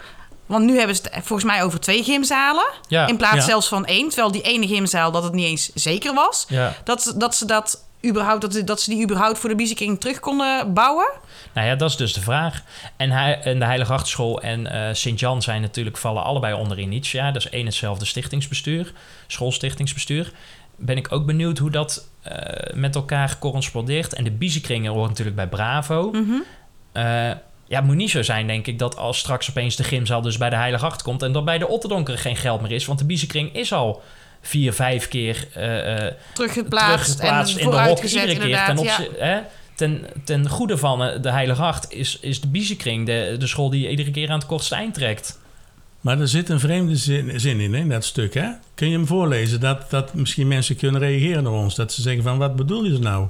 Want 0.46 0.66
nu 0.66 0.78
hebben 0.78 0.96
ze 0.96 1.02
het 1.12 1.26
volgens 1.26 1.44
mij 1.52 1.64
over 1.64 1.80
twee 1.80 2.04
gymzalen. 2.04 2.66
Ja. 2.88 3.08
in 3.08 3.18
plaats 3.18 3.36
Ja. 3.36 3.42
zelfs 3.42 3.68
van 3.68 3.86
één. 3.86 4.08
Terwijl 4.08 4.32
die 4.32 4.42
ene 4.42 4.68
gymzaal 4.68 5.12
dat 5.12 5.24
het 5.24 5.34
niet 5.34 5.46
eens 5.46 5.72
zeker 5.74 6.14
was. 6.14 6.46
Ja. 6.48 6.74
Dat, 6.84 7.04
ze- 7.04 7.18
dat 7.18 7.36
ze 7.36 7.46
dat 7.46 7.84
überhaupt, 8.06 8.42
dat, 8.42 8.68
dat 8.68 8.82
ze 8.82 8.90
die 8.90 9.04
überhaupt 9.04 9.40
voor 9.40 9.50
de 9.50 9.56
Biezeking 9.56 10.00
terug 10.00 10.20
konden 10.20 10.74
bouwen. 10.74 11.12
Nou 11.54 11.68
ja, 11.68 11.76
dat 11.76 11.90
is 11.90 11.96
dus 11.96 12.14
de 12.14 12.22
vraag. 12.22 12.64
En, 12.98 13.12
hij, 13.12 13.42
en 13.42 13.60
de 13.60 13.66
Heilige 13.66 13.92
Hartschool 13.92 14.42
en 14.42 14.68
eh 14.68 14.94
Sint-Jan 14.94 15.42
zijn 15.42 15.62
natuurlijk 15.62 15.98
vallen 15.98 16.24
allebei 16.24 16.54
onder 16.54 16.80
Initia. 16.80 17.32
Dat 17.32 17.46
is 17.46 17.50
één 17.50 17.66
hetzelfde 17.66 18.06
stichtingsbestuur, 18.06 18.94
schoolstichtingsbestuur. 19.28 20.32
Ben 20.76 20.98
ik 20.98 21.12
ook 21.12 21.26
benieuwd 21.26 21.58
hoe 21.58 21.72
dat 21.72 22.10
eh, 22.22 22.74
met 22.74 22.96
elkaar 22.96 23.40
correspondeert. 23.40 24.14
En 24.14 24.24
de 24.24 24.32
Biezenkringen 24.32 24.92
hoort 24.92 25.10
natuurlijk 25.10 25.36
bij 25.36 25.48
Bravo. 25.48 26.12
Mhm. 26.12 26.32
Eh, 26.92 27.04
ja, 27.68 27.80
het 27.80 27.84
moet 27.84 27.96
niet 27.96 28.10
zo 28.10 28.22
zijn, 28.22 28.48
denk 28.48 28.68
ik, 28.68 28.80
dat 28.80 28.98
als 28.98 29.18
straks 29.18 29.50
opeens 29.50 29.76
de 29.76 29.84
gymzaal 29.84 30.22
dus 30.22 30.38
bij 30.38 30.50
de 30.50 30.56
Heilige 30.56 30.86
Hart 30.86 31.02
komt... 31.02 31.22
en 31.22 31.32
dat 31.32 31.46
bij 31.46 31.58
de 31.58 31.68
Otterdonker 31.68 32.18
geen 32.18 32.36
geld 32.36 32.62
meer 32.62 32.72
is. 32.72 32.86
Want 32.86 33.00
de 33.00 33.06
Biezenkring 33.06 33.56
is 33.56 33.74
al 33.74 34.02
vier, 34.46 34.74
vijf 34.74 35.08
keer 35.08 35.48
eh, 35.54 36.06
eh, 36.08 36.14
Teruggeplaatst, 36.34 37.06
teruggeplaatst 37.18 37.56
en 37.56 37.60
in 37.62 37.66
de 37.70 37.72
hok. 37.72 37.80
vooruitgezet 37.80 38.22
Iedere 38.30 38.40
keer 38.40 38.50
inderdaad. 38.50 38.78
ten, 38.78 38.86
ja. 39.18 39.26
hè, 39.26 39.40
ten, 39.76 40.06
ten 40.24 40.50
goede 40.50 40.78
van 40.78 41.04
eh, 41.04 41.22
de 41.22 41.32
Heilige 41.32 41.62
Hart 41.62 41.86
is, 41.94 42.18
is 42.22 42.42
de 42.42 42.48
Biezenkring 42.48 43.06
de, 43.06 43.36
de 43.40 43.48
school 43.48 43.70
die 43.70 43.82
je 43.82 43.90
iedere 43.90 44.12
keer 44.12 44.30
aan 44.30 44.38
het 44.40 44.48
kortste 44.48 44.76
eind 44.76 44.94
trekt. 44.94 45.40
Maar 46.02 46.20
er 46.20 46.28
zit 46.28 46.50
een 46.50 46.60
vreemde 46.60 46.96
zin, 46.96 47.40
zin 47.40 47.60
in, 47.60 47.74
hè, 47.74 47.88
dat 47.88 48.06
stuk. 48.06 48.34
Hè? 48.34 48.48
Kun 48.76 48.88
je 48.90 48.96
hem 48.96 49.08
voorlezen? 49.08 49.60
Dat, 49.60 49.90
dat 49.90 50.14
misschien 50.14 50.48
mensen 50.48 50.76
kunnen 50.76 51.02
reageren 51.02 51.48
op 51.48 51.54
ons. 51.54 51.76
Dat 51.76 51.94
ze 51.94 52.02
zeggen 52.02 52.24
van, 52.24 52.38
wat 52.38 52.56
bedoel 52.56 52.84
je 52.84 53.00
nou? 53.00 53.28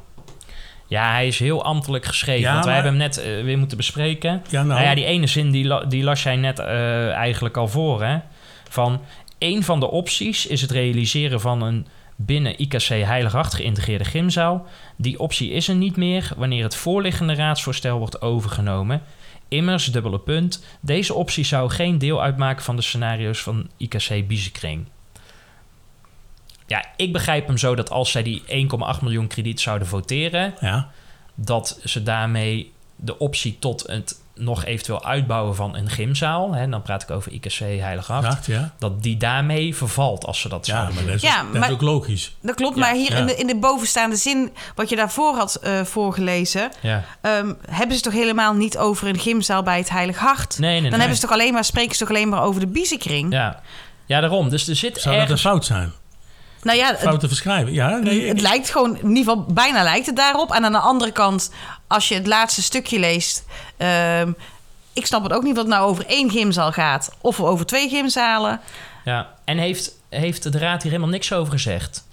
Ja, 0.88 1.12
hij 1.12 1.28
is 1.28 1.40
heel 1.40 1.64
ambtelijk 1.64 2.06
geschreven. 2.06 2.42
Ja, 2.42 2.54
want 2.54 2.66
wij 2.66 2.74
maar- 2.74 2.84
hebben 2.84 3.02
hem 3.02 3.10
net 3.36 3.44
weer 3.46 3.58
moeten 3.58 3.78
bespreken. 3.78 4.30
Ja, 4.50 4.64
nou, 4.64 4.68
Nou 4.68 4.82
ja, 4.82 4.96
die 4.96 5.06
ene 5.06 5.28
zin 5.28 5.52
die, 5.52 5.66
la- 5.66 5.84
die 5.86 6.04
las 6.04 6.24
jij 6.24 6.36
net 6.36 6.60
eh, 6.60 7.10
eigenlijk 7.12 7.58
al 7.58 7.68
voor. 7.68 8.04
Hè? 8.04 8.18
Van 8.70 9.02
een 9.44 9.64
van 9.64 9.80
de 9.80 9.92
opties 9.92 10.46
is 10.46 10.62
het 10.62 10.72
realiseren 10.72 11.42
van 11.42 11.62
een 11.62 11.88
binnen 12.16 12.62
IKC 12.62 12.88
Heilighacht 12.88 13.54
geïntegreerde 13.54 14.06
gymzaal. 14.06 14.66
Die 14.96 15.20
optie 15.20 15.52
is 15.52 15.68
er 15.68 15.76
niet 15.76 15.96
meer 15.96 16.32
wanneer 16.38 16.64
het 16.64 16.76
voorliggende 16.76 17.34
raadsvoorstel 17.34 17.98
wordt 17.98 18.22
overgenomen. 18.22 19.02
Immers, 19.48 19.86
dubbele 19.86 20.20
punt, 20.20 20.64
deze 20.80 21.14
optie 21.14 21.44
zou 21.44 21.70
geen 21.70 21.98
deel 21.98 22.22
uitmaken 22.22 22.64
van 22.64 22.76
de 22.76 22.82
scenario's 22.82 23.42
van 23.42 23.70
IKC 23.78 24.28
Biezenkring. 24.28 24.86
Ja, 26.68 26.86
ik 26.96 27.14
begrijp 27.14 27.48
hem 27.48 27.58
zo 27.58 27.76
dat 27.76 27.90
als 27.90 28.12
zij 28.12 28.24
die 28.24 28.42
1,8 28.42 29.02
miljoen 29.02 29.28
krediet 29.28 29.62
zouden 29.62 29.88
voteren, 29.88 30.54
ja, 30.60 30.92
dat 31.36 31.80
ze 31.84 32.04
daarmee 32.04 32.72
de 32.96 33.18
optie 33.20 33.60
tot 33.60 33.88
het 33.88 34.23
nog 34.36 34.66
eventueel 34.66 35.06
uitbouwen 35.06 35.56
van 35.56 35.76
een 35.76 35.90
gymzaal, 35.90 36.54
hè, 36.54 36.70
dan 36.70 36.82
praat 36.82 37.04
ik 37.04 37.12
over 37.12 37.32
IKC 37.32 37.54
Heilighacht, 37.60 38.26
acht, 38.28 38.46
ja. 38.46 38.74
dat 38.80 39.04
die 39.04 39.18
daarmee 39.18 39.76
vervalt 39.76 40.26
als 40.26 40.40
ze 40.42 40.50
dat 40.50 40.66
Ja, 40.66 40.74
zouden 40.74 40.94
maar 40.96 41.04
doen. 41.04 41.14
dat 41.14 41.24
is, 41.24 41.30
Ja, 41.30 41.38
ook, 41.40 41.46
dat 41.46 41.54
is 41.54 41.60
maar- 41.60 41.72
ook 41.72 41.82
logisch. 41.82 42.36
Dat 42.42 42.56
klopt, 42.56 42.76
Ja, 42.76 42.82
maar 42.82 42.94
hier 42.94 43.12
ja. 43.12 43.18
in, 43.18 43.26
de, 43.26 43.36
in 43.36 43.48
de 43.48 43.56
bovenstaande 43.56 44.16
zin, 44.16 44.52
wat 44.76 44.90
je 44.90 44.96
daarvoor 44.96 45.36
had 45.36 45.56
eh, 45.56 45.82
voorgelezen, 45.82 46.72
Ja. 46.82 47.04
ehm, 47.22 47.54
hebben 47.70 47.96
ze 47.98 48.04
toch 48.04 48.14
helemaal 48.14 48.54
niet 48.54 48.78
over 48.78 49.08
een 49.08 49.20
gymzaal 49.20 49.64
bij 49.64 49.78
het 49.78 49.90
Heilig 49.90 50.18
Hart? 50.18 50.60
Nee, 50.60 50.72
nee, 50.72 50.82
Dan 50.82 50.90
nee. 50.90 51.00
hebben 51.00 51.16
ze 51.18 51.22
toch 51.22 51.32
alleen 51.32 51.54
maar, 51.54 51.64
spreken 51.64 51.92
ze 51.94 52.00
toch 52.00 52.10
alleen 52.10 52.30
maar 52.30 52.44
over 52.44 52.60
de 52.60 52.68
Biezenkring? 52.68 53.34
Ja. 53.34 53.62
ja, 54.06 54.20
daarom. 54.20 54.50
Dus 54.50 54.68
er 54.68 54.76
zit 54.76 54.94
Zou 54.94 55.04
dat 55.04 55.14
een 55.14 55.20
ergens... 55.22 55.42
fout 55.42 55.66
zijn? 55.66 55.92
Nou 56.64 56.78
ja, 56.78 56.88
het, 56.88 57.00
Fout 57.00 57.20
te 57.20 57.28
verschrijven? 57.28 57.74
Ja, 57.74 57.98
nee, 57.98 58.28
het 58.28 58.42
lijkt 58.42 58.70
gewoon, 58.70 58.98
in 58.98 59.16
ieder 59.16 59.24
geval 59.24 59.46
bijna 59.54 59.84
lijkt 59.84 60.06
het 60.06 60.16
daarop. 60.16 60.52
En 60.52 60.66
aan 60.66 60.72
de 60.72 60.78
andere 60.78 61.12
kant, 61.12 61.52
als 61.88 62.08
je 62.08 62.16
het 62.16 62.28
laatste 62.28 62.62
stukje 62.62 63.00
leest, 63.00 63.46
ehm, 63.78 64.32
ik 64.94 65.06
snap 65.06 65.24
het 65.24 65.34
ook 65.34 65.44
niet 65.44 65.56
wat 65.56 65.66
het 65.66 65.74
nou 65.74 65.90
over 65.90 66.06
één 66.06 66.30
gymzaal 66.32 66.72
gaat 66.72 67.12
of 67.22 67.40
over 67.40 67.66
twee 67.66 67.90
gymzalen. 67.90 68.60
Ja. 69.06 69.30
En 69.46 69.58
heeft, 69.58 69.92
heeft 70.10 70.52
de 70.52 70.60
raad 70.60 70.82
hier 70.82 70.92
helemaal 70.92 71.14
niks 71.14 71.34
over 71.34 71.52
gezegd. 71.52 72.04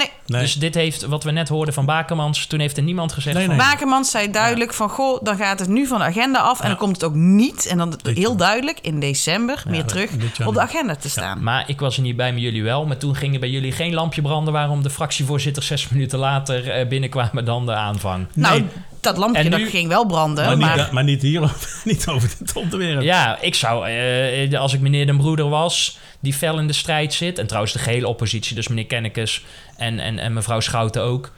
Nee, 0.00 0.10
nee. 0.26 0.40
Dus 0.40 0.54
dit 0.54 0.74
heeft, 0.74 1.02
wat 1.06 1.24
we 1.24 1.30
net 1.30 1.48
hoorden 1.48 1.74
van 1.74 1.84
Bakermans, 1.84 2.46
toen 2.46 2.60
heeft 2.60 2.76
er 2.76 2.82
niemand 2.82 3.12
gezegd 3.12 3.36
Nee, 3.36 3.46
van... 3.46 3.56
nee. 3.56 3.66
Bakermans 3.66 4.10
zei 4.10 4.30
duidelijk 4.30 4.72
van... 4.74 4.88
goh, 4.88 5.22
dan 5.22 5.36
gaat 5.36 5.58
het 5.58 5.68
nu 5.68 5.86
van 5.86 5.98
de 5.98 6.04
agenda 6.04 6.38
af... 6.38 6.58
en 6.58 6.62
Ja. 6.62 6.68
dan 6.68 6.78
komt 6.78 6.94
het 6.94 7.04
ook 7.04 7.14
niet, 7.14 7.66
en 7.66 7.78
dan 7.78 7.90
Dit 8.02 8.16
heel 8.16 8.28
jaar. 8.28 8.36
duidelijk... 8.36 8.78
in 8.82 9.00
december, 9.00 9.62
meer 9.68 9.84
terug, 9.84 10.10
dit 10.10 10.46
op 10.46 10.54
de 10.54 10.60
agenda 10.60 10.96
te 10.96 11.10
staan. 11.10 11.42
Maar 11.42 11.64
ik 11.66 11.80
was 11.80 11.96
er 11.96 12.02
niet 12.02 12.16
bij, 12.16 12.30
maar 12.32 12.40
jullie 12.40 12.62
wel. 12.62 12.86
Maar 12.86 12.96
toen 12.96 13.16
ging 13.16 13.34
er 13.34 13.40
bij 13.40 13.48
jullie 13.50 13.72
geen 13.72 13.94
lampje 13.94 14.22
branden... 14.22 14.52
waarom 14.52 14.82
de 14.82 14.90
fractievoorzitter 14.90 15.62
zes 15.62 15.88
minuten 15.92 16.18
later 16.18 16.70
eh, 16.70 16.88
binnenkwamen 16.88 17.44
dan 17.44 17.66
de 17.66 17.74
aanvang. 17.74 18.26
Nou, 18.34 18.60
Nee. 18.60 18.68
dat 19.00 19.16
lampje 19.16 19.48
dat 19.50 19.60
ging 19.60 19.88
wel 19.88 20.06
branden, 20.06 20.44
maar, 20.44 20.56
maar... 20.58 20.76
niet, 20.76 20.90
maar 20.90 21.04
niet 21.04 21.22
hier, 21.22 21.40
niet 21.84 22.06
over 22.08 22.28
de 22.38 22.44
top 22.44 22.70
te 22.70 22.76
wereld. 22.76 23.04
Ja, 23.04 23.38
ik 23.40 23.54
zou, 23.54 23.88
eh, 23.88 24.60
als 24.60 24.72
ik 24.74 24.80
meneer 24.80 25.06
Den 25.06 25.16
Broeder 25.16 25.48
was, 25.48 25.98
die 26.20 26.34
fel 26.34 26.58
in 26.58 26.66
de 26.66 26.72
strijd 26.72 27.14
zit... 27.14 27.38
en 27.38 27.46
trouwens 27.46 27.72
de 27.72 27.78
gehele 27.78 28.08
oppositie, 28.08 28.54
dus 28.54 28.68
meneer 28.68 28.86
Kennekes 28.86 29.44
en, 29.76 29.98
en, 30.00 30.18
en 30.18 30.32
mevrouw 30.32 30.60
Schouten 30.60 31.02
ook... 31.02 31.32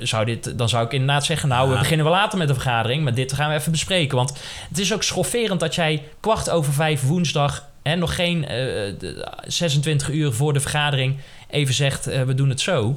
Zou 0.00 0.24
dit, 0.24 0.58
dan 0.58 0.68
zou 0.68 0.84
ik 0.84 0.92
inderdaad 0.92 1.24
zeggen, 1.24 1.48
nou, 1.48 1.70
we 1.70 1.78
beginnen 1.78 2.06
wel 2.06 2.14
later 2.14 2.38
met 2.38 2.48
de 2.48 2.54
vergadering... 2.54 3.02
maar 3.04 3.14
dit 3.14 3.32
gaan 3.32 3.48
we 3.50 3.54
even 3.56 3.72
bespreken. 3.72 4.16
Want 4.16 4.32
het 4.68 4.78
is 4.78 4.92
ook 4.94 5.02
schofferend 5.02 5.60
dat 5.60 5.74
jij 5.74 6.02
kwart 6.20 6.50
over 6.50 6.72
vijf 6.72 7.02
woensdag... 7.02 7.68
en 7.82 7.98
nog 7.98 8.14
geen 8.14 8.42
eh, 8.44 8.48
de- 8.98 9.28
26 9.46 10.08
uur 10.10 10.32
voor 10.32 10.52
de 10.52 10.60
vergadering 10.60 11.16
even 11.50 11.74
zegt, 11.74 12.06
eh, 12.06 12.22
we 12.22 12.34
doen 12.34 12.48
het 12.48 12.60
zo... 12.60 12.96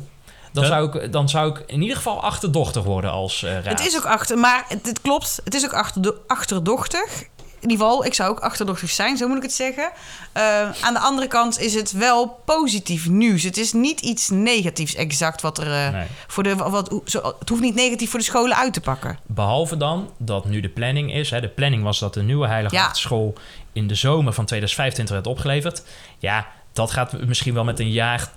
Dan, 0.54 0.64
Ja. 0.64 0.70
zou 0.70 1.00
ik, 1.00 1.12
dan 1.12 1.30
zou 1.30 1.50
ik 1.50 1.64
in 1.68 1.82
ieder 1.82 1.96
geval 1.98 2.22
achterdochtig 2.24 2.84
worden 2.84 3.12
als 3.12 3.44
eh 3.44 3.52
raad. 3.54 3.66
Het 3.66 3.86
is 3.88 3.98
ook 3.98 4.06
achter, 4.06 4.38
maar 4.38 4.66
het, 4.68 4.86
het 4.86 5.02
klopt, 5.02 5.42
het 5.44 5.54
is 5.54 5.66
ook 5.66 5.74
achter, 5.74 6.14
achterdochtig. 6.28 7.24
In 7.62 7.70
ieder 7.70 7.86
geval, 7.86 8.06
ik 8.06 8.14
zou 8.14 8.30
ook 8.30 8.40
achterdochtig 8.40 8.90
zijn, 8.90 9.18
zo 9.18 9.28
moet 9.28 9.38
ik 9.38 9.44
het 9.44 9.54
zeggen. 9.54 9.92
Eh, 10.32 10.44
aan 10.82 10.94
de 10.94 11.00
andere 11.00 11.28
kant 11.28 11.60
is 11.60 11.74
het 11.74 11.92
wel 11.92 12.42
positief 12.46 13.08
nieuws. 13.10 13.44
Het 13.44 13.58
is 13.58 13.74
niet 13.74 14.00
iets 14.00 14.30
negatiefs 14.30 14.96
exact 14.96 15.42
wat 15.42 15.58
er 15.58 15.72
eh, 15.72 15.92
Nee. 15.92 16.06
voor 16.28 16.44
de. 16.44 16.56
Wat, 16.56 17.02
zo, 17.06 17.36
het 17.40 17.50
hoeft 17.50 17.62
niet 17.62 17.76
negatief 17.76 18.10
voor 18.10 18.20
de 18.20 18.26
scholen 18.26 18.58
uit 18.58 18.74
te 18.74 18.82
pakken. 18.82 19.20
Behalve 19.26 19.78
dan 19.78 20.10
dat 20.18 20.46
nu 20.46 20.60
de 20.60 20.70
planning 20.70 21.14
is. 21.14 21.30
Hè, 21.30 21.42
de 21.42 21.48
planning 21.48 21.84
was 21.84 22.00
dat 22.00 22.14
de 22.14 22.22
nieuwe 22.24 22.48
Heilige 22.48 22.76
Ja. 22.76 22.82
Hartschool 22.84 23.34
in 23.74 23.88
de 23.88 23.96
zomer 23.96 24.34
van 24.34 24.46
2025 24.46 25.16
werd 25.16 25.28
opgeleverd. 25.28 25.84
Ja, 26.20 26.48
dat 26.74 26.92
gaat 26.92 27.26
misschien 27.26 27.54
wel 27.54 27.64
met 27.64 27.80
een 27.80 27.92
jaar, 27.92 28.30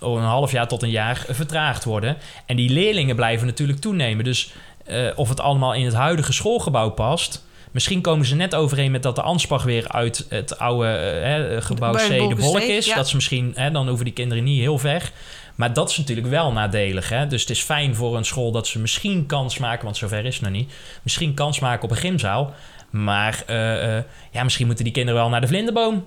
oh, 0.00 0.18
een 0.18 0.24
half 0.26 0.52
jaar 0.52 0.68
tot 0.68 0.82
een 0.82 0.90
jaar 0.90 1.24
vertraagd 1.28 1.84
worden. 1.84 2.16
En 2.46 2.56
die 2.56 2.70
leerlingen 2.70 3.16
blijven 3.16 3.46
natuurlijk 3.46 3.80
toenemen. 3.80 4.24
Dus 4.24 4.52
eh, 4.84 5.06
of 5.14 5.28
het 5.28 5.40
allemaal 5.40 5.74
in 5.74 5.84
het 5.84 5.94
huidige 5.94 6.32
schoolgebouw 6.32 6.90
past. 6.90 7.44
Misschien 7.76 8.00
komen 8.00 8.26
ze 8.26 8.34
net 8.34 8.54
overeen 8.54 8.90
met 8.90 9.02
dat 9.02 9.14
de 9.16 9.22
Anspach 9.22 9.62
weer 9.62 9.88
uit 9.88 10.26
het 10.28 10.58
oude 10.58 10.88
eh, 10.88 11.22
hè, 11.22 11.62
gebouw 11.62 11.92
C 11.92 12.08
de 12.08 12.34
Bolk 12.38 12.60
is. 12.60 12.86
ja. 12.86 12.94
Dat 12.94 13.08
ze 13.08 13.14
misschien, 13.14 13.52
hè, 13.54 13.70
dan 13.70 13.86
hoeven 13.86 14.04
die 14.04 14.14
kinderen 14.14 14.44
niet 14.44 14.60
heel 14.60 14.78
ver. 14.78 15.10
Maar 15.54 15.72
dat 15.72 15.90
is 15.90 15.96
natuurlijk 15.96 16.26
wel 16.26 16.52
nadelig. 16.52 17.08
Hè? 17.08 17.26
Dus 17.26 17.40
het 17.40 17.50
is 17.50 17.62
fijn 17.62 17.94
voor 17.94 18.16
een 18.16 18.24
school 18.24 18.52
dat 18.52 18.66
ze 18.66 18.78
misschien 18.78 19.26
kans 19.26 19.58
maken, 19.58 19.84
want 19.84 19.96
zover 19.96 20.24
is 20.24 20.34
het 20.34 20.42
nog 20.42 20.52
niet. 20.52 20.72
Misschien 21.02 21.34
kans 21.34 21.60
maken 21.60 21.84
op 21.84 21.90
een 21.90 21.96
gymzaal. 21.96 22.54
Maar 22.90 23.42
eh, 23.46 23.96
eh, 23.96 24.04
ja, 24.30 24.42
misschien 24.42 24.66
moeten 24.66 24.84
die 24.84 24.92
kinderen 24.92 25.20
wel 25.20 25.28
naar 25.30 25.40
de 25.40 25.46
vlinderboom. 25.46 26.06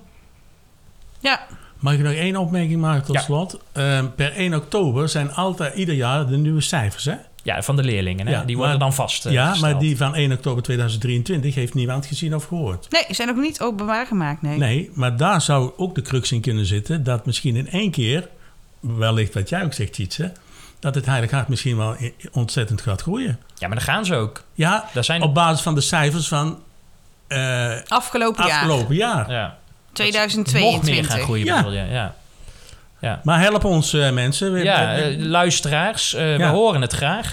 Ja, 1.19 1.45
Mag 1.79 1.93
ik 1.93 1.99
nog 1.99 2.13
één 2.13 2.35
opmerking 2.35 2.81
maken 2.81 3.05
tot 3.05 3.15
Ja. 3.15 3.21
slot? 3.21 3.59
Ehm, 3.71 4.05
per 4.15 4.33
1 4.37 4.53
oktober 4.53 5.09
zijn 5.09 5.33
altijd 5.33 5.75
ieder 5.75 5.95
jaar 5.95 6.27
de 6.27 6.37
nieuwe 6.37 6.61
cijfers. 6.61 7.05
Hè? 7.05 7.15
Ja, 7.55 7.61
van 7.63 7.75
de 7.75 7.83
leerlingen. 7.83 8.27
Hè? 8.27 8.33
Ja, 8.33 8.43
die 8.43 8.55
worden 8.57 8.77
maar- 8.77 8.85
dan 8.87 8.93
vast. 8.93 9.25
eh, 9.25 9.31
ja, 9.31 9.55
maar 9.55 9.79
die 9.79 9.97
van 9.97 10.15
1 10.15 10.31
oktober 10.31 10.63
2023 10.63 11.55
heeft 11.55 11.73
niemand 11.73 12.05
gezien 12.05 12.35
of 12.35 12.45
gehoord. 12.45 12.87
nee, 12.91 13.03
ze 13.07 13.13
zijn 13.13 13.27
nog 13.27 13.37
niet 13.37 13.61
openbaar 13.61 14.05
gemaakt. 14.05 14.41
Nee. 14.41 14.57
Nee, 14.57 14.91
maar 14.93 15.17
daar 15.17 15.41
zou 15.41 15.71
ook 15.77 15.95
de 15.95 16.01
crux 16.01 16.31
in 16.31 16.41
kunnen 16.41 16.65
zitten. 16.65 17.03
Dat 17.03 17.25
misschien 17.25 17.55
in 17.55 17.69
één 17.69 17.91
keer, 17.91 18.27
wellicht 18.79 19.33
wat 19.33 19.49
jij 19.49 19.63
ook 19.63 19.73
zegt, 19.73 19.93
Tjitse, 19.93 20.31
dat 20.79 20.95
het 20.95 21.05
Heilig 21.05 21.31
Hart 21.31 21.47
misschien 21.47 21.77
wel 21.77 21.95
ontzettend 22.31 22.81
gaat 22.81 23.01
groeien. 23.01 23.39
Ja, 23.55 23.67
maar 23.67 23.77
dat 23.77 23.85
gaan 23.85 24.05
ze 24.05 24.15
ook. 24.15 24.43
Ja, 24.53 24.89
Daar 24.93 25.03
zijn 25.03 25.21
op 25.21 25.33
basis 25.33 25.61
van 25.61 25.75
de 25.75 25.81
cijfers 25.81 26.27
van 26.27 26.59
eh, 27.27 27.71
Afgelopen, 27.87 28.47
jaar, 28.47 28.61
afgelopen 28.61 28.95
jaar. 28.95 29.31
ja, 29.31 29.41
nog 29.43 29.51
meer 29.51 29.93
2022. 29.93 31.07
gaan 31.07 31.19
groeien, 31.19 31.45
Ja. 31.45 31.55
bedoel 31.57 31.71
je. 31.71 31.85
Ja. 31.91 32.15
Ja. 33.01 33.19
Maar 33.23 33.39
help 33.41 33.63
ons 33.63 33.93
eh, 33.93 34.11
mensen. 34.11 34.53
We- 34.53 34.63
Ja, 34.63 34.95
we- 34.95 35.01
eh, 35.01 35.17
luisteraars, 35.19 36.13
eh, 36.13 36.35
we 36.35 36.45
horen 36.45 36.81
het 36.81 36.91
graag. 36.93 37.31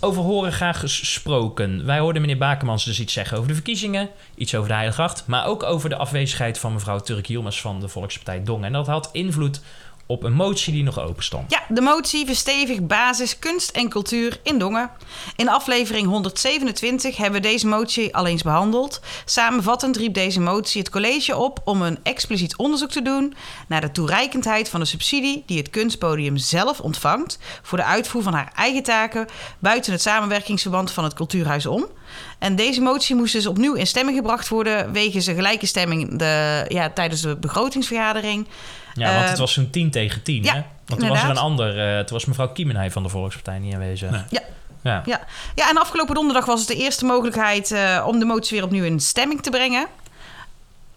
Over 0.00 0.22
horen 0.22 0.52
graag 0.52 0.80
gesproken. 0.80 1.84
Wij 1.86 1.98
hoorden 1.98 2.20
meneer 2.20 2.38
Bakermans 2.38 2.84
dus 2.84 3.00
iets 3.00 3.12
zeggen 3.12 3.36
over 3.36 3.48
de 3.48 3.54
verkiezingen, 3.54 4.08
iets 4.34 4.54
over 4.54 4.68
de 4.68 4.74
Heiliggracht, 4.74 5.22
maar 5.26 5.46
ook 5.46 5.62
over 5.62 5.88
de 5.88 5.96
afwezigheid 5.96 6.58
van 6.58 6.72
mevrouw 6.72 6.98
Turk 7.00 7.26
Yilmaz 7.26 7.60
van 7.60 7.80
de 7.80 7.88
Volkspartij 7.88 8.42
Dongen. 8.44 8.64
En 8.64 8.72
dat 8.72 8.86
had 8.86 9.08
invloed 9.12 9.60
op 10.06 10.22
een 10.22 10.32
motie 10.32 10.72
die 10.72 10.82
nog 10.82 11.00
open 11.00 11.24
stond. 11.24 11.50
Ja, 11.50 11.62
de 11.68 11.80
motie 11.80 12.26
verstevigt 12.26 12.86
basis 12.86 13.38
kunst 13.38 13.70
en 13.70 13.88
cultuur 13.88 14.40
in 14.42 14.58
Dongen. 14.58 14.90
In 15.36 15.48
aflevering 15.48 16.06
127 16.06 17.16
hebben 17.16 17.42
we 17.42 17.48
deze 17.48 17.66
motie 17.66 18.16
al 18.16 18.26
eens 18.26 18.42
behandeld. 18.42 19.00
Samenvattend 19.24 19.96
riep 19.96 20.14
deze 20.14 20.40
motie 20.40 20.80
het 20.80 20.90
college 20.90 21.36
op 21.36 21.60
om 21.64 21.82
een 21.82 21.98
expliciet 22.02 22.56
onderzoek 22.56 22.90
te 22.90 23.02
doen 23.02 23.34
naar 23.68 23.80
de 23.80 23.90
toereikendheid 23.90 24.68
van 24.68 24.80
de 24.80 24.86
subsidie 24.86 25.42
die 25.46 25.58
het 25.58 25.70
kunstpodium 25.70 26.36
zelf 26.36 26.80
ontvangt 26.80 27.38
voor 27.62 27.78
de 27.78 27.84
uitvoer 27.84 28.22
van 28.22 28.34
haar 28.34 28.52
eigen 28.54 28.82
taken 28.82 29.26
buiten 29.58 29.92
het 29.92 30.02
samenwerkingsverband 30.02 30.90
van 30.90 31.04
het 31.04 31.14
Cultuurhuis 31.14 31.66
om. 31.66 31.86
En 32.38 32.56
deze 32.56 32.80
motie 32.80 33.16
moest 33.16 33.32
dus 33.32 33.46
opnieuw 33.46 33.74
in 33.74 33.86
stemming 33.86 34.16
gebracht 34.16 34.48
worden... 34.48 34.92
wegens 34.92 35.26
een 35.26 35.34
gelijke 35.34 35.66
stemming 35.66 36.18
de, 36.18 36.64
ja, 36.68 36.90
tijdens 36.90 37.20
de 37.20 37.36
begrotingsvergadering. 37.36 38.46
Ja, 38.96 39.14
want 39.14 39.28
het 39.28 39.38
was 39.38 39.52
zo'n 39.52 39.70
10 39.70 39.90
tegen 39.90 40.22
10, 40.22 40.42
ja, 40.42 40.54
hè? 40.54 40.62
Want 40.86 41.00
toen 41.00 41.08
was 41.08 41.22
er 41.22 41.30
een 41.30 41.36
ander... 41.36 41.78
eh 41.78 41.98
toen 41.98 42.16
was 42.16 42.24
mevrouw 42.24 42.48
Kiemenij 42.48 42.90
van 42.90 43.02
de 43.02 43.08
Volkspartij 43.08 43.58
niet 43.58 43.74
aanwezig. 43.74 44.10
Nee. 44.10 44.22
Ja. 44.30 44.40
Ja. 44.82 45.02
Ja. 45.06 45.20
ja, 45.54 45.70
en 45.70 45.78
afgelopen 45.78 46.14
donderdag 46.14 46.44
was 46.44 46.58
het 46.58 46.68
de 46.68 46.76
eerste 46.76 47.04
mogelijkheid... 47.04 47.70
eh, 47.70 48.04
om 48.06 48.18
de 48.18 48.24
motie 48.24 48.56
weer 48.56 48.66
opnieuw 48.66 48.84
in 48.84 49.00
stemming 49.00 49.42
te 49.42 49.50
brengen. 49.50 49.86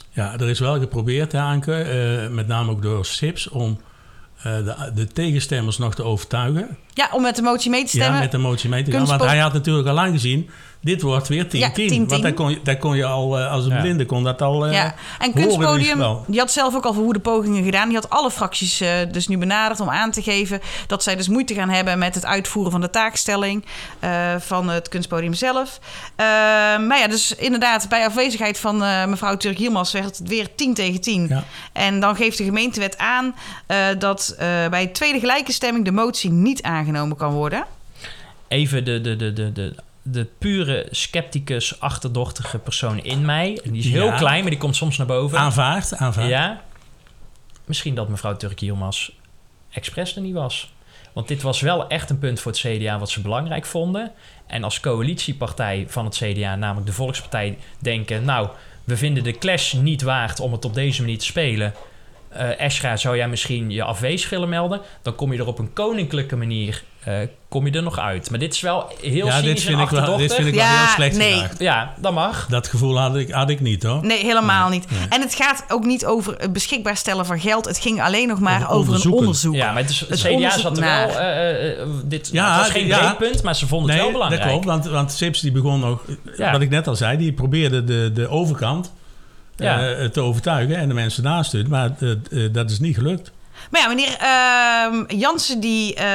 Ja, 0.10 0.34
er 0.34 0.50
is 0.50 0.60
wel 0.60 0.80
geprobeerd, 0.80 1.32
hè, 1.32 1.42
Anke, 1.42 1.74
eh, 1.74 2.30
met 2.30 2.48
name 2.48 2.72
ook 2.72 2.82
door 2.82 3.06
SIPS, 3.06 3.50
om 3.50 3.82
eh, 4.38 4.44
de, 4.44 4.92
de 4.94 5.08
tegenstemmers 5.08 5.78
nog 5.78 5.96
te 5.96 6.04
overtuigen. 6.04 6.78
Ja, 7.00 7.10
om 7.12 7.22
met 7.22 7.36
de 7.36 7.42
motie 7.42 7.70
mee 7.70 7.84
te 7.84 7.90
stemmen. 7.90 8.14
Ja, 8.14 8.20
met 8.20 8.32
de 8.32 8.38
motie 8.38 8.70
mee 8.70 8.84
te 8.84 8.92
gaan. 8.92 9.06
Want 9.06 9.24
hij 9.24 9.38
had 9.38 9.54
natuurlijk 9.54 9.88
al 9.88 9.94
lang 9.94 10.12
gezien, 10.14 10.50
dit 10.82 11.02
wordt 11.02 11.28
weer 11.28 11.46
10-10. 11.46 11.50
Ja, 11.50 11.70
10-10. 11.72 11.74
Want 12.08 12.22
daar 12.22 12.34
kon, 12.34 12.50
je, 12.50 12.60
daar 12.64 12.78
kon 12.78 12.96
je 12.96 13.06
al, 13.06 13.40
eh, 13.40 13.52
als 13.52 13.66
een 13.66 13.72
Ja. 13.72 13.82
blinde, 13.82 14.06
kon 14.06 14.24
dat 14.24 14.42
al... 14.42 14.66
eh, 14.66 14.74
Ja, 14.74 14.96
en 15.20 15.34
Kunstpodium, 15.34 16.18
die 16.28 16.40
had 16.40 16.52
zelf 16.52 16.76
ook 16.76 16.86
al 16.86 16.94
verwoede 16.94 17.20
pogingen 17.20 17.64
gedaan. 17.64 17.88
Die 17.88 17.98
had 17.98 18.10
alle 18.10 18.32
fracties 18.32 18.82
eh, 18.82 18.90
dus 19.12 19.28
nu 19.28 19.38
benaderd 19.38 19.80
om 19.80 19.90
aan 19.90 20.12
te 20.12 20.22
geven 20.22 20.60
dat 20.88 21.04
zij 21.04 21.16
dus 21.16 21.28
moeite 21.28 21.54
gaan 21.54 21.70
hebben 21.70 22.00
met 22.00 22.16
het 22.16 22.26
uitvoeren 22.26 22.72
van 22.72 22.82
de 22.82 22.90
taakstelling 22.90 23.66
eh, 24.00 24.36
van 24.40 24.70
het 24.70 24.90
Kunstpodium 24.90 25.34
zelf. 25.34 25.80
Eh, 26.16 26.26
maar 26.88 27.00
ja, 27.00 27.08
dus 27.08 27.36
inderdaad, 27.36 27.90
bij 27.90 28.06
afwezigheid 28.06 28.60
van 28.60 28.84
eh, 28.84 29.06
mevrouw 29.06 29.38
Turk 29.38 29.58
Hielmans 29.58 29.92
werd 29.92 30.18
het 30.18 30.28
weer 30.28 30.56
10 30.56 30.74
tegen 30.74 31.02
10. 31.02 31.26
Ja. 31.30 31.44
En 31.74 32.00
dan 32.00 32.16
geeft 32.16 32.38
de 32.38 32.44
gemeentewet 32.44 32.98
aan 32.98 33.36
eh, 33.68 33.78
dat 34.00 34.36
eh, 34.38 34.48
bij 34.70 34.88
tweede 34.88 35.20
gelijke 35.20 35.52
stemming 35.52 35.86
de 35.86 35.92
motie 35.92 36.32
niet 36.32 36.62
aangenomen 36.62 36.88
kan 37.16 37.32
worden. 37.34 37.66
Even 38.48 38.86
de, 38.86 39.02
de, 39.02 39.16
de, 39.16 39.34
de, 39.34 39.52
de, 39.52 39.76
de 40.02 40.28
pure 40.38 40.88
scepticus, 40.92 41.80
achterdochtige 41.80 42.58
persoon 42.58 43.04
in 43.04 43.26
mij. 43.26 43.60
En 43.64 43.72
die 43.72 43.82
is 43.84 43.90
heel 43.90 44.06
Ja. 44.06 44.18
klein, 44.18 44.42
maar 44.42 44.50
die 44.50 44.60
komt 44.60 44.76
soms 44.76 44.98
naar 44.98 45.08
boven. 45.08 45.38
Aanvaard, 45.38 45.96
aanvaard. 45.96 46.28
Ja. 46.30 46.62
Misschien 47.66 47.96
dat 47.96 48.10
mevrouw 48.10 48.38
Turk 48.38 48.60
Yilmaz 48.60 49.10
expres 49.72 50.16
er 50.16 50.22
niet 50.22 50.34
was. 50.34 50.74
Want 51.14 51.28
dit 51.28 51.42
was 51.42 51.62
wel 51.62 51.88
echt 51.88 52.10
een 52.10 52.20
punt 52.20 52.40
voor 52.40 52.52
het 52.52 52.62
CDA 52.62 53.00
wat 53.00 53.10
ze 53.10 53.22
belangrijk 53.22 53.66
vonden. 53.66 54.12
En 54.48 54.64
als 54.64 54.80
coalitiepartij 54.80 55.86
van 55.88 56.06
het 56.06 56.16
CDA, 56.16 56.56
namelijk 56.56 56.86
de 56.88 56.94
Volkspartij, 56.94 57.58
denken... 57.80 58.24
nou, 58.26 58.50
we 58.84 58.98
vinden 58.98 59.24
de 59.24 59.38
clash 59.38 59.74
niet 59.74 60.02
waard 60.02 60.40
om 60.40 60.52
het 60.52 60.66
op 60.66 60.74
deze 60.74 61.02
manier 61.02 61.18
te 61.18 61.26
spelen. 61.26 61.74
Eh 62.30 62.60
Esra, 62.62 62.98
zou 62.98 63.18
jij 63.18 63.28
misschien 63.30 63.72
je 63.72 63.84
afwezig 63.84 64.30
willen 64.30 64.50
melden? 64.50 64.82
Dan 65.02 65.16
kom 65.16 65.34
je 65.34 65.40
er 65.40 65.48
op 65.48 65.60
een 65.60 65.74
koninklijke 65.74 66.36
manier 66.36 66.84
eh, 67.04 67.14
kom 67.50 67.66
je 67.66 67.72
er 67.72 67.84
nog 67.84 68.00
uit. 68.00 68.30
Maar 68.30 68.40
dit 68.40 68.54
is 68.54 68.62
wel 68.62 68.92
heel 69.02 69.26
Ja, 69.26 69.32
cynisch 69.32 69.54
dit 69.54 69.62
vind, 69.64 69.78
en 69.78 69.84
ik 69.84 69.90
wel, 69.90 70.18
dit 70.18 70.34
vind 70.34 70.48
ik 70.48 70.54
wel 70.54 70.64
heel 70.66 70.88
slecht 70.88 71.18
nee. 71.18 71.44
Ja, 71.60 71.94
dat 72.02 72.14
mag. 72.14 72.48
Dat 72.50 72.68
gevoel 72.68 73.00
had 73.00 73.16
ik, 73.16 73.30
had 73.32 73.50
ik 73.50 73.60
niet, 73.60 73.84
hoor. 73.84 74.06
Nee, 74.06 74.24
helemaal 74.24 74.70
Nee, 74.70 74.80
niet. 74.80 74.92
nee. 74.92 75.08
En 75.10 75.22
het 75.22 75.34
gaat 75.36 75.66
ook 75.68 75.84
niet 75.86 76.06
over 76.06 76.36
het 76.38 76.54
beschikbaar 76.54 76.98
stellen 76.98 77.26
van 77.26 77.40
geld. 77.40 77.66
Het 77.66 77.78
ging 77.80 78.02
alleen 78.02 78.28
nog 78.28 78.40
maar 78.40 78.72
Over 78.72 78.94
over, 78.94 79.06
een 79.06 79.12
onderzoek. 79.12 79.56
Ja, 79.56 79.72
maar 79.72 79.82
het, 79.82 79.90
is, 79.90 80.00
het 80.00 80.10
Het 80.24 80.36
CDA 80.38 80.58
zat 80.58 80.78
er 80.78 80.84
naar- 80.84 81.08
wel... 81.08 81.18
eh, 81.20 81.72
eh, 81.82 81.88
dit, 82.06 82.30
Ja, 82.32 82.52
het 82.52 82.62
was 82.62 82.70
geen 82.72 82.86
ja. 82.88 82.98
breekpunt, 83.14 83.44
maar 83.44 83.56
ze 83.56 83.68
vonden 83.68 83.92
het 83.92 84.02
wel 84.02 84.12
belangrijk. 84.12 84.42
dat 84.44 84.52
klopt, 84.52 84.66
want, 84.66 84.86
want 84.86 85.12
Sips 85.12 85.42
die 85.42 85.52
begon 85.52 85.80
nog, 85.80 86.02
Ja. 86.38 86.52
wat 86.52 86.62
ik 86.62 86.70
net 86.70 86.88
al 86.88 86.96
zei, 86.96 87.18
die 87.18 87.34
probeerde 87.34 87.84
de, 87.84 88.12
de 88.14 88.28
overkant 88.28 88.92
Ja. 89.64 89.96
eh, 89.96 90.06
te 90.06 90.22
overtuigen 90.22 90.76
en 90.76 90.88
de 90.88 90.94
mensen 90.94 91.24
naast 91.24 91.52
het, 91.52 91.68
maar 91.68 91.96
eh, 92.02 92.54
dat 92.54 92.70
is 92.72 92.80
niet 92.80 92.96
gelukt. 92.96 93.32
Maar 93.72 93.82
ja, 93.82 93.88
meneer 93.88 94.18
ehm, 94.20 95.18
Jansen, 95.20 95.60
die, 95.60 95.96
eh, 95.96 96.06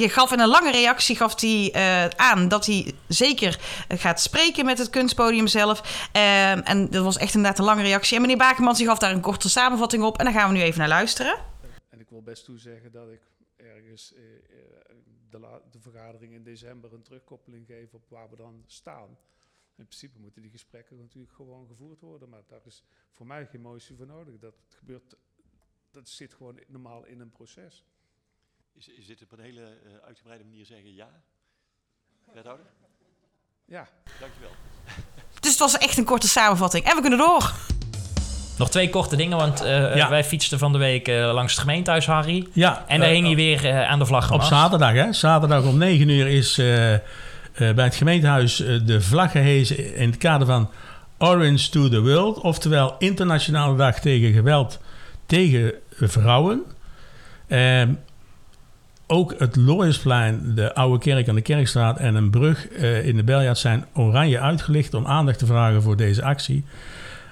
je 0.00 0.08
gaf 0.08 0.32
in 0.32 0.40
een 0.40 0.48
lange 0.48 0.70
reactie 0.70 1.16
gaf 1.16 1.34
die, 1.34 1.72
eh, 1.72 2.06
aan 2.08 2.48
dat 2.48 2.66
hij 2.66 2.92
zeker 3.08 3.58
gaat 3.88 4.20
spreken 4.20 4.64
met 4.64 4.78
het 4.78 4.90
kunstpodium 4.90 5.46
zelf. 5.46 6.08
Ehm, 6.12 6.58
en 6.64 6.90
dat 6.90 7.04
was 7.04 7.16
echt 7.16 7.34
inderdaad 7.34 7.58
een 7.58 7.64
lange 7.64 7.82
reactie. 7.82 8.14
En 8.16 8.20
meneer 8.22 8.36
Bakermans 8.36 8.78
die 8.78 8.86
gaf 8.86 8.98
daar 8.98 9.10
een 9.12 9.20
korte 9.20 9.48
samenvatting 9.50 10.02
op. 10.02 10.18
En 10.18 10.24
daar 10.24 10.34
gaan 10.34 10.48
we 10.52 10.56
nu 10.56 10.62
even 10.62 10.78
naar 10.78 10.88
luisteren. 10.88 11.34
En 11.90 12.00
ik 12.00 12.06
wil 12.10 12.22
best 12.22 12.44
toezeggen 12.44 12.92
dat 12.92 13.08
ik 13.12 13.20
ergens 13.56 14.12
de, 15.30 15.38
la- 15.38 15.60
de 15.72 15.78
vergadering 15.80 16.32
in 16.34 16.42
december 16.42 16.92
een 16.92 17.02
terugkoppeling 17.02 17.66
geef 17.66 17.92
op 17.92 18.02
waar 18.08 18.26
we 18.30 18.36
dan 18.36 18.54
staan. 18.66 19.08
In 19.76 19.84
principe 19.86 20.18
moeten 20.18 20.42
die 20.42 20.50
gesprekken 20.50 20.96
natuurlijk 20.96 21.32
gewoon 21.32 21.66
gevoerd 21.66 22.00
worden, 22.00 22.28
maar 22.28 22.42
daar 22.48 22.60
is 22.64 22.82
voor 23.12 23.26
mij 23.26 23.46
geen 23.46 23.60
motie 23.60 23.96
voor 23.96 24.06
nodig. 24.06 24.38
Dat 24.38 24.54
gebeurt, 24.78 25.14
dat 25.90 26.08
zit 26.08 26.34
gewoon 26.34 26.58
normaal 26.68 27.04
in 27.04 27.20
een 27.20 27.30
proces. 27.30 27.84
Is, 28.72 28.88
is 28.88 29.06
dit 29.06 29.22
op 29.22 29.32
een 29.32 29.40
hele 29.40 29.60
eh, 29.62 30.06
uitgebreide 30.06 30.44
manier 30.44 30.66
zeggen 30.66 30.94
ja? 30.94 31.22
Wethouder? 32.32 32.66
Ja, 33.64 33.88
Dankjewel. 34.20 34.50
Dus 35.40 35.50
het 35.50 35.58
was 35.58 35.78
echt 35.78 35.96
een 35.98 36.04
korte 36.04 36.28
samenvatting. 36.28 36.84
En 36.84 36.94
we 36.94 37.00
kunnen 37.00 37.18
door. 37.18 37.52
Nog 38.58 38.70
twee 38.70 38.90
korte 38.90 39.16
dingen, 39.16 39.36
want 39.36 39.60
eh, 39.60 39.96
Ja. 39.96 40.08
wij 40.10 40.24
fietsten 40.24 40.58
van 40.58 40.72
de 40.72 40.78
week 40.78 41.08
eh, 41.08 41.32
langs 41.34 41.52
het 41.52 41.60
gemeentehuis, 41.60 42.06
Harry. 42.06 42.48
Ja, 42.52 42.88
En 42.88 43.00
daar 43.00 43.08
eh, 43.08 43.14
hing 43.14 43.26
hij 43.26 43.34
weer 43.34 43.64
eh, 43.64 43.88
aan 43.90 43.98
de 43.98 44.06
vlag 44.06 44.32
Op 44.32 44.42
zaterdag, 44.42 44.92
hè? 44.92 45.12
Zaterdag 45.12 45.64
om 45.64 45.78
9 45.78 46.08
uur 46.08 46.26
is 46.28 46.58
eh, 46.58 46.94
eh, 46.94 47.00
bij 47.56 47.84
het 47.84 47.94
gemeentehuis 47.94 48.60
eh, 48.60 48.80
de 48.84 49.00
vlag 49.00 49.30
gehezen 49.30 49.94
in 49.94 50.08
het 50.08 50.18
kader 50.18 50.46
van 50.46 50.70
Orange 51.18 51.70
to 51.70 51.88
the 51.88 52.00
World. 52.00 52.40
Oftewel 52.40 52.94
Internationale 52.98 53.76
Dag 53.76 54.00
tegen 54.00 54.32
Geweld 54.32 54.80
tegen 55.26 55.72
Vrouwen. 55.90 56.62
Ehm, 57.48 57.92
ook 59.06 59.34
het 59.38 59.56
Loisplein, 59.56 60.54
de 60.54 60.74
Oude 60.74 60.98
Kerk 60.98 61.28
aan 61.28 61.34
de 61.34 61.40
Kerkstraat 61.40 61.98
en 61.98 62.14
een 62.14 62.30
brug 62.30 62.68
eh, 62.68 63.06
in 63.06 63.16
de 63.16 63.24
Beljaard 63.24 63.58
zijn 63.58 63.84
oranje 63.94 64.40
uitgelicht 64.40 64.94
om 64.94 65.06
aandacht 65.06 65.38
te 65.38 65.46
vragen 65.46 65.82
voor 65.82 65.96
deze 65.96 66.22
actie. 66.22 66.64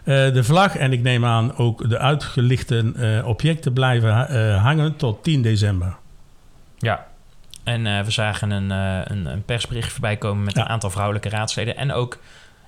Eh, 0.04 0.32
de 0.32 0.44
vlag 0.44 0.76
en 0.76 0.92
ik 0.92 1.02
neem 1.02 1.24
aan 1.24 1.56
ook 1.56 1.88
de 1.88 1.98
uitgelichte 1.98 2.92
eh, 2.96 3.26
objecten 3.26 3.72
blijven 3.72 4.28
eh, 4.28 4.62
hangen 4.62 4.96
tot 4.96 5.24
10 5.24 5.42
december. 5.42 5.96
Ja. 6.78 7.06
En 7.64 7.86
eh, 7.86 8.00
we 8.04 8.10
zagen 8.10 8.50
een, 8.50 8.70
eh, 8.70 9.00
een, 9.16 9.26
een 9.26 9.44
persbericht 9.44 9.92
voorbij 9.92 10.16
komen 10.16 10.44
met 10.44 10.54
Ja. 10.56 10.60
een 10.62 10.68
aantal 10.68 10.90
vrouwelijke 10.90 11.28
raadsleden. 11.28 11.76
En 11.76 11.92
ook... 11.92 12.18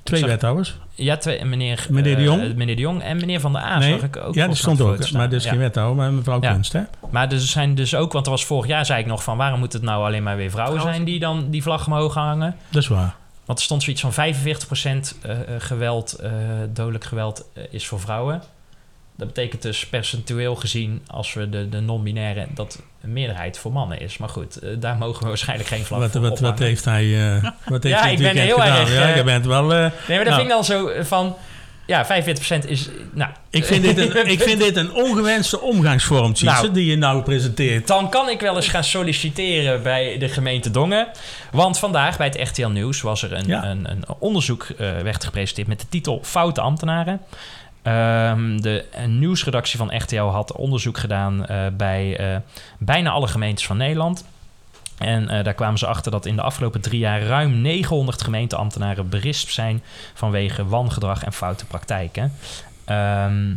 Twee 0.03 0.21
zag- 0.21 0.29
wethouders. 0.29 0.77
Ja, 0.95 1.17
twee, 1.17 1.45
meneer, 1.45 1.87
Meneer 1.91 2.15
de 2.17 2.21
eh, 2.21 2.27
Jong? 2.27 2.55
meneer 2.55 2.77
de 2.77 2.83
Jong 2.83 3.03
en 3.03 3.17
meneer 3.17 3.41
Van 3.41 3.53
der 3.53 3.63
A 3.63 3.79
nee, 3.79 3.93
zag 3.93 4.03
ik 4.03 4.17
ook. 4.17 4.35
ja, 4.35 4.47
die 4.47 4.57
stond 4.57 4.81
ook. 4.81 5.11
Maar 5.13 5.23
dat 5.29 5.33
is 5.33 5.41
staan. 5.41 5.53
geen 5.53 5.61
Ja. 5.61 5.67
wethouder, 5.67 5.97
maar 5.97 6.13
mevrouw 6.13 6.41
Ja. 6.43 6.53
Kunst, 6.53 6.73
hè? 6.73 6.81
Maar 7.11 7.33
er 7.33 7.41
zijn 7.41 7.75
dus 7.75 7.95
ook, 7.95 8.13
want 8.13 8.25
er 8.27 8.31
was 8.33 8.45
vorig 8.45 8.67
jaar, 8.67 8.87
zei 8.87 9.01
ik 9.01 9.07
nog 9.07 9.23
van... 9.23 9.37
waarom 9.37 9.59
moet 9.59 9.73
het 9.73 9.83
nou 9.83 10.05
alleen 10.05 10.23
maar 10.23 10.37
weer 10.37 10.51
vrouwen 10.51 10.81
zijn 10.81 11.05
die 11.05 11.19
dan 11.19 11.51
die 11.51 11.63
vlag 11.63 11.87
omhoog 11.87 12.15
hangen? 12.15 12.57
Dat 12.69 12.83
is 12.83 12.89
waar. 12.89 13.15
Want 13.45 13.59
er 13.59 13.65
stond 13.65 13.83
zoiets 13.83 14.03
van 14.03 14.13
45% 14.13 14.15
eh, 15.23 15.31
eh, 15.31 15.39
geweld, 15.59 16.13
eh, 16.13 16.31
dodelijk 16.69 17.05
geweld 17.05 17.45
is 17.71 17.87
voor 17.87 18.01
vrouwen. 18.01 18.43
Dat 19.25 19.35
betekent 19.35 19.63
dus 19.63 19.87
percentueel 19.87 20.55
gezien, 20.55 21.03
als 21.07 21.33
we 21.35 21.49
de, 21.49 21.69
de 21.69 21.81
non-binaire, 21.81 22.47
dat 22.55 22.83
een 23.03 23.13
meerderheid 23.13 23.59
voor 23.59 23.73
mannen 23.73 24.01
is. 24.01 24.19
Maar 24.19 24.29
goed, 24.29 24.57
eh, 24.57 24.71
daar 24.79 24.97
mogen 24.97 25.23
we 25.23 25.29
waarschijnlijk 25.29 25.69
geen 25.69 25.85
vlag 25.85 25.99
Wat, 26.01 26.11
voor 26.11 26.21
wat, 26.21 26.41
wat 26.41 26.59
heeft 26.59 26.85
hij, 26.85 27.35
eh, 27.35 27.43
wat 27.69 27.83
heeft 27.83 27.97
Ja, 27.97 28.03
hij 28.03 28.13
ik 28.13 28.19
ben 28.19 28.37
heel 28.37 28.59
gedaan? 28.59 28.77
erg, 28.81 28.95
Ja, 28.95 29.09
eh, 29.11 29.17
je 29.17 29.25
bent 29.25 29.47
wel... 29.47 29.63
Nee, 29.67 29.81
maar 29.81 29.91
dat 30.09 30.25
Nou. 30.25 30.35
vind 30.35 30.41
ik 30.43 30.49
dan 30.49 30.65
zo 30.65 30.91
van... 31.03 31.37
Ja, 31.87 32.07
45% 32.07 32.09
is... 32.67 32.89
Nou, 33.13 33.31
ik, 33.51 33.65
vind 33.65 33.83
dit 33.85 33.99
een, 33.99 34.27
ik 34.37 34.41
vind 34.43 34.61
dit 34.61 34.77
een 34.77 34.93
ongewenste 34.95 35.61
omgangsvorm, 35.61 36.33
Tjitse, 36.33 36.63
Nou. 36.63 36.73
die 36.73 36.87
je 36.91 36.97
nou 36.97 37.23
presenteert. 37.23 37.87
Dan 37.87 38.11
kan 38.11 38.29
ik 38.29 38.41
wel 38.41 38.57
eens 38.57 38.69
gaan 38.69 38.85
solliciteren 38.85 39.83
bij 39.83 40.19
de 40.19 40.29
gemeente 40.29 40.71
Dongen. 40.71 41.09
Want 41.51 41.79
vandaag 41.79 42.17
bij 42.17 42.27
het 42.27 42.49
RTL 42.49 42.67
Nieuws 42.67 43.01
was 43.01 43.23
er 43.23 43.33
een, 43.33 43.47
Ja. 43.47 43.65
een, 43.65 43.91
een 43.91 44.05
onderzoek 44.19 44.67
werd 44.77 45.25
gepresenteerd 45.25 45.69
met 45.69 45.81
de 45.81 45.87
titel 45.89 46.21
Foute 46.23 46.61
ambtenaren. 46.61 47.21
Ehm, 47.83 48.61
de 48.61 48.85
eh, 48.91 49.07
nieuwsredactie 49.07 49.79
van 49.79 49.97
RTL 49.97 50.23
had 50.23 50.53
onderzoek 50.53 50.99
gedaan 50.99 51.47
eh, 51.47 51.67
bij 51.77 52.17
eh, 52.17 52.37
bijna 52.79 53.11
alle 53.11 53.29
gemeentes 53.29 53.67
van 53.67 53.77
Nederland. 53.77 54.25
En 54.99 55.27
daar 55.27 55.55
kwamen 55.55 55.79
ze 55.79 55.87
achter 55.87 56.11
dat 56.11 56.27
in 56.27 56.37
de 56.37 56.43
afgelopen 56.43 56.81
drie 56.81 56.99
jaar 56.99 57.23
ruim 57.23 57.61
900 57.61 58.23
gemeenteambtenaren 58.23 59.09
berispt 59.09 59.53
zijn 59.53 59.83
vanwege 60.15 60.67
wangedrag 60.67 61.25
en 61.25 61.33
foute 61.33 61.67
praktijken. 61.67 62.33
Ehm, 62.85 63.55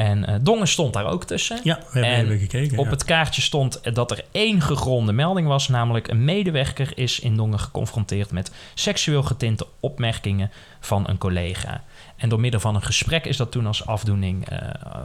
en 0.00 0.26
eh, 0.26 0.34
Dongen 0.40 0.68
stond 0.68 0.92
daar 0.92 1.06
ook 1.06 1.24
tussen. 1.24 1.60
Ja, 1.62 1.78
we 1.78 1.84
hebben 1.92 2.12
En 2.12 2.24
even 2.24 2.38
gekeken. 2.38 2.78
Op 2.78 2.84
ja. 2.84 2.90
het 2.90 3.04
kaartje 3.04 3.42
stond 3.42 3.94
dat 3.94 4.10
er 4.10 4.24
één 4.30 4.60
gegronde 4.60 5.12
melding 5.12 5.46
was, 5.46 5.68
namelijk 5.68 6.08
een 6.08 6.24
medewerker 6.24 6.92
is 6.94 7.20
in 7.20 7.36
Dongen 7.36 7.60
geconfronteerd 7.60 8.30
met 8.30 8.50
seksueel 8.74 9.22
getinte 9.22 9.66
opmerkingen 9.80 10.50
van 10.80 11.08
een 11.08 11.18
collega. 11.18 11.82
En 12.20 12.28
door 12.28 12.40
middel 12.40 12.60
van 12.60 12.74
een 12.74 12.82
gesprek 12.82 13.24
is 13.24 13.36
dat 13.36 13.50
toen 13.52 13.66
als 13.66 13.86
afdoening 13.86 14.48
eh, 14.48 14.58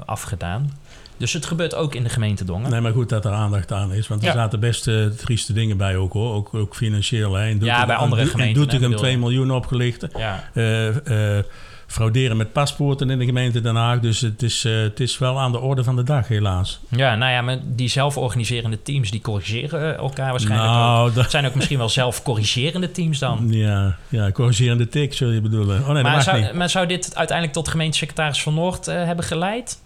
afgedaan. 0.05 0.71
Dus 1.17 1.33
het 1.33 1.45
gebeurt 1.45 1.75
ook 1.75 1.95
in 1.95 2.03
de 2.03 2.09
gemeente 2.09 2.45
Dongen. 2.45 2.69
Nee, 2.71 2.81
maar 2.81 2.91
goed 2.91 3.09
dat 3.09 3.25
er 3.25 3.31
aandacht 3.31 3.71
aan 3.71 3.93
is. 3.93 4.07
Want 4.07 4.21
er 4.21 4.27
Ja. 4.27 4.33
zaten 4.33 4.59
best 4.59 4.87
eh, 4.87 5.05
trieste 5.05 5.53
dingen 5.53 5.77
bij 5.77 5.97
ook, 5.97 6.13
hoor. 6.13 6.33
Ook, 6.33 6.53
ook 6.53 6.75
financieel, 6.75 7.33
hè. 7.33 7.47
In 7.47 7.59
Ja, 7.61 7.85
bij 7.85 7.95
andere 7.95 8.21
in 8.21 8.27
gemeenten, 8.27 8.55
Doetinchem 8.55 8.81
hè, 8.91 8.95
bedoel 8.95 9.03
2 9.09 9.11
je. 9.11 9.17
miljoen 9.17 9.51
opgelicht. 9.51 10.05
Ja, 10.17 10.49
Eh, 10.53 11.37
eh, 11.37 11.43
frauderen 11.87 12.37
met 12.37 12.51
paspoorten 12.51 13.09
in 13.09 13.19
de 13.19 13.25
gemeente 13.25 13.61
Den 13.61 13.75
Haag. 13.75 13.99
Dus 13.99 14.21
het 14.21 14.43
is, 14.43 14.65
eh, 14.65 14.81
het 14.81 14.99
is 14.99 15.17
wel 15.17 15.39
aan 15.39 15.51
de 15.51 15.59
orde 15.59 15.83
van 15.83 15.95
de 15.95 16.03
dag, 16.03 16.27
helaas. 16.27 16.79
Ja, 16.89 17.15
nou 17.15 17.31
ja, 17.31 17.41
maar 17.41 17.57
die 17.63 17.87
zelforganiserende 17.89 18.81
teams 18.81 19.11
die 19.11 19.21
corrigeren 19.21 19.93
eh, 19.93 19.97
elkaar 19.97 20.31
waarschijnlijk 20.31 20.69
ook. 20.69 20.75
nou, 20.75 21.13
dat, 21.13 21.23
Het 21.23 21.31
zijn 21.31 21.45
ook 21.45 21.55
misschien 21.55 21.77
wel 21.77 21.89
zelfcorrigerende 21.89 22.91
teams 22.91 23.19
dan. 23.19 23.47
ja, 23.65 23.95
ja, 24.09 24.31
corrigerende 24.31 24.87
tik, 24.87 25.13
zul 25.13 25.29
je 25.29 25.41
bedoelen. 25.41 25.81
Oh 25.81 25.87
nee, 25.87 26.03
dat 26.03 26.11
maar, 26.11 26.21
zou, 26.21 26.41
niet. 26.41 26.53
maar 26.53 26.69
zou 26.69 26.87
dit 26.87 27.15
uiteindelijk 27.15 27.57
tot 27.57 27.67
gemeentesecretaris 27.67 28.43
van 28.43 28.53
Noord 28.53 28.87
eh, 28.87 29.03
hebben 29.03 29.25
geleid? 29.25 29.83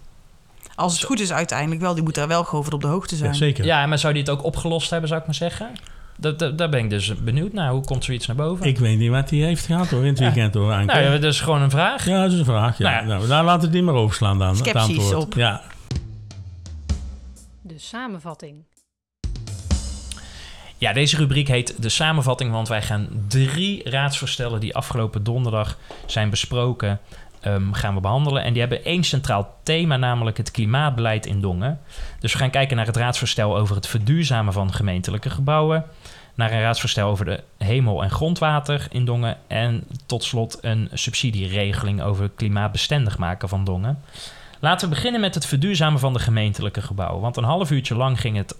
Als 0.74 0.92
het 0.92 1.02
goed 1.04 1.20
is 1.20 1.32
uiteindelijk 1.32 1.80
wel, 1.80 1.94
die 1.94 2.02
moet 2.02 2.14
daar 2.14 2.28
wel 2.28 2.44
gewoon 2.44 2.64
van 2.64 2.72
op 2.72 2.80
de 2.80 2.86
hoogte 2.86 3.16
zijn. 3.16 3.30
Ja, 3.30 3.36
zeker. 3.36 3.64
Ja, 3.64 3.86
maar 3.86 3.98
zou 3.98 4.12
die 4.12 4.22
het 4.22 4.30
ook 4.30 4.44
opgelost 4.44 4.90
hebben, 4.90 5.08
zou 5.08 5.20
ik 5.20 5.26
maar 5.26 5.36
zeggen? 5.36 5.70
Dat, 6.20 6.38
dat, 6.38 6.58
daar 6.58 6.68
ben 6.68 6.80
ik 6.84 6.90
dus 6.90 7.14
benieuwd 7.22 7.52
naar. 7.52 7.70
Hoe 7.70 7.84
komt 7.84 8.04
zoiets 8.04 8.26
naar 8.26 8.36
boven? 8.36 8.66
Ik 8.66 8.78
weet 8.78 8.98
niet 8.98 9.10
wat 9.10 9.30
hij 9.30 9.38
heeft 9.38 9.66
gehad 9.66 9.88
hoor, 9.88 10.00
in 10.00 10.06
het 10.08 10.18
Ja. 10.18 10.24
weekend 10.24 10.54
hoor. 10.54 10.72
Anke. 10.72 10.84
nou, 10.92 11.04
ja, 11.04 11.10
dat 11.10 11.32
is 11.32 11.40
gewoon 11.40 11.62
een 11.62 11.70
vraag. 11.70 12.06
Ja, 12.06 12.22
dat 12.22 12.32
is 12.32 12.38
een 12.38 12.44
vraag. 12.44 12.78
Ja. 12.78 12.90
Nou 12.90 13.02
ja. 13.02 13.14
Nou, 13.14 13.28
daar 13.28 13.44
laten 13.44 13.66
we 13.68 13.74
die 13.74 13.82
maar 13.82 13.94
overslaan 13.94 14.38
dan. 14.38 14.56
het 14.56 14.74
antwoord. 14.76 15.14
op. 15.14 15.34
Ja. 15.34 15.62
De 17.62 17.78
samenvatting. 17.78 18.54
Ja, 20.78 20.92
deze 20.92 21.16
rubriek 21.16 21.48
heet 21.48 21.82
de 21.82 21.88
samenvatting, 21.88 22.50
want 22.50 22.68
wij 22.68 22.82
gaan 22.82 23.08
drie 23.28 23.90
raadsvoorstellen 23.90 24.60
die 24.60 24.74
afgelopen 24.76 25.22
donderdag 25.22 25.78
zijn 26.06 26.30
besproken, 26.30 27.00
ehm, 27.40 27.72
gaan 27.72 27.94
we 27.94 28.00
behandelen. 28.00 28.42
En 28.42 28.52
die 28.52 28.60
hebben 28.60 28.84
één 28.84 29.04
centraal 29.04 29.56
thema, 29.62 29.96
namelijk 29.96 30.36
het 30.36 30.50
klimaatbeleid 30.50 31.26
in 31.26 31.40
Dongen. 31.40 31.80
Dus 32.20 32.32
we 32.32 32.38
gaan 32.38 32.50
kijken 32.50 32.76
naar 32.76 32.86
het 32.86 32.96
raadsvoorstel 32.96 33.58
over 33.58 33.76
het 33.76 33.86
verduurzamen 33.86 34.52
van 34.52 34.72
gemeentelijke 34.72 35.30
gebouwen, 35.30 35.84
naar 36.34 36.52
een 36.52 36.60
raadsvoorstel 36.60 37.08
over 37.08 37.24
de 37.24 37.42
hemel- 37.58 38.02
en 38.02 38.10
grondwater 38.10 38.86
in 38.90 39.04
Dongen 39.04 39.36
en 39.46 39.84
tot 40.06 40.24
slot 40.24 40.58
een 40.60 40.88
subsidieregeling 40.92 42.02
over 42.02 42.28
klimaatbestendig 42.28 43.18
maken 43.18 43.48
van 43.48 43.64
Dongen. 43.64 43.98
Laten 44.60 44.88
we 44.88 44.94
beginnen 44.94 45.20
met 45.20 45.34
het 45.34 45.46
verduurzamen 45.46 46.00
van 46.00 46.12
de 46.12 46.18
gemeentelijke 46.18 46.82
gebouwen. 46.82 47.20
Want 47.20 47.36
een 47.36 47.44
half 47.44 47.70
uurtje 47.70 47.94
lang 47.94 48.20
ging 48.20 48.36
het 48.36 48.54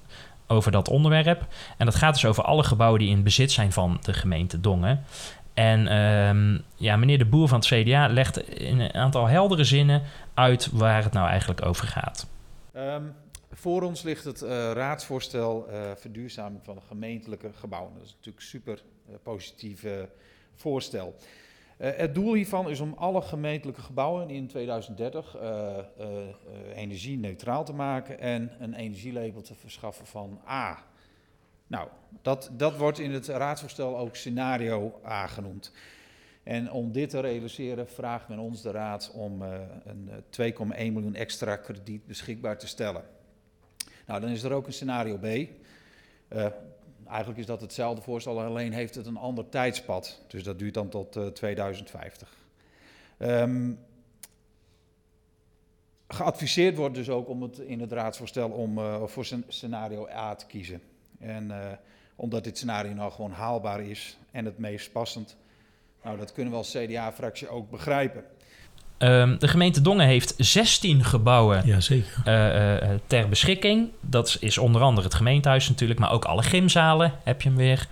over 0.51 0.73
dat 0.73 0.89
onderwerp. 0.89 1.47
En 1.77 1.87
dat 1.87 1.95
gaat 1.95 2.15
dus 2.15 2.25
over 2.25 2.45
alle 2.45 2.63
gebouwen 2.63 3.01
die 3.01 3.11
in 3.11 3.23
bezit 3.23 3.53
zijn 3.53 3.73
van 3.73 3.99
de 4.03 4.13
gemeente 4.13 4.61
Dongen. 4.61 5.05
En 5.61 5.87
ehm, 5.87 6.59
ja, 6.77 6.97
meneer 6.97 7.19
De 7.19 7.27
Boer 7.27 7.49
van 7.49 7.59
het 7.59 7.69
CDA 7.69 8.09
legt 8.09 8.49
in 8.49 8.81
een 8.81 8.95
aantal 8.95 9.27
heldere 9.27 9.65
zinnen 9.65 10.03
uit 10.35 10.71
waar 10.73 11.03
het 11.03 11.13
nou 11.13 11.29
eigenlijk 11.29 11.67
over 11.67 11.87
gaat. 11.87 12.27
Ehm, 12.73 13.05
voor 13.53 13.83
ons 13.83 14.03
ligt 14.03 14.25
het 14.25 14.43
eh, 14.43 14.51
raadsvoorstel 14.73 15.69
eh, 15.69 15.81
verduurzaming 15.97 16.65
van 16.65 16.75
de 16.75 16.81
gemeentelijke 16.89 17.53
gebouwen. 17.53 17.95
Dat 17.95 18.05
is 18.05 18.13
natuurlijk 18.13 18.45
super 18.45 18.83
eh, 19.09 19.15
positief 19.23 19.85
voorstel. 20.55 21.17
Het 21.81 22.15
doel 22.15 22.35
hiervan 22.35 22.71
is 22.71 22.81
om 22.81 22.95
alle 22.97 23.23
gemeentelijke 23.23 23.81
gebouwen 23.81 24.31
in 24.31 24.47
2030 24.47 25.37
eh, 25.37 25.79
eh, 25.79 25.79
eh, 25.79 26.25
energie-neutraal 26.75 27.65
te 27.65 27.73
maken 27.73 28.21
en 28.21 28.51
een 28.59 28.75
energielabel 28.75 29.43
te 29.43 29.55
verschaffen 29.55 30.07
van 30.07 30.41
A. 30.49 30.85
Nou, 31.71 31.89
dat, 32.23 32.51
dat 32.53 32.77
wordt 32.77 32.99
in 32.99 33.13
het 33.13 33.27
raadsvoorstel 33.27 33.99
ook 33.99 34.17
scenario 34.17 35.01
A 35.07 35.27
genoemd. 35.27 35.73
En 36.43 36.71
om 36.71 36.93
dit 36.93 37.11
te 37.11 37.21
realiseren 37.21 37.89
vraagt 37.89 38.29
men 38.29 38.39
ons 38.39 38.63
de 38.63 38.71
raad 38.71 39.11
om 39.15 39.43
eh, 39.43 39.61
een 39.85 40.11
eh, 40.37 40.53
2,1 40.53 40.59
miljoen 40.93 41.15
extra 41.15 41.57
krediet 41.57 42.07
beschikbaar 42.07 42.59
te 42.59 42.67
stellen. 42.67 43.05
Nou, 44.07 44.21
dan 44.21 44.31
is 44.31 44.43
er 44.43 44.53
ook 44.53 44.67
een 44.67 44.73
scenario 44.73 45.17
B. 45.17 45.25
Eh, 45.25 46.47
eigenlijk 47.07 47.39
is 47.39 47.47
dat 47.47 47.61
hetzelfde 47.61 48.03
voorstel, 48.03 48.41
alleen 48.41 48.73
heeft 48.73 48.95
het 48.95 49.07
een 49.07 49.17
ander 49.17 49.49
tijdspad. 49.49 50.23
Dus 50.29 50.43
dat 50.43 50.59
duurt 50.59 50.75
dan 50.75 50.89
tot 50.89 51.17
eh, 51.17 51.27
2050. 51.27 52.37
Ehm, 53.17 53.73
geadviseerd 56.09 56.77
wordt 56.77 56.95
dus 56.95 57.09
ook 57.09 57.29
om 57.29 57.43
het 57.43 57.59
in 57.59 57.81
het 57.81 57.93
raadsvoorstel 57.93 58.51
om 58.51 58.79
eh, 58.79 59.03
voor 59.05 59.25
scen- 59.25 59.45
scenario 59.49 60.09
A 60.09 60.35
te 60.35 60.47
kiezen. 60.47 60.83
En 61.21 61.51
eh, 61.51 61.73
omdat 62.17 62.45
dit 62.45 62.57
scenario 62.57 62.95
nou 62.95 63.13
gewoon 63.13 63.33
haalbaar 63.33 63.81
is 63.81 64.17
en 64.31 64.45
het 64.45 64.59
meest 64.59 64.93
passend, 64.93 65.37
nou 66.05 66.19
dat 66.19 66.33
kunnen 66.33 66.53
we 66.53 66.59
als 66.59 66.71
CDA-fractie 66.71 67.49
ook 67.49 67.71
begrijpen. 67.71 68.25
Ehm, 68.99 69.39
de 69.39 69.49
gemeente 69.49 69.81
Dongen 69.81 70.07
heeft 70.07 70.35
16 70.37 71.05
gebouwen 71.05 71.67
ja, 71.67 71.81
zeker. 71.81 72.23
eh, 72.25 72.77
eh, 72.77 72.99
ter 73.07 73.29
beschikking. 73.29 73.91
Dat 74.01 74.37
is 74.41 74.59
onder 74.59 74.83
andere 74.83 75.07
het 75.07 75.17
gemeentehuis 75.17 75.69
natuurlijk, 75.69 76.01
maar 76.01 76.13
ook 76.13 76.25
alle 76.25 76.43
gymzalen 76.43 77.13
heb 77.25 77.43
je 77.43 77.49
hem 77.49 77.59
weer. 77.59 77.89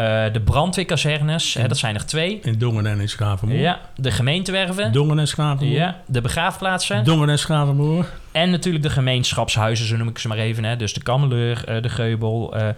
Eh, 0.00 0.32
de 0.32 0.40
brandweerkazernes, 0.40 1.54
hè, 1.54 1.68
dat 1.68 1.78
zijn 1.78 1.94
er 1.94 2.06
twee. 2.06 2.38
In 2.42 2.58
Dongen 2.58 2.86
en 2.86 3.00
in 3.00 3.08
Schavenmoer. 3.08 3.58
Ja, 3.58 3.80
de 3.96 4.10
gemeentewerven. 4.10 4.92
Dongen 4.92 5.18
en 5.18 5.28
Schavenmoer. 5.28 5.76
Ja, 5.76 6.00
de 6.06 6.20
begraafplaatsen. 6.20 7.04
Dongen 7.04 7.28
en 7.28 7.38
Schavenmoer. 7.38 8.06
En 8.32 8.50
natuurlijk 8.50 8.84
de 8.84 8.90
gemeenschapshuizen, 8.90 9.86
zo 9.86 9.96
noem 9.96 10.08
ik 10.08 10.18
ze 10.18 10.28
maar 10.28 10.38
even. 10.38 10.64
Hè. 10.64 10.76
Dus 10.76 10.92
de 10.92 11.02
Kammeleur, 11.02 11.64
eh, 11.64 11.82
de 11.82 11.88
Geubel. 11.88 12.54
eh, 12.54 12.68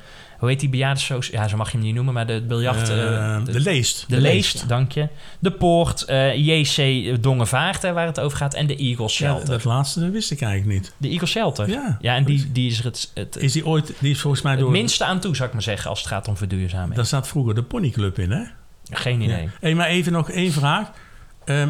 hoe 0.43 0.51
heet 0.51 0.61
die 0.61 0.69
bejaardensoos? 0.69 1.27
Ja, 1.27 1.49
zo 1.49 1.57
mag 1.57 1.71
je 1.71 1.77
hem 1.77 1.87
niet 1.87 1.95
noemen, 1.95 2.15
maar 2.15 2.27
de 2.27 2.43
biljart... 2.49 2.89
eh, 2.89 3.35
Eh, 3.37 3.45
de, 3.45 3.53
de 3.53 3.61
Leest. 3.61 4.05
de 4.09 4.21
Leest, 4.21 4.69
dank 4.69 4.93
je. 4.93 5.09
De 5.39 5.51
Poort, 5.53 6.03
eh, 6.05 6.37
JC 6.37 7.23
Dongenvaart, 7.23 7.83
hè, 7.83 7.93
waar 7.93 8.07
het 8.07 8.21
over 8.21 8.37
gaat. 8.39 8.55
En 8.55 8.67
de 8.67 8.77
Eagle 8.77 9.03
Ja, 9.03 9.09
Shelter. 9.09 9.49
dat 9.49 9.65
laatste 9.65 10.01
dat 10.01 10.11
wist 10.11 10.31
ik 10.31 10.41
eigenlijk 10.43 10.81
niet. 10.81 10.93
De 10.97 11.09
Eagle 11.09 11.27
Shelter. 11.27 11.69
Ja. 11.69 11.99
Ja, 12.01 12.15
en 12.17 12.25
die, 12.25 12.53
die 12.53 12.71
is 12.71 12.79
er 12.79 12.85
het, 12.85 13.11
het, 13.15 13.37
Is 13.37 13.53
die 13.53 13.67
ooit, 13.67 13.93
die 13.99 14.11
is 14.11 14.21
volgens 14.21 14.43
mij 14.43 14.53
het 14.53 14.61
door... 14.61 14.71
minste 14.71 15.05
aan 15.05 15.21
toe, 15.21 15.35
zou 15.37 15.49
ik 15.49 15.55
maar 15.55 15.63
zeggen, 15.63 15.91
als 15.91 15.99
het 15.99 16.09
gaat 16.09 16.29
om 16.29 16.37
verduurzaming. 16.37 16.95
Daar 16.95 17.07
zat 17.07 17.29
vroeger 17.29 17.55
de 17.55 17.63
ponyclub 17.63 18.19
in, 18.19 18.31
hè? 18.31 18.43
Geen 18.91 19.21
idee. 19.21 19.43
Ja. 19.43 19.49
Hey, 19.61 19.75
maar 19.75 19.87
even 19.89 20.13
nog 20.13 20.31
één 20.31 20.53
vraag. 20.53 20.91
Ehm, 21.45 21.69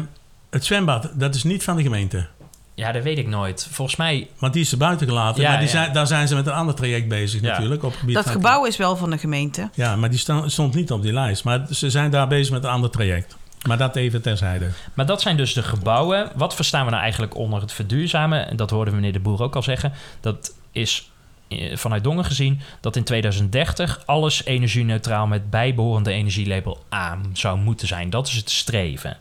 het 0.49 0.65
zwembad, 0.65 1.09
dat 1.15 1.35
is 1.35 1.43
niet 1.43 1.63
van 1.63 1.75
de 1.75 1.81
gemeente. 1.83 2.27
Ja, 2.75 2.91
dat 2.91 3.03
weet 3.03 3.17
ik 3.17 3.27
nooit. 3.27 3.67
Volgens 3.71 3.97
mij, 3.97 4.27
Want 4.39 4.53
die 4.53 4.61
is 4.61 4.71
er 4.71 4.77
buiten 4.77 5.07
gelaten. 5.07 5.41
Ja, 5.41 5.49
maar 5.49 5.57
die 5.57 5.67
ja. 5.67 5.73
zijn, 5.73 5.93
daar 5.93 6.07
zijn 6.07 6.27
ze 6.27 6.35
met 6.35 6.47
een 6.47 6.53
ander 6.53 6.75
traject 6.75 7.07
bezig 7.07 7.41
Ja. 7.41 7.47
natuurlijk. 7.49 7.83
Op 7.83 7.93
gebied 7.95 8.15
Dat 8.15 8.23
van- 8.23 8.33
gebouw 8.33 8.65
is 8.65 8.77
wel 8.77 8.95
van 8.97 9.09
de 9.09 9.17
gemeente. 9.17 9.69
Ja, 9.73 9.95
maar 9.95 10.09
die 10.09 10.19
stond 10.45 10.73
niet 10.73 10.91
op 10.91 11.01
die 11.01 11.13
lijst. 11.13 11.43
Maar 11.43 11.65
ze 11.71 11.89
zijn 11.89 12.11
daar 12.11 12.27
bezig 12.27 12.53
met 12.53 12.63
een 12.63 12.69
ander 12.69 12.89
traject. 12.89 13.35
Maar 13.67 13.77
dat 13.77 13.95
even 13.95 14.21
terzijde. 14.21 14.67
Maar 14.93 15.05
dat 15.05 15.21
zijn 15.21 15.37
dus 15.37 15.53
de 15.53 15.63
gebouwen. 15.63 16.31
Wat 16.35 16.55
verstaan 16.55 16.83
we 16.85 16.89
nou 16.91 17.01
eigenlijk 17.03 17.35
onder 17.35 17.61
het 17.61 17.71
verduurzamen? 17.73 18.47
En 18.49 18.55
dat 18.55 18.69
hoorde 18.69 18.91
meneer 18.91 19.13
De 19.13 19.19
Boer 19.19 19.41
ook 19.41 19.55
al 19.55 19.63
zeggen. 19.63 19.93
Dat 20.21 20.53
is 20.71 21.11
eh, 21.47 21.77
vanuit 21.77 22.03
Dongen 22.03 22.25
gezien 22.25 22.59
dat 22.81 22.95
in 22.95 23.03
2030 23.03 24.01
alles 24.05 24.45
energie-neutraal 24.45 25.27
met 25.27 25.49
bijbehorende 25.49 26.11
energielabel 26.11 26.83
A 26.93 27.17
zou 27.33 27.57
moeten 27.59 27.87
zijn. 27.87 28.09
Dat 28.09 28.27
is 28.27 28.33
het 28.33 28.49
streven. 28.49 29.17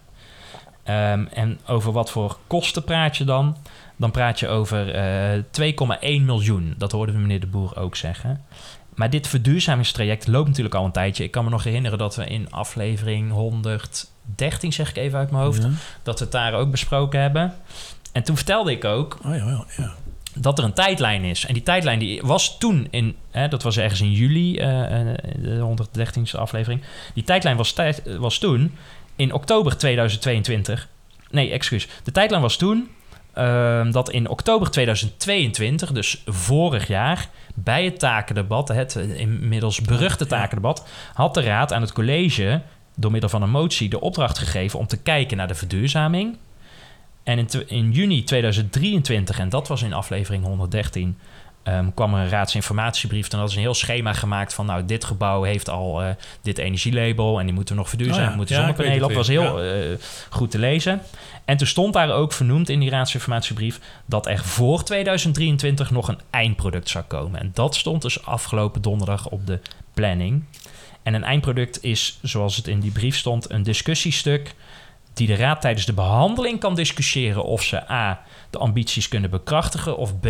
Ehm, 0.82 1.24
en 1.34 1.58
over 1.66 1.92
wat 1.92 2.10
voor 2.10 2.36
kosten 2.46 2.84
praat 2.84 3.16
je 3.16 3.24
dan? 3.24 3.56
Dan 3.96 4.10
praat 4.10 4.40
je 4.40 4.48
over 4.48 4.94
eh 4.94 5.42
2,1 5.50 6.24
miljoen. 6.24 6.74
Dat 6.78 6.92
hoorden 6.92 7.14
we 7.14 7.20
meneer 7.20 7.40
De 7.40 7.46
Boer 7.46 7.76
ook 7.76 7.96
zeggen. 7.96 8.44
Maar 8.94 9.10
dit 9.10 9.26
verduurzamingstraject 9.28 10.26
loopt 10.26 10.48
natuurlijk 10.48 10.74
al 10.74 10.84
een 10.84 10.92
tijdje. 10.92 11.24
Ik 11.24 11.30
kan 11.30 11.44
me 11.44 11.50
nog 11.50 11.64
herinneren 11.64 11.98
dat 11.98 12.16
we 12.16 12.24
in 12.26 12.50
aflevering 12.50 13.30
113, 13.32 14.72
zeg 14.72 14.90
ik 14.90 14.96
even 14.96 15.18
uit 15.18 15.30
mijn 15.30 15.42
hoofd, 15.44 15.62
Ja. 15.62 15.70
dat 16.02 16.18
we 16.18 16.24
het 16.24 16.32
daar 16.32 16.54
ook 16.54 16.70
besproken 16.70 17.20
hebben. 17.20 17.54
En 18.12 18.22
toen 18.22 18.36
vertelde 18.36 18.70
ik 18.70 18.84
ook 18.84 19.18
Oh 19.24 19.36
ja, 19.36 19.46
ja, 19.46 19.64
ja. 19.76 19.92
dat 20.34 20.58
er 20.58 20.64
een 20.64 20.72
tijdlijn 20.72 21.24
is. 21.24 21.46
En 21.46 21.54
die 21.54 21.62
tijdlijn 21.62 21.98
die 21.98 22.22
was 22.22 22.58
toen 22.58 22.86
in, 22.90 23.16
hè, 23.30 23.48
dat 23.48 23.62
was 23.62 23.76
ergens 23.76 24.00
in 24.00 24.12
juli, 24.12 24.56
eh, 24.58 25.00
eh, 25.10 25.16
de 25.42 25.58
113e 25.58 26.38
aflevering. 26.38 26.82
Die 27.14 27.24
tijdlijn 27.24 27.56
was, 27.56 27.72
tijd, 27.72 28.02
eh, 28.02 28.16
was 28.16 28.38
toen 28.38 28.74
in 29.22 29.32
oktober 29.32 29.76
2022. 29.76 30.88
Nee, 31.30 31.50
excuus. 31.50 31.88
De 32.04 32.12
tijdlijn 32.12 32.42
was 32.42 32.56
toen 32.56 32.88
ehm, 33.32 33.90
dat 33.90 34.10
in 34.10 34.28
oktober 34.28 34.70
2022, 34.70 35.92
dus 35.92 36.22
vorig 36.26 36.86
jaar, 36.86 37.28
bij 37.54 37.84
het 37.84 37.98
takendebat, 37.98 38.68
het 38.68 38.96
eh, 38.96 39.20
inmiddels 39.20 39.80
beruchte 39.80 40.26
takendebat, 40.26 40.86
had 41.14 41.34
de 41.34 41.42
Raad 41.42 41.72
aan 41.72 41.80
het 41.80 41.92
college 41.92 42.62
door 42.96 43.10
middel 43.10 43.30
van 43.30 43.42
een 43.42 43.50
motie 43.50 43.88
de 43.88 44.00
opdracht 44.00 44.38
gegeven 44.38 44.78
om 44.78 44.86
te 44.86 45.02
kijken 45.02 45.36
naar 45.36 45.48
de 45.48 45.54
verduurzaming. 45.54 46.36
En 47.22 47.38
in, 47.38 47.48
in 47.66 47.90
juni 47.90 48.24
2023, 48.24 49.38
en 49.38 49.48
dat 49.48 49.68
was 49.68 49.82
in 49.82 49.92
aflevering 49.92 50.44
113, 50.44 51.18
ehm, 51.62 51.86
kwam 51.94 52.14
er 52.14 52.20
een 52.20 52.28
raadsinformatiebrief. 52.28 53.28
En 53.28 53.38
dat 53.38 53.48
is 53.48 53.54
een 53.54 53.60
heel 53.60 53.74
schema 53.74 54.12
gemaakt 54.12 54.54
van, 54.54 54.66
nou, 54.66 54.84
dit 54.84 55.04
gebouw 55.04 55.42
heeft 55.42 55.68
al 55.68 56.02
eh, 56.02 56.08
dit 56.42 56.58
energielabel 56.58 57.38
en 57.38 57.44
die 57.44 57.54
moeten 57.54 57.74
we 57.74 57.80
nog 57.80 57.88
verduurzamen, 57.88 58.24
Oh 58.24 58.30
ja. 58.30 58.36
moeten 58.36 58.56
Ja, 58.56 58.60
zonnepanelen 58.60 59.08
op. 59.08 59.12
was 59.14 59.28
heel 59.28 59.62
eh, 59.62 59.98
goed 60.30 60.50
te 60.50 60.58
lezen. 60.58 61.02
En 61.44 61.56
toen 61.56 61.66
stond 61.66 61.92
daar 61.92 62.10
ook 62.10 62.32
vernoemd 62.32 62.68
in 62.68 62.80
die 62.80 62.90
raadsinformatiebrief 62.90 63.80
dat 64.06 64.26
er 64.26 64.38
voor 64.38 64.82
2023 64.84 65.90
nog 65.90 66.08
een 66.08 66.20
eindproduct 66.30 66.88
zou 66.88 67.04
komen. 67.04 67.40
En 67.40 67.50
dat 67.54 67.74
stond 67.74 68.02
dus 68.02 68.26
afgelopen 68.26 68.82
donderdag 68.82 69.28
op 69.28 69.46
de 69.46 69.58
planning. 69.94 70.44
En 71.02 71.14
een 71.14 71.24
eindproduct 71.24 71.82
is, 71.84 72.18
zoals 72.22 72.56
het 72.56 72.68
in 72.68 72.80
die 72.80 72.90
brief 72.90 73.16
stond, 73.16 73.50
een 73.50 73.62
discussiestuk 73.62 74.54
die 75.14 75.26
de 75.26 75.36
Raad 75.36 75.60
tijdens 75.60 75.86
de 75.86 75.92
behandeling 75.92 76.60
kan 76.60 76.74
discussiëren 76.74 77.44
of 77.44 77.62
ze 77.62 77.90
A. 77.90 78.22
de 78.50 78.58
ambities 78.58 79.08
kunnen 79.08 79.30
bekrachtigen 79.30 79.96
of 79.96 80.20
B. 80.20 80.26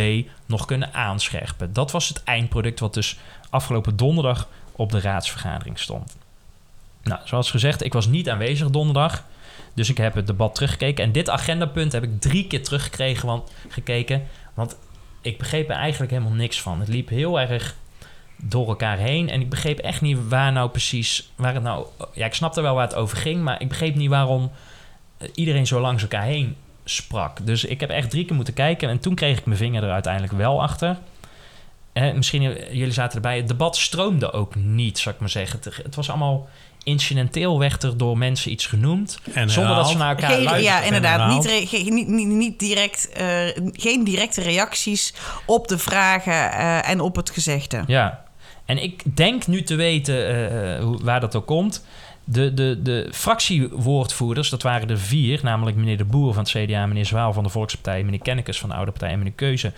nog 0.47 0.65
kunnen 0.65 0.95
aanscherpen. 0.95 1.73
Dat 1.73 1.91
was 1.91 2.09
het 2.09 2.23
eindproduct 2.25 2.81
wat 2.81 2.95
dus 2.95 3.19
afgelopen 3.51 3.97
donderdag 3.97 4.49
op 4.73 4.91
de 4.91 5.01
raadsvergadering 5.01 5.79
stond. 5.79 6.17
Nou, 7.03 7.21
zoals 7.25 7.51
gezegd, 7.51 7.85
ik 7.85 7.93
was 7.93 8.07
niet 8.07 8.31
aanwezig 8.31 8.71
donderdag. 8.71 9.25
Dus 9.75 9.89
ik 9.89 9.97
heb 9.97 10.15
het 10.15 10.27
debat 10.27 10.55
teruggekeken. 10.55 11.05
En 11.05 11.13
dit 11.13 11.31
agendapunt 11.31 11.93
heb 11.93 12.03
ik 12.03 12.21
drie 12.21 12.47
keer 12.47 12.63
teruggekregen, 12.63 13.27
want, 13.27 13.51
gekeken. 13.69 14.23
Want 14.55 14.77
ik 15.21 15.39
begreep 15.39 15.71
er 15.71 15.77
eigenlijk 15.77 16.13
helemaal 16.13 16.33
niks 16.33 16.61
van. 16.61 16.81
Het 16.81 16.89
liep 16.89 17.09
heel 17.09 17.41
erg 17.41 17.75
door 18.37 18.69
elkaar 18.69 18.99
heen. 18.99 19.29
En 19.29 19.41
ik 19.41 19.51
begreep 19.51 19.79
echt 19.79 20.01
niet 20.01 20.29
waar 20.29 20.53
nou 20.53 20.71
precies... 20.71 21.31
Waar 21.37 21.55
het 21.55 21.63
nou, 21.63 21.87
ja, 22.13 22.27
ik 22.27 22.35
snapte 22.35 22.61
wel 22.61 22.75
waar 22.75 22.87
het 22.87 22.95
over 22.95 23.17
ging, 23.17 23.43
maar 23.43 23.61
ik 23.61 23.69
begreep 23.69 23.95
niet 23.95 24.11
waarom 24.11 24.51
iedereen 25.35 25.67
zo 25.67 25.81
langs 25.81 26.03
elkaar 26.03 26.23
heen 26.25 26.57
sprak. 26.85 27.47
Dus 27.47 27.65
ik 27.65 27.81
heb 27.81 27.91
echt 27.91 28.11
drie 28.11 28.25
keer 28.25 28.37
moeten 28.37 28.55
kijken. 28.55 28.89
En 28.89 29.01
toen 29.01 29.15
kreeg 29.15 29.39
ik 29.39 29.45
mijn 29.45 29.59
vinger 29.59 29.83
er 29.83 29.91
uiteindelijk 29.91 30.33
wel 30.33 30.63
achter. 30.63 30.99
Eh, 31.93 32.13
misschien, 32.13 32.43
eh, 32.43 32.73
jullie 32.73 32.93
zaten 32.93 33.17
erbij. 33.17 33.37
Het 33.37 33.49
debat 33.49 33.77
stroomde 33.77 34.33
ook 34.33 34.55
niet, 34.55 34.99
zou 34.99 35.15
ik 35.15 35.21
maar 35.21 35.31
zeggen. 35.31 35.61
Het, 35.63 35.77
het 35.77 35.95
was 35.95 36.09
allemaal 36.09 36.49
incidenteel 36.85 37.59
werd 37.59 37.83
er 37.83 37.97
door 37.97 38.19
mensen 38.19 38.51
iets 38.51 38.67
genoemd. 38.67 39.19
En 39.33 39.51
zonder 39.51 39.77
dat 39.77 39.89
ze 39.89 39.97
naar 39.97 40.09
elkaar 40.09 40.31
Geen, 40.31 40.43
luisterden. 40.43 40.81
ja, 40.81 40.83
inderdaad. 40.83 41.29
Niet, 41.29 41.91
niet, 41.91 42.09
niet, 42.09 42.27
niet 42.27 42.59
direct, 42.59 43.09
eh, 43.09 43.27
geen 43.73 44.05
directe 44.05 44.41
reacties 44.41 45.15
op 45.47 45.69
de 45.69 45.79
vragen 45.79 46.53
eh, 46.53 46.89
en 46.89 47.01
op 47.01 47.17
het 47.17 47.31
gezegde. 47.31 47.85
Ja, 47.87 48.25
en 48.65 48.83
ik 48.83 49.17
denk 49.17 49.47
nu 49.47 49.63
te 49.63 49.75
weten 49.75 50.15
eh, 50.15 50.77
eh, 50.77 50.85
waar 51.03 51.21
dat 51.21 51.37
ook 51.37 51.47
komt. 51.47 51.85
De, 52.25 52.55
de, 52.55 52.83
de 52.83 53.09
fractiewoordvoerders, 53.13 54.51
dat 54.51 54.63
waren 54.63 54.91
er 54.91 54.99
vier, 54.99 55.41
namelijk 55.43 55.77
meneer 55.77 55.97
De 55.97 56.05
Boer 56.05 56.35
van 56.35 56.43
het 56.43 56.53
CDA, 56.53 56.87
meneer 56.87 57.07
Zwaal 57.07 57.33
van 57.33 57.43
de 57.43 57.49
Volkspartij, 57.49 58.03
meneer 58.03 58.21
Kennekes 58.21 58.59
van 58.59 58.69
de 58.69 58.75
Oude 58.75 58.91
Partij 58.91 59.11
en 59.11 59.19
meneer 59.19 59.33
Keuze. 59.33 59.73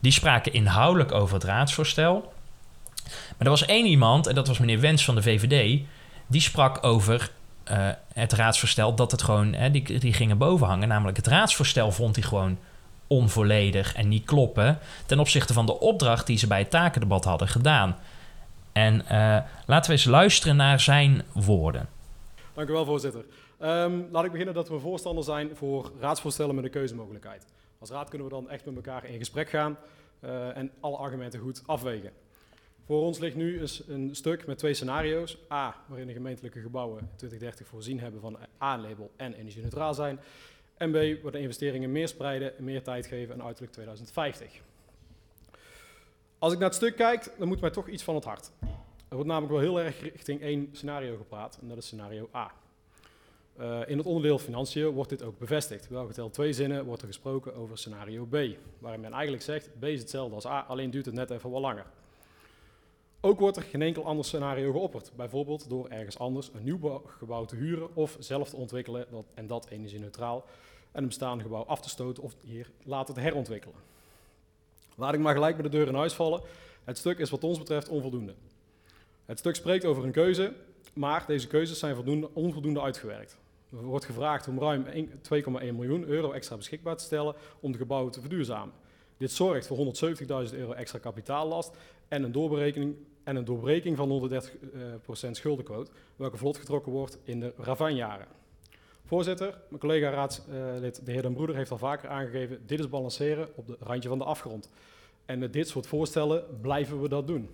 Die 0.00 0.12
spraken 0.12 0.52
inhoudelijk 0.52 1.12
over 1.12 1.34
het 1.34 1.44
raadsvoorstel. 1.44 2.32
Maar 3.04 3.46
er 3.46 3.48
was 3.48 3.66
één 3.66 3.86
iemand, 3.86 4.26
en 4.26 4.34
dat 4.34 4.46
was 4.46 4.58
meneer 4.58 4.80
Wens 4.80 5.04
van 5.04 5.14
de 5.14 5.22
VVD, 5.22 5.80
die 6.26 6.40
sprak 6.40 6.84
over 6.84 7.30
eh, 7.64 7.88
het 8.12 8.32
raadsvoorstel 8.32 8.94
dat 8.94 9.10
het 9.10 9.22
gewoon, 9.22 9.52
hè, 9.54 9.70
die, 9.70 9.98
die 9.98 10.12
gingen 10.12 10.38
boven 10.38 10.66
hangen. 10.66 10.88
Namelijk 10.88 11.16
het 11.16 11.26
raadsvoorstel 11.26 11.92
vond 11.92 12.16
hij 12.16 12.24
gewoon 12.24 12.58
onvolledig 13.06 13.94
en 13.94 14.08
niet 14.08 14.24
kloppen 14.24 14.78
ten 15.06 15.18
opzichte 15.18 15.52
van 15.52 15.66
de 15.66 15.80
opdracht 15.80 16.26
die 16.26 16.38
ze 16.38 16.46
bij 16.46 16.58
het 16.58 16.70
takendebat 16.70 17.24
hadden 17.24 17.48
gedaan. 17.48 17.96
En 18.72 19.06
eh, 19.06 19.38
laten 19.66 19.90
we 19.90 19.96
eens 19.96 20.04
luisteren 20.04 20.56
naar 20.56 20.80
zijn 20.80 21.22
woorden. 21.32 21.88
Dank 22.54 22.68
u 22.68 22.72
wel, 22.72 22.84
voorzitter. 22.84 23.24
Ehm, 23.58 24.02
laat 24.10 24.24
ik 24.24 24.30
beginnen 24.30 24.54
dat 24.54 24.68
we 24.68 24.78
voorstander 24.78 25.24
zijn 25.24 25.56
voor 25.56 25.92
raadsvoorstellen 26.00 26.54
met 26.54 26.64
een 26.64 26.70
keuzemogelijkheid. 26.70 27.46
Als 27.78 27.90
raad 27.90 28.08
kunnen 28.08 28.28
we 28.28 28.34
dan 28.34 28.50
echt 28.50 28.64
met 28.64 28.74
elkaar 28.76 29.04
in 29.04 29.18
gesprek 29.18 29.48
gaan 29.48 29.76
eh, 30.20 30.56
en 30.56 30.70
alle 30.80 30.96
argumenten 30.96 31.40
goed 31.40 31.62
afwegen. 31.66 32.10
Voor 32.86 33.02
ons 33.02 33.18
ligt 33.18 33.36
nu 33.36 33.62
een 33.86 34.08
stuk 34.12 34.46
met 34.46 34.58
twee 34.58 34.74
scenario's. 34.74 35.38
A, 35.52 35.76
waarin 35.86 36.06
de 36.06 36.12
gemeentelijke 36.12 36.60
gebouwen 36.60 36.98
in 36.98 37.08
2030 37.16 37.66
voorzien 37.66 38.00
hebben 38.00 38.20
van 38.20 38.38
A-label 38.62 39.10
en 39.16 39.34
energie-neutraal 39.34 39.94
zijn. 39.94 40.20
En 40.76 40.90
B, 40.90 41.22
waar 41.22 41.32
de 41.32 41.40
investeringen 41.40 41.92
meer 41.92 42.08
spreiden 42.08 42.58
en 42.58 42.64
meer 42.64 42.82
tijd 42.82 43.06
geven 43.06 43.34
en 43.34 43.42
uiterlijk 43.42 43.72
2050. 43.72 44.60
Als 46.40 46.52
ik 46.52 46.58
naar 46.58 46.68
het 46.68 46.76
stuk 46.76 46.96
kijk, 46.96 47.32
dan 47.38 47.48
moet 47.48 47.60
mij 47.60 47.70
toch 47.70 47.88
iets 47.88 48.02
van 48.02 48.14
het 48.14 48.24
hart. 48.24 48.50
Er 49.08 49.14
wordt 49.14 49.28
namelijk 49.28 49.52
wel 49.52 49.60
heel 49.60 49.80
erg 49.80 50.00
richting 50.00 50.40
één 50.40 50.68
scenario 50.72 51.16
gepraat 51.16 51.58
en 51.60 51.68
dat 51.68 51.76
is 51.78 51.86
scenario 51.86 52.28
A. 52.34 52.52
Eh, 53.56 53.80
in 53.86 53.98
het 53.98 54.06
onderdeel 54.06 54.38
financiën 54.38 54.86
wordt 54.86 55.10
dit 55.10 55.22
ook 55.22 55.38
bevestigd. 55.38 55.88
Welgeteld 55.88 56.32
twee 56.32 56.52
zinnen 56.52 56.84
wordt 56.84 57.02
er 57.02 57.08
gesproken 57.08 57.54
over 57.54 57.78
scenario 57.78 58.24
B, 58.24 58.36
waarin 58.78 59.00
men 59.00 59.12
eigenlijk 59.12 59.42
zegt 59.42 59.78
B 59.78 59.84
is 59.84 60.00
hetzelfde 60.00 60.34
als 60.34 60.46
A, 60.46 60.60
alleen 60.60 60.90
duurt 60.90 61.06
het 61.06 61.14
net 61.14 61.30
even 61.30 61.50
wat 61.50 61.60
langer. 61.60 61.86
Ook 63.20 63.38
wordt 63.38 63.56
er 63.56 63.62
geen 63.62 63.82
enkel 63.82 64.04
ander 64.04 64.24
scenario 64.24 64.72
geopperd, 64.72 65.12
bijvoorbeeld 65.16 65.68
door 65.68 65.88
ergens 65.88 66.18
anders 66.18 66.50
een 66.54 66.64
nieuw 66.64 66.78
bouw- 66.78 67.02
gebouw 67.18 67.44
te 67.44 67.56
huren 67.56 67.94
of 67.94 68.16
zelf 68.18 68.48
te 68.48 68.56
ontwikkelen 68.56 69.06
en 69.34 69.46
dat 69.46 69.68
energie-neutraal 69.68 70.44
en 70.92 71.02
een 71.02 71.08
bestaande 71.08 71.42
gebouw 71.42 71.64
af 71.64 71.80
te 71.80 71.88
stoten 71.88 72.22
of 72.22 72.34
hier 72.44 72.70
later 72.84 73.14
te 73.14 73.20
herontwikkelen. 73.20 73.76
Laat 75.00 75.14
ik 75.14 75.20
maar 75.20 75.34
gelijk 75.34 75.54
bij 75.56 75.62
de 75.62 75.76
deur 75.76 75.86
in 75.86 75.94
huis 75.94 76.12
vallen. 76.12 76.42
Het 76.84 76.98
stuk 76.98 77.18
is 77.18 77.30
wat 77.30 77.44
ons 77.44 77.58
betreft 77.58 77.88
onvoldoende. 77.88 78.34
Het 79.24 79.38
stuk 79.38 79.54
spreekt 79.54 79.84
over 79.84 80.04
een 80.04 80.12
keuze, 80.12 80.52
maar 80.92 81.24
deze 81.26 81.46
keuzes 81.46 81.78
zijn 81.78 81.94
voldoende, 81.94 82.30
onvoldoende 82.32 82.80
uitgewerkt. 82.80 83.38
Er 83.70 83.82
wordt 83.82 84.04
gevraagd 84.04 84.48
om 84.48 84.58
ruim 84.58 84.86
1 84.86 85.08
2,1 85.08 85.50
miljoen 85.60 86.04
euro 86.04 86.32
extra 86.32 86.56
beschikbaar 86.56 86.96
te 86.96 87.04
stellen 87.04 87.34
om 87.60 87.72
de 87.72 87.78
gebouwen 87.78 88.12
te 88.12 88.20
verduurzamen. 88.20 88.74
Dit 89.16 89.30
zorgt 89.30 89.66
voor 89.66 89.92
170.000 90.48 90.56
euro 90.56 90.72
extra 90.72 90.98
kapitaallast 90.98 91.76
en 92.08 92.22
een 92.22 92.32
doorberekening 92.32 92.96
en 93.24 93.36
een 93.36 93.44
doorbreking 93.44 93.96
van 93.96 94.30
130% 94.30 95.02
procent 95.02 95.36
schuldenquote, 95.36 95.90
welke 96.16 96.36
vlot 96.36 96.56
getrokken 96.56 96.92
wordt 96.92 97.18
in 97.24 97.40
de 97.40 97.52
ravanjaren. 97.56 98.26
Voorzitter, 99.10 99.54
mijn 99.68 99.80
collega 99.80 100.10
raadslid 100.10 101.06
de 101.06 101.12
heer 101.12 101.22
Den 101.22 101.32
Broeder 101.34 101.56
heeft 101.56 101.70
al 101.70 101.78
vaker 101.78 102.08
aangegeven, 102.08 102.60
dit 102.66 102.78
is 102.78 102.88
balanceren 102.88 103.48
op 103.54 103.66
de 103.66 103.76
randje 103.80 104.08
van 104.08 104.18
de 104.18 104.24
afgrond. 104.24 104.70
En 105.24 105.38
met 105.38 105.52
dit 105.52 105.68
soort 105.68 105.86
voorstellen 105.86 106.44
blijven 106.60 107.02
we 107.02 107.08
dat 107.08 107.26
doen. 107.26 107.48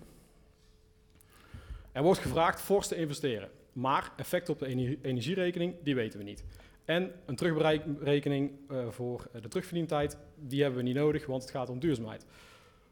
Er 1.91 2.03
wordt 2.03 2.19
gevraagd 2.19 2.61
fors 2.61 2.87
te 2.87 2.95
investeren, 2.95 3.49
maar 3.73 4.11
effect 4.17 4.49
op 4.49 4.59
de 4.59 4.65
ener- 4.65 4.97
energierekening, 5.01 5.75
die 5.83 5.95
weten 5.95 6.19
we 6.19 6.25
niet. 6.25 6.43
En 6.85 7.11
een 7.25 7.35
terugberekening 7.35 8.51
eh, 8.69 8.87
voor 8.89 9.27
de 9.41 9.47
terugverdientijd, 9.47 10.17
die 10.35 10.61
hebben 10.61 10.79
we 10.79 10.85
niet 10.85 10.95
nodig, 10.95 11.25
want 11.25 11.41
het 11.41 11.51
gaat 11.51 11.69
om 11.69 11.79
duurzaamheid. 11.79 12.25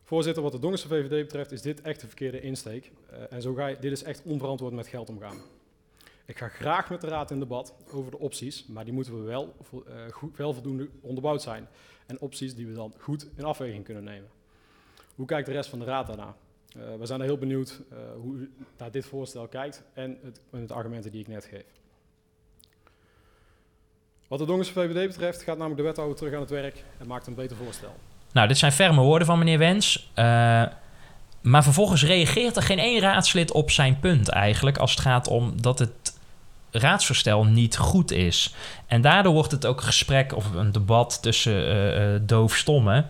Voorzitter, 0.04 0.43
wat 0.43 0.51
de 0.51 0.60
Dongense 0.60 0.88
VVD 0.88 1.10
betreft 1.10 1.51
is 1.51 1.62
dit 1.62 1.82
echt 1.82 2.01
de 2.01 2.08
verkeerde 2.08 2.41
insteek. 2.41 2.91
Eh, 3.10 3.19
en 3.30 3.41
zo 3.41 3.54
ga 3.54 3.67
je, 3.67 3.78
dit 3.80 3.91
is 3.91 4.04
echt 4.04 4.21
onverantwoord 4.23 4.73
met 4.73 4.88
geld 4.88 5.10
omgaan. 5.10 5.38
Ik 6.26 6.38
ga 6.38 6.48
graag 6.48 6.90
met 6.90 7.02
de 7.02 7.08
Raad 7.08 7.32
in 7.32 7.40
debat 7.40 7.76
over 7.92 8.12
de 8.12 8.20
opties, 8.20 8.66
maar 8.68 8.84
die 8.84 8.94
moeten 8.94 9.20
we 9.20 9.26
wel, 9.26 9.56
eh, 9.72 9.96
goed, 10.12 10.38
wel 10.38 10.54
voldoende 10.54 10.90
onderbouwd 11.02 11.42
zijn. 11.42 11.68
En 12.06 12.20
opties 12.20 12.56
die 12.56 12.68
we 12.68 12.74
dan 12.74 12.94
goed 13.00 13.28
in 13.36 13.44
afweging 13.44 13.84
kunnen 13.84 14.04
nemen. 14.04 14.30
Hoe 15.16 15.26
kijkt 15.26 15.48
de 15.48 15.54
rest 15.54 15.70
van 15.70 15.80
de 15.80 15.86
Raad 15.86 16.08
daarna? 16.08 16.36
Eh, 16.76 16.82
we 17.00 17.06
zijn 17.06 17.20
er 17.20 17.26
heel 17.26 17.38
benieuwd 17.38 17.82
eh, 17.90 17.98
hoe 18.22 18.36
u 18.36 18.54
naar 18.78 18.92
dit 18.92 19.06
voorstel 19.06 19.48
kijkt 19.48 19.84
en 19.94 20.18
het, 20.24 20.68
de 20.68 20.74
argumenten 20.74 21.12
die 21.12 21.22
ik 21.22 21.28
net 21.28 21.46
geef. 21.46 21.66
Wat 24.28 24.40
de 24.40 24.46
Dongense 24.46 24.74
VVD 24.74 25.08
betreft 25.08 25.42
gaat 25.42 25.58
namelijk 25.58 25.78
de 25.78 25.88
wethouder 25.88 26.18
terug 26.18 26.34
aan 26.34 26.40
het 26.40 26.50
werk 26.50 26.84
en 26.98 27.08
maakt 27.08 27.28
een 27.28 27.36
beter 27.36 27.58
voorstel. 27.58 27.96
Nou, 28.32 28.48
dit 28.48 28.58
zijn 28.58 28.72
ferme 28.72 29.02
woorden 29.02 29.28
van 29.28 29.40
meneer 29.40 29.58
Wens. 29.58 30.12
Maar 31.46 31.64
vervolgens 31.64 32.06
reageert 32.06 32.56
er 32.56 32.62
geen 32.62 32.80
één 32.80 33.00
raadslid 33.02 33.52
op 33.52 33.72
zijn 33.72 34.00
punt 34.00 34.30
eigenlijk... 34.30 34.78
als 34.78 34.92
het 34.92 35.00
gaat 35.00 35.28
om 35.28 35.62
dat 35.62 35.80
het 35.80 36.14
raadsvoorstel 36.78 37.44
niet 37.44 37.78
goed 37.78 38.12
is. 38.12 38.54
En 38.88 39.02
daardoor 39.02 39.34
wordt 39.34 39.52
het 39.52 39.66
ook 39.66 39.78
een 39.78 39.86
gesprek 39.86 40.36
of 40.36 40.54
een 40.56 40.72
debat 40.72 41.22
tussen 41.22 41.94
eh, 41.96 42.20
doofstommen. 42.22 43.08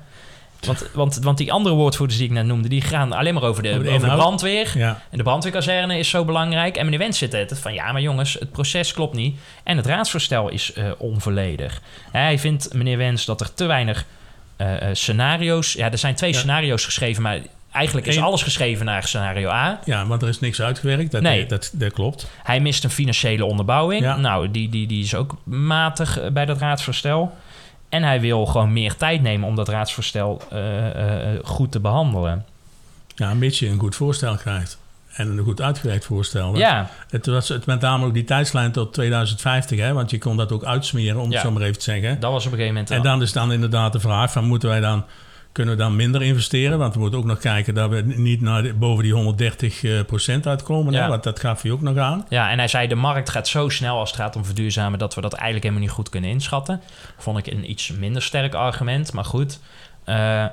Want, 0.66 0.90
want, 0.94 1.16
want 1.16 1.38
die 1.38 1.52
andere 1.52 1.76
woordvoerders 1.76 2.20
die 2.20 2.28
ik 2.28 2.34
net 2.34 2.46
noemde... 2.46 2.68
die 2.68 2.82
gaan 2.82 3.12
alleen 3.12 3.34
maar 3.34 3.44
over 3.44 3.64
de, 3.64 3.70
Over 3.70 3.84
de 3.84 3.90
over 3.90 4.10
de 4.10 4.16
brandweer... 4.16 4.72
Ja, 4.78 5.02
En 5.12 5.18
de 5.18 5.24
brandweerkazerne 5.24 5.98
is 5.98 6.10
zo 6.10 6.26
belangrijk. 6.26 6.78
En 6.78 6.84
meneer 6.84 7.00
Wens 7.00 7.18
zit 7.18 7.32
het 7.32 7.60
van 7.60 7.74
ja, 7.74 7.92
maar 7.92 8.02
jongens, 8.02 8.34
het 8.34 8.52
proces 8.52 8.94
klopt 8.94 9.16
niet. 9.16 9.40
En 9.64 9.78
het 9.78 9.86
raadsvoorstel 9.86 10.50
is 10.50 10.74
eh, 10.74 10.92
onvolledig. 10.98 11.82
Hij 12.12 12.40
vindt, 12.40 12.74
meneer 12.74 12.98
Wens, 12.98 13.26
dat 13.26 13.42
er 13.42 13.54
te 13.54 13.66
weinig 13.66 14.06
eh, 14.58 14.68
scenario's... 14.92 15.74
Ja, 15.74 15.92
er 15.92 15.98
zijn 15.98 16.16
twee 16.16 16.32
Ja. 16.32 16.38
scenario's 16.38 16.86
geschreven, 16.86 17.22
maar 17.24 17.40
eigenlijk 17.76 18.08
is 18.08 18.20
alles 18.20 18.44
geschreven 18.44 18.86
naar 18.86 19.04
scenario 19.04 19.50
A. 19.50 19.80
ja, 19.86 20.06
want 20.06 20.22
er 20.22 20.28
is 20.28 20.40
niks 20.40 20.62
uitgewerkt. 20.62 21.12
Dat, 21.12 21.22
Nee. 21.22 21.46
dat, 21.46 21.72
dat 21.74 21.94
klopt. 21.94 22.30
Hij 22.44 22.60
mist 22.60 22.84
een 22.84 22.90
financiële 22.90 23.46
onderbouwing. 23.46 24.02
Ja. 24.02 24.18
Nou, 24.18 24.52
die, 24.52 24.70
die, 24.70 24.88
die 24.88 25.04
is 25.04 25.16
ook 25.16 25.36
matig 25.44 26.20
eh, 26.20 26.32
bij 26.32 26.46
dat 26.46 26.58
raadsvoorstel. 26.58 27.34
En 27.90 28.04
hij 28.04 28.22
wil 28.22 28.46
gewoon 28.46 28.74
meer 28.74 28.96
tijd 28.96 29.22
nemen 29.22 29.48
om 29.48 29.56
dat 29.56 29.68
raadsvoorstel 29.70 30.42
eh, 30.52 31.34
eh, 31.34 31.40
goed 31.44 31.72
te 31.72 31.80
behandelen. 31.80 32.46
Ja, 33.16 33.34
mits 33.34 33.60
je 33.60 33.68
een 33.70 33.80
goed 33.80 33.96
voorstel 33.96 34.36
krijgt. 34.36 34.78
En 35.14 35.28
een 35.38 35.44
goed 35.44 35.62
uitgewerkt 35.62 36.06
voorstel. 36.06 36.58
Ja, 36.58 36.90
Het 37.10 37.26
was 37.26 37.48
het 37.50 37.66
met 37.66 37.82
name 37.82 38.06
ook 38.06 38.14
die 38.14 38.24
tijdslijn 38.24 38.72
tot 38.72 38.94
2050, 38.94 39.80
hè, 39.80 39.94
want 39.94 40.12
je 40.12 40.18
kon 40.18 40.38
dat 40.38 40.52
ook 40.52 40.64
uitsmeren, 40.64 41.22
om 41.22 41.30
Ja. 41.30 41.34
het 41.38 41.46
zo 41.46 41.52
maar 41.52 41.62
even 41.62 41.78
te 41.78 41.84
zeggen. 41.84 42.20
dat 42.20 42.32
was 42.32 42.46
op 42.46 42.52
een 42.52 42.58
gegeven 42.58 42.74
moment... 42.74 42.92
En 42.92 43.02
dan 43.02 43.22
is 43.22 43.32
dan 43.32 43.52
inderdaad 43.52 43.94
de 43.94 44.00
vraag 44.00 44.32
van 44.32 44.44
moeten 44.48 44.70
wij 44.70 44.80
dan, 44.80 45.06
kunnen 45.56 45.76
we 45.76 45.82
dan 45.82 45.96
minder 45.96 46.22
investeren? 46.22 46.78
Want 46.78 46.94
we 46.94 47.00
moeten 47.00 47.20
ook 47.20 47.26
nog 47.26 47.40
kijken 47.40 47.74
dat 47.74 47.90
we 47.90 48.02
niet 48.06 48.42
naar 48.42 48.64
de- 48.64 48.74
boven 48.74 49.04
die 49.04 49.14
130 49.14 49.84
eh, 49.84 50.02
procent 50.06 50.48
uitkomen, 50.48 50.94
Ja. 50.94 51.02
hè, 51.02 51.08
want 51.10 51.24
dat 51.24 51.40
gaf 51.40 51.64
je 51.64 51.72
ook 51.72 51.82
nog 51.82 51.98
aan. 51.98 52.26
Ja, 52.30 52.50
en 52.50 52.58
hij 52.58 52.68
zei 52.68 52.88
de 52.88 52.96
markt 52.96 53.30
gaat 53.30 53.48
zo 53.48 53.70
snel 53.70 53.98
als 54.00 54.12
het 54.12 54.20
gaat 54.20 54.36
om 54.36 54.46
verduurzamen 54.46 55.00
dat 55.00 55.16
we 55.16 55.22
dat 55.22 55.34
eigenlijk 55.34 55.64
helemaal 55.64 55.84
niet 55.86 55.96
goed 55.96 56.10
kunnen 56.10 56.30
inschatten. 56.30 56.82
Vond 57.18 57.38
ik 57.38 57.48
een 57.48 57.70
iets 57.70 57.92
minder 57.92 58.22
sterk 58.22 58.54
argument, 58.54 59.14
maar 59.14 59.26
goed. 59.26 59.60
Eh, 60.04 60.46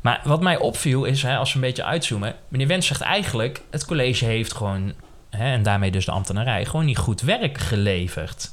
maar 0.00 0.20
wat 0.24 0.40
mij 0.40 0.56
opviel 0.58 1.04
is, 1.04 1.22
hè, 1.22 1.36
als 1.36 1.48
we 1.52 1.54
een 1.58 1.64
beetje 1.64 1.84
uitzoomen, 1.84 2.34
meneer 2.48 2.66
Wens 2.66 2.86
zegt 2.86 3.00
eigenlijk, 3.00 3.62
het 3.70 3.84
college 3.84 4.24
heeft 4.24 4.52
gewoon, 4.54 4.92
hè, 5.30 5.52
en 5.52 5.62
daarmee 5.62 5.90
dus 5.90 6.04
de 6.04 6.10
ambtenarij, 6.12 6.64
gewoon 6.64 6.84
niet 6.86 6.98
goed 6.98 7.20
werk 7.20 7.58
geleverd. 7.58 8.50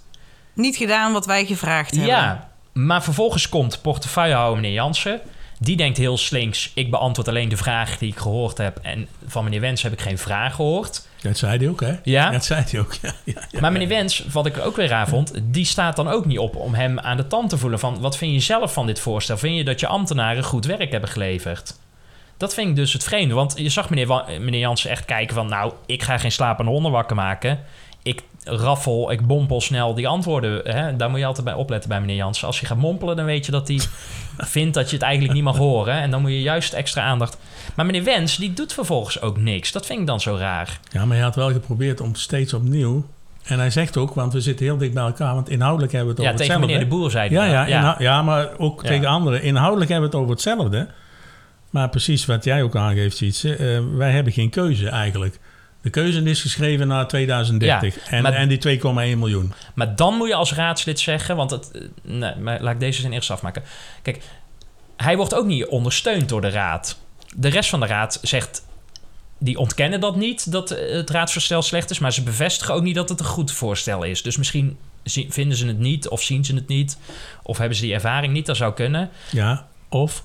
Niet 0.53 0.75
gedaan 0.75 1.13
wat 1.13 1.25
wij 1.25 1.45
gevraagd 1.45 1.91
hebben. 1.91 2.09
Ja, 2.09 2.49
maar 2.73 3.03
vervolgens 3.03 3.49
komt 3.49 3.81
portefeuillehouder 3.81 4.55
meneer 4.61 4.73
Jansen. 4.75 5.21
Die 5.59 5.75
denkt 5.77 5.97
heel 5.97 6.17
slinks, 6.17 6.71
ik 6.73 6.91
beantwoord 6.91 7.27
alleen 7.27 7.49
de 7.49 7.57
vraag 7.57 7.97
die 7.97 8.11
ik 8.11 8.17
gehoord 8.17 8.57
heb. 8.57 8.79
En 8.81 9.07
van 9.27 9.43
meneer 9.43 9.59
Wens 9.61 9.81
heb 9.81 9.91
ik 9.93 10.01
geen 10.01 10.17
vraag 10.17 10.55
gehoord. 10.55 11.07
Dat 11.21 11.37
zei 11.37 11.57
hij 11.57 11.69
ook, 11.69 11.81
hè? 11.81 11.95
Ja? 12.03 12.29
Dat 12.31 12.45
zei 12.45 12.63
hij 12.69 12.79
ook, 12.79 12.93
ja. 13.01 13.13
ja, 13.23 13.41
ja. 13.51 13.59
Maar 13.59 13.71
meneer 13.71 13.87
Wens, 13.87 14.25
wat 14.31 14.45
ik 14.45 14.57
ook 14.57 14.75
weer 14.75 14.87
raar 14.87 15.07
vond, 15.07 15.33
die 15.43 15.65
staat 15.65 15.95
dan 15.95 16.07
ook 16.07 16.25
niet 16.25 16.39
op 16.39 16.55
om 16.55 16.73
hem 16.73 16.99
aan 16.99 17.17
de 17.17 17.27
tand 17.27 17.49
te 17.49 17.57
voelen 17.57 17.79
van 17.79 17.99
wat 17.99 18.17
vind 18.17 18.33
je 18.33 18.39
zelf 18.39 18.73
van 18.73 18.85
dit 18.85 18.99
voorstel? 18.99 19.37
Vind 19.37 19.57
je 19.57 19.63
dat 19.63 19.79
je 19.79 19.87
ambtenaren 19.87 20.43
goed 20.43 20.65
werk 20.65 20.91
hebben 20.91 21.09
geleverd? 21.09 21.75
Dat 22.37 22.53
vind 22.53 22.69
ik 22.69 22.75
dus 22.75 22.93
het 22.93 23.03
vreemde, 23.03 23.33
want 23.33 23.53
je 23.57 23.69
zag 23.69 23.89
meneer, 23.89 24.07
Wa- 24.07 24.25
meneer 24.39 24.59
Jansen 24.59 24.89
echt 24.89 25.05
kijken 25.05 25.35
van 25.35 25.47
nou, 25.47 25.73
ik 25.85 26.03
ga 26.03 26.17
geen 26.17 26.31
slapende 26.31 26.71
honden 26.71 26.91
wakker 26.91 27.15
maken. 27.15 27.59
Ik 28.03 28.23
raffel, 28.43 29.11
ik 29.11 29.21
mompel 29.21 29.61
snel 29.61 29.93
die 29.93 30.07
antwoorden. 30.07 30.61
Hè? 30.73 30.95
Daar 30.95 31.09
moet 31.09 31.19
je 31.19 31.25
altijd 31.25 31.45
bij 31.45 31.53
opletten 31.53 31.89
bij 31.89 31.99
meneer 31.99 32.15
Jansen. 32.15 32.47
Als 32.47 32.59
je 32.59 32.65
gaat 32.65 32.77
mompelen, 32.77 33.15
dan 33.15 33.25
weet 33.25 33.45
je 33.45 33.51
dat 33.51 33.67
hij 33.67 33.79
vindt 34.37 34.73
dat 34.73 34.89
je 34.89 34.95
het 34.95 35.05
eigenlijk 35.05 35.33
niet 35.33 35.43
mag 35.43 35.57
horen. 35.57 35.93
En 35.93 36.11
dan 36.11 36.21
moet 36.21 36.31
je 36.31 36.41
juist 36.41 36.73
extra 36.73 37.01
aandacht. 37.03 37.37
Maar 37.75 37.85
meneer 37.85 38.03
Wens, 38.03 38.37
die 38.37 38.53
doet 38.53 38.73
vervolgens 38.73 39.21
ook 39.21 39.37
niks. 39.37 39.71
Dat 39.71 39.85
vind 39.85 39.99
ik 39.99 40.07
dan 40.07 40.19
zo 40.19 40.35
raar. 40.35 40.79
Ja, 40.91 41.05
maar 41.05 41.15
hij 41.15 41.25
had 41.25 41.35
wel 41.35 41.51
geprobeerd 41.51 42.01
om 42.01 42.15
steeds 42.15 42.53
opnieuw... 42.53 43.05
En 43.43 43.59
hij 43.59 43.69
zegt 43.69 43.97
ook, 43.97 44.13
want 44.13 44.33
we 44.33 44.41
zitten 44.41 44.65
heel 44.65 44.77
dicht 44.77 44.93
bij 44.93 45.03
elkaar... 45.03 45.33
want 45.33 45.49
inhoudelijk 45.49 45.91
hebben 45.93 46.15
we 46.15 46.21
het 46.21 46.29
Ja, 46.29 46.33
over 46.33 46.45
tegen 46.45 46.61
hetzelfde. 46.61 46.79
meneer 46.83 46.89
De 46.89 47.01
Boer 47.01 47.11
zei 47.11 47.29
Ja, 47.29 47.39
hij 47.41 47.49
ja, 47.49 47.65
ja. 47.65 47.77
inhou- 47.77 48.03
ja, 48.03 48.21
maar 48.21 48.49
ook 48.57 48.81
Ja. 48.81 48.87
tegen 48.87 49.05
anderen. 49.07 49.41
Inhoudelijk 49.43 49.91
hebben 49.91 50.09
we 50.09 50.15
het 50.15 50.23
over 50.25 50.35
hetzelfde. 50.35 50.87
Maar 51.69 51.89
precies 51.89 52.25
wat 52.25 52.43
jij 52.43 52.63
ook 52.63 52.75
aangeeft, 52.75 53.17
Sietse, 53.17 53.55
eh, 53.55 53.79
wij 53.97 54.11
hebben 54.11 54.33
geen 54.33 54.49
keuze 54.49 54.89
eigenlijk. 54.89 55.39
De 55.87 55.93
keuze 55.93 56.23
is 56.23 56.41
geschreven 56.41 56.87
naar 56.87 57.07
2030 57.07 57.95
Ja, 57.95 58.11
en, 58.11 58.23
maar- 58.23 58.33
en 58.33 58.47
die 58.47 58.57
2,1 58.57 59.17
miljoen. 59.19 59.53
Maar 59.75 59.95
dan 59.95 60.13
moet 60.15 60.27
je 60.27 60.35
als 60.35 60.53
raadslid 60.53 60.99
zeggen, 60.99 61.35
want 61.35 61.51
het, 61.51 61.71
eh, 61.71 61.81
nee, 62.01 62.35
maar 62.35 62.61
laat 62.61 62.73
ik 62.73 62.79
deze 62.79 63.01
zin 63.01 63.11
eerst 63.13 63.31
afmaken. 63.31 63.63
Kijk, 64.01 64.23
hij 64.97 65.17
wordt 65.17 65.33
ook 65.33 65.45
niet 65.45 65.65
ondersteund 65.65 66.29
door 66.29 66.41
de 66.41 66.49
raad. 66.49 66.99
De 67.35 67.47
rest 67.47 67.69
van 67.69 67.79
de 67.79 67.85
raad 67.85 68.19
zegt, 68.21 68.65
die 69.37 69.57
ontkennen 69.57 69.99
dat 69.99 70.15
niet, 70.15 70.51
dat 70.51 70.71
eh, 70.71 70.93
het 70.93 71.09
raadsvoorstel 71.09 71.61
slecht 71.61 71.89
is, 71.89 71.99
maar 71.99 72.13
ze 72.13 72.23
bevestigen 72.23 72.73
ook 72.73 72.83
niet 72.83 72.95
dat 72.95 73.09
het 73.09 73.19
een 73.19 73.25
goed 73.25 73.51
voorstel 73.51 74.03
is. 74.03 74.21
Dus 74.21 74.37
misschien 74.37 74.77
vinden 75.29 75.57
ze 75.57 75.67
het 75.67 75.79
niet, 75.79 76.07
of 76.07 76.21
zien 76.21 76.45
ze 76.45 76.55
het 76.55 76.67
niet, 76.67 76.97
of 77.43 77.57
hebben 77.57 77.77
ze 77.77 77.83
die 77.83 77.93
ervaring 77.93 78.33
niet, 78.33 78.45
dat 78.45 78.57
zou 78.57 78.73
kunnen. 78.73 79.09
Ja, 79.31 79.67
of 79.89 80.23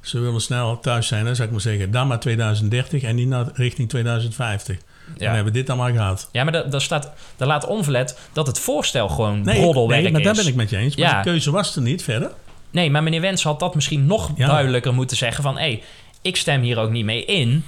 ze 0.00 0.18
willen 0.20 0.40
snel 0.40 0.80
thuis 0.80 1.06
zijn, 1.06 1.26
hè, 1.26 1.34
zou 1.34 1.46
ik 1.46 1.52
maar 1.54 1.62
zeggen. 1.62 1.90
Dan 1.90 2.06
maar 2.06 2.20
2030 2.20 3.02
en 3.02 3.14
niet 3.14 3.28
naar 3.28 3.46
richting 3.54 3.88
2050. 3.88 4.78
Dan 5.06 5.14
Ja, 5.28 5.34
hebben 5.34 5.52
we 5.52 5.58
dit 5.58 5.68
allemaal 5.70 5.90
gehad. 5.92 6.28
ja 6.32 6.42
maar 6.44 6.52
daar, 6.52 6.70
daar 6.70 6.80
staat, 6.80 7.12
daar 7.36 7.48
laat 7.48 7.66
onverlet 7.66 8.18
dat 8.32 8.46
het 8.46 8.58
voorstel 8.58 9.08
gewoon 9.08 9.42
Nee, 9.42 9.60
broddelwerk 9.60 10.02
nee 10.02 10.12
maar 10.12 10.22
daar 10.22 10.32
is. 10.32 10.38
ben 10.38 10.48
ik 10.48 10.54
met 10.54 10.70
je 10.70 10.76
eens. 10.76 10.96
Maar 10.96 11.08
Ja. 11.08 11.22
de 11.22 11.28
keuze 11.30 11.50
was 11.50 11.76
er 11.76 11.82
niet 11.82 12.02
verder. 12.02 12.30
Nee, 12.70 12.90
maar 12.90 13.02
meneer 13.02 13.20
Wens 13.20 13.42
had 13.42 13.60
dat 13.60 13.74
misschien 13.74 14.06
nog 14.06 14.30
Ja. 14.36 14.46
duidelijker 14.46 14.94
moeten 14.94 15.16
zeggen 15.16 15.42
van... 15.42 15.58
hé, 15.58 15.82
ik 16.22 16.36
stem 16.36 16.62
hier 16.62 16.78
ook 16.78 16.90
niet 16.90 17.04
mee 17.04 17.24
in... 17.24 17.64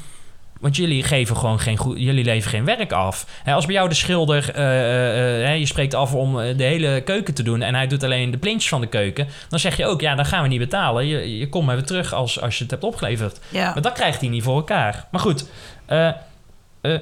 Want 0.60 0.76
jullie 0.76 1.02
geven 1.02 1.36
gewoon 1.36 1.60
geen 1.60 1.76
goed, 1.76 1.98
jullie 1.98 2.24
leveren 2.24 2.50
geen 2.50 2.76
werk 2.76 2.92
af. 2.92 3.26
Hè, 3.42 3.52
als 3.52 3.66
bij 3.66 3.74
jou 3.74 3.88
de 3.88 3.94
schilder, 3.94 4.50
eh, 4.54 4.62
eh, 4.64 5.50
eh, 5.52 5.58
je 5.58 5.66
spreekt 5.66 5.94
af 5.94 6.14
om 6.14 6.34
de 6.36 6.62
hele 6.64 7.00
keuken 7.04 7.34
te 7.34 7.42
doen 7.42 7.62
en 7.62 7.74
hij 7.74 7.86
doet 7.86 8.02
alleen 8.04 8.30
de 8.30 8.38
plintjes 8.38 8.68
van 8.68 8.80
de 8.80 8.86
keuken, 8.86 9.28
dan 9.48 9.58
zeg 9.58 9.76
je 9.76 9.86
ook, 9.86 10.00
ja, 10.00 10.14
dan 10.14 10.26
gaan 10.26 10.42
we 10.42 10.48
niet 10.48 10.58
betalen. 10.58 11.06
Je, 11.06 11.38
je 11.38 11.48
komt 11.48 11.66
maar 11.66 11.76
weer 11.76 11.84
terug 11.84 12.12
als, 12.12 12.40
als 12.40 12.56
je 12.56 12.62
het 12.62 12.70
hebt 12.70 12.84
opgeleverd. 12.84 13.38
Ja. 13.48 13.72
Maar 13.72 13.82
dat 13.82 13.92
krijgt 13.92 14.20
hij 14.20 14.28
niet 14.28 14.42
voor 14.42 14.56
elkaar. 14.56 15.06
Maar 15.10 15.20
goed, 15.20 15.46
eh, 15.86 16.08
eh, 16.80 16.98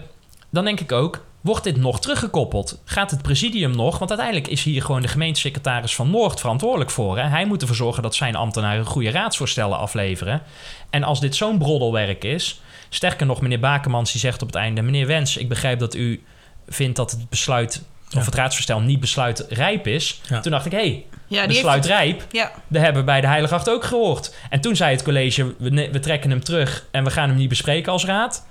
dan 0.51 0.65
denk 0.65 0.81
ik 0.81 0.93
ook, 0.93 1.25
wordt 1.41 1.65
dit 1.65 1.77
nog 1.77 2.01
teruggekoppeld? 2.01 2.81
Gaat 2.85 3.11
het 3.11 3.23
presidium 3.23 3.77
nog? 3.77 3.99
Want 3.99 4.11
uiteindelijk 4.11 4.49
is 4.49 4.63
hier 4.63 4.83
gewoon 4.83 5.03
de 5.03 5.09
gemeentesecretaris 5.09 5.95
van 5.95 6.11
Noord 6.11 6.41
verantwoordelijk 6.41 6.91
voor. 6.91 7.19
Hè? 7.19 7.29
Hij 7.29 7.47
moet 7.47 7.61
ervoor 7.61 7.77
zorgen 7.77 8.03
dat 8.03 8.15
zijn 8.15 8.37
ambtenaren 8.37 8.85
goede 8.85 9.11
raadsvoorstellen 9.11 9.79
afleveren. 9.79 10.43
En 10.91 11.03
als 11.03 11.21
dit 11.21 11.37
zo'n 11.37 11.59
broddelwerk 11.59 12.25
is... 12.25 12.61
Sterker 12.89 13.27
nog, 13.27 13.41
meneer 13.41 13.61
Bakemans 13.61 14.13
die 14.13 14.21
zegt 14.21 14.43
op 14.43 14.49
het 14.49 14.57
einde... 14.57 14.83
Meneer 14.83 15.07
Wens, 15.07 15.37
ik 15.37 15.49
begrijp 15.49 15.79
dat 15.79 15.95
u 15.95 16.23
vindt 16.69 16.97
dat 16.97 17.11
het 17.11 17.29
besluit... 17.29 17.83
Ja. 18.09 18.19
of 18.19 18.25
het 18.25 18.35
raadsvoorstel 18.35 18.81
niet 18.81 19.01
besluitrijp 19.01 19.87
is. 19.87 20.21
Ja. 20.29 20.41
Toen 20.41 20.53
dacht 20.53 20.67
ik, 20.67 20.73
hé, 20.73 20.79
hey, 20.79 21.07
Ja, 21.27 21.47
besluit 21.47 21.85
heeft, 21.85 21.97
rijp... 21.97 22.25
ja, 22.31 22.53
Dat 22.69 22.83
hebben 22.83 23.01
we 23.01 23.07
bij 23.07 23.21
de 23.21 23.27
Heilige 23.27 23.55
Acht 23.55 23.71
ook 23.71 23.85
gehoord. 23.85 24.35
En 24.51 24.61
toen 24.61 24.77
zei 24.77 24.93
het 24.93 25.03
college, 25.03 25.55
we 25.59 26.01
trekken 26.01 26.31
hem 26.31 26.45
terug 26.45 26.87
en 26.91 27.05
we 27.05 27.11
gaan 27.11 27.29
hem 27.29 27.39
niet 27.39 27.49
bespreken 27.49 27.93
als 27.93 28.05
raad. 28.05 28.47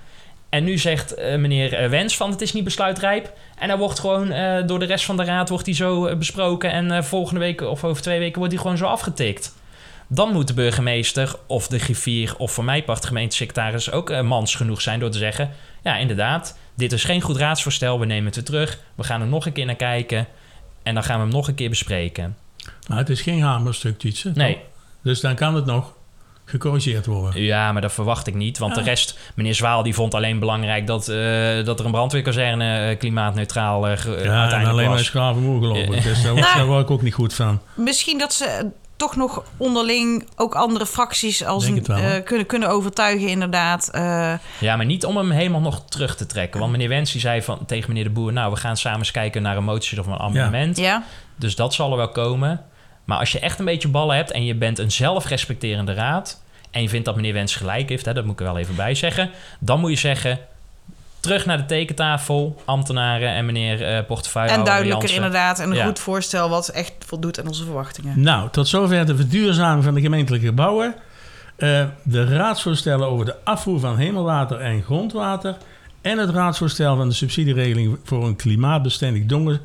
En 0.50 0.64
nu 0.64 0.78
zegt 0.78 1.14
eh, 1.14 1.38
meneer 1.38 1.74
eh, 1.74 1.88
Wens 1.88 2.16
van 2.16 2.30
het 2.30 2.40
is 2.40 2.52
niet 2.52 2.64
besluitrijp. 2.64 3.32
En 3.58 3.68
hij 3.68 3.78
wordt 3.78 3.98
gewoon 3.98 4.30
eh, 4.30 4.66
door 4.66 4.78
de 4.78 4.84
rest 4.84 5.04
van 5.04 5.16
de 5.16 5.24
raad 5.24 5.48
wordt 5.48 5.66
hij 5.66 5.74
zo 5.74 6.16
besproken. 6.16 6.72
En 6.72 7.04
volgende 7.04 7.40
week 7.40 7.60
of 7.60 7.84
over 7.84 8.02
twee 8.02 8.18
weken 8.18 8.38
wordt 8.38 8.52
hij 8.52 8.62
gewoon 8.62 8.76
zo 8.76 8.86
afgetikt. 8.86 9.54
Dan 10.06 10.32
moet 10.32 10.46
de 10.46 10.54
burgemeester 10.54 11.36
of 11.46 11.68
de 11.68 11.78
griffier 11.78 12.34
of 12.36 12.52
voor 12.52 12.64
mij 12.64 12.82
part 12.84 13.00
de 13.00 13.06
gemeentesecretaris 13.06 13.90
ook 13.90 14.22
mans 14.22 14.54
genoeg 14.54 14.80
zijn 14.80 15.00
door 15.00 15.10
te 15.10 15.18
zeggen... 15.18 15.50
Ja, 15.82 15.96
inderdaad, 15.96 16.58
dit 16.74 16.92
is 16.92 17.04
geen 17.04 17.20
goed 17.20 17.36
raadsvoorstel, 17.36 18.00
we 18.00 18.06
nemen 18.06 18.24
het 18.24 18.34
weer 18.34 18.44
terug. 18.44 18.78
We 18.94 19.02
gaan 19.02 19.20
er 19.20 19.26
nog 19.26 19.46
een 19.46 19.52
keer 19.52 19.66
naar 19.66 19.74
kijken 19.74 20.26
en 20.82 20.94
dan 20.94 21.02
gaan 21.02 21.16
we 21.16 21.22
hem 21.22 21.32
nog 21.32 21.48
een 21.48 21.54
keer 21.54 21.68
bespreken. 21.68 22.36
Maar 22.88 22.98
het 22.98 23.08
is 23.08 23.20
geen 23.20 23.42
hamerstuk, 23.42 23.98
Tjitse. 23.98 24.32
Nee, 24.34 24.58
Dus 25.02 25.20
dan 25.20 25.34
kan 25.34 25.54
het 25.54 25.66
nog 25.66 25.94
gecorrigeerd 26.50 27.06
worden. 27.06 27.42
Ja, 27.42 27.72
maar 27.72 27.82
dat 27.82 27.92
verwacht 27.92 28.26
ik 28.26 28.34
niet. 28.34 28.58
Want 28.58 28.74
de 28.74 28.80
Ah. 28.80 28.86
rest, 28.86 29.18
meneer 29.34 29.54
Zwaal, 29.54 29.82
die 29.82 29.94
vond 29.94 30.14
alleen 30.14 30.38
belangrijk 30.38 30.86
dat, 30.86 31.08
eh, 31.08 31.16
dat 31.64 31.78
er 31.78 31.84
een 31.84 31.90
brandweerkazerne 31.90 32.88
eh, 32.90 32.98
klimaatneutraal 32.98 33.82
ge- 33.96 34.20
Ja, 34.24 34.52
en 34.52 34.66
alleen 34.66 34.88
maar 34.88 34.98
schravenmoer. 34.98 35.76
Ja. 35.76 36.00
Dus 36.00 36.22
daar, 36.22 36.34
Nou. 36.40 36.56
daar 36.56 36.66
word 36.66 36.82
ik 36.82 36.90
ook 36.90 37.02
niet 37.02 37.14
goed 37.14 37.34
van. 37.34 37.60
misschien 37.74 38.18
dat 38.18 38.32
ze 38.32 38.70
toch 38.96 39.16
nog 39.16 39.42
onderling 39.56 40.28
ook 40.36 40.54
andere 40.54 40.86
fracties 40.86 41.44
als 41.44 41.64
een, 41.66 41.84
wel, 41.86 41.96
eh, 41.96 42.24
kunnen, 42.24 42.46
kunnen 42.46 42.68
overtuigen, 42.68 43.28
inderdaad. 43.28 43.88
Eh, 43.92 44.32
Ja, 44.58 44.76
maar 44.76 44.86
niet 44.86 45.04
om 45.04 45.16
hem 45.16 45.30
helemaal 45.30 45.60
nog 45.60 45.84
terug 45.88 46.16
te 46.16 46.26
trekken. 46.26 46.60
Want 46.60 46.72
meneer 46.72 46.88
Wens 46.88 47.12
die 47.12 47.20
zei 47.20 47.42
van, 47.42 47.64
tegen 47.66 47.88
meneer 47.88 48.04
de 48.04 48.10
Boer... 48.10 48.32
nou, 48.32 48.52
we 48.52 48.56
gaan 48.58 48.76
samen 48.76 48.98
eens 48.98 49.10
kijken 49.10 49.42
naar 49.42 49.56
een 49.56 49.64
motie 49.64 50.00
of 50.00 50.06
een 50.06 50.18
amendement. 50.18 50.76
ja. 50.76 51.04
Dus 51.36 51.54
dat 51.56 51.74
zal 51.74 51.90
er 51.90 51.96
wel 51.96 52.08
komen. 52.10 52.60
Maar 53.04 53.18
als 53.18 53.32
je 53.32 53.38
echt 53.38 53.58
een 53.58 53.64
beetje 53.64 53.88
ballen 53.88 54.16
hebt... 54.16 54.30
en 54.30 54.44
je 54.44 54.54
bent 54.54 54.78
een 54.78 54.90
zelfrespecterende 54.92 55.94
raad... 55.94 56.42
en 56.70 56.82
je 56.82 56.88
vindt 56.88 57.04
dat 57.04 57.16
meneer 57.16 57.32
Wens 57.32 57.56
gelijk 57.56 57.88
heeft... 57.88 58.04
Hè, 58.04 58.12
dat 58.12 58.24
moet 58.24 58.32
ik 58.32 58.40
er 58.40 58.46
wel 58.46 58.58
even 58.58 58.74
bij 58.76 58.94
zeggen... 58.94 59.30
dan 59.58 59.80
moet 59.80 59.90
je 59.90 59.96
zeggen... 59.96 60.38
terug 61.20 61.46
naar 61.46 61.56
de 61.56 61.66
tekentafel, 61.66 62.62
ambtenaren 62.64 63.28
en 63.28 63.46
meneer 63.46 63.82
eh 63.82 64.06
portefeuille. 64.06 64.50
En 64.50 64.64
duidelijker 64.64 65.08
Jansen. 65.08 65.16
inderdaad. 65.24 65.58
En 65.58 65.70
een 65.70 65.76
Ja. 65.76 65.84
goed 65.84 65.98
voorstel 65.98 66.48
wat 66.48 66.68
echt 66.68 66.92
voldoet 66.98 67.40
aan 67.40 67.46
onze 67.46 67.64
verwachtingen. 67.64 68.20
Nou, 68.20 68.50
tot 68.50 68.68
zover 68.68 69.06
de 69.06 69.16
verduurzaming 69.16 69.84
van 69.84 69.94
de 69.94 70.00
gemeentelijke 70.00 70.46
gebouwen. 70.46 70.94
Eh, 71.56 71.84
de 72.02 72.24
raadsvoorstellen 72.24 73.08
over 73.08 73.24
de 73.24 73.34
afvoer 73.44 73.80
van 73.80 73.96
hemelwater 73.96 74.60
en 74.60 74.82
grondwater... 74.82 75.56
en 76.00 76.18
het 76.18 76.30
raadsvoorstel 76.30 76.96
van 76.96 77.08
de 77.08 77.14
subsidieregeling 77.14 77.98
voor 78.04 78.26
een 78.26 78.36
klimaatbestendig 78.36 79.24
dongen... 79.26 79.60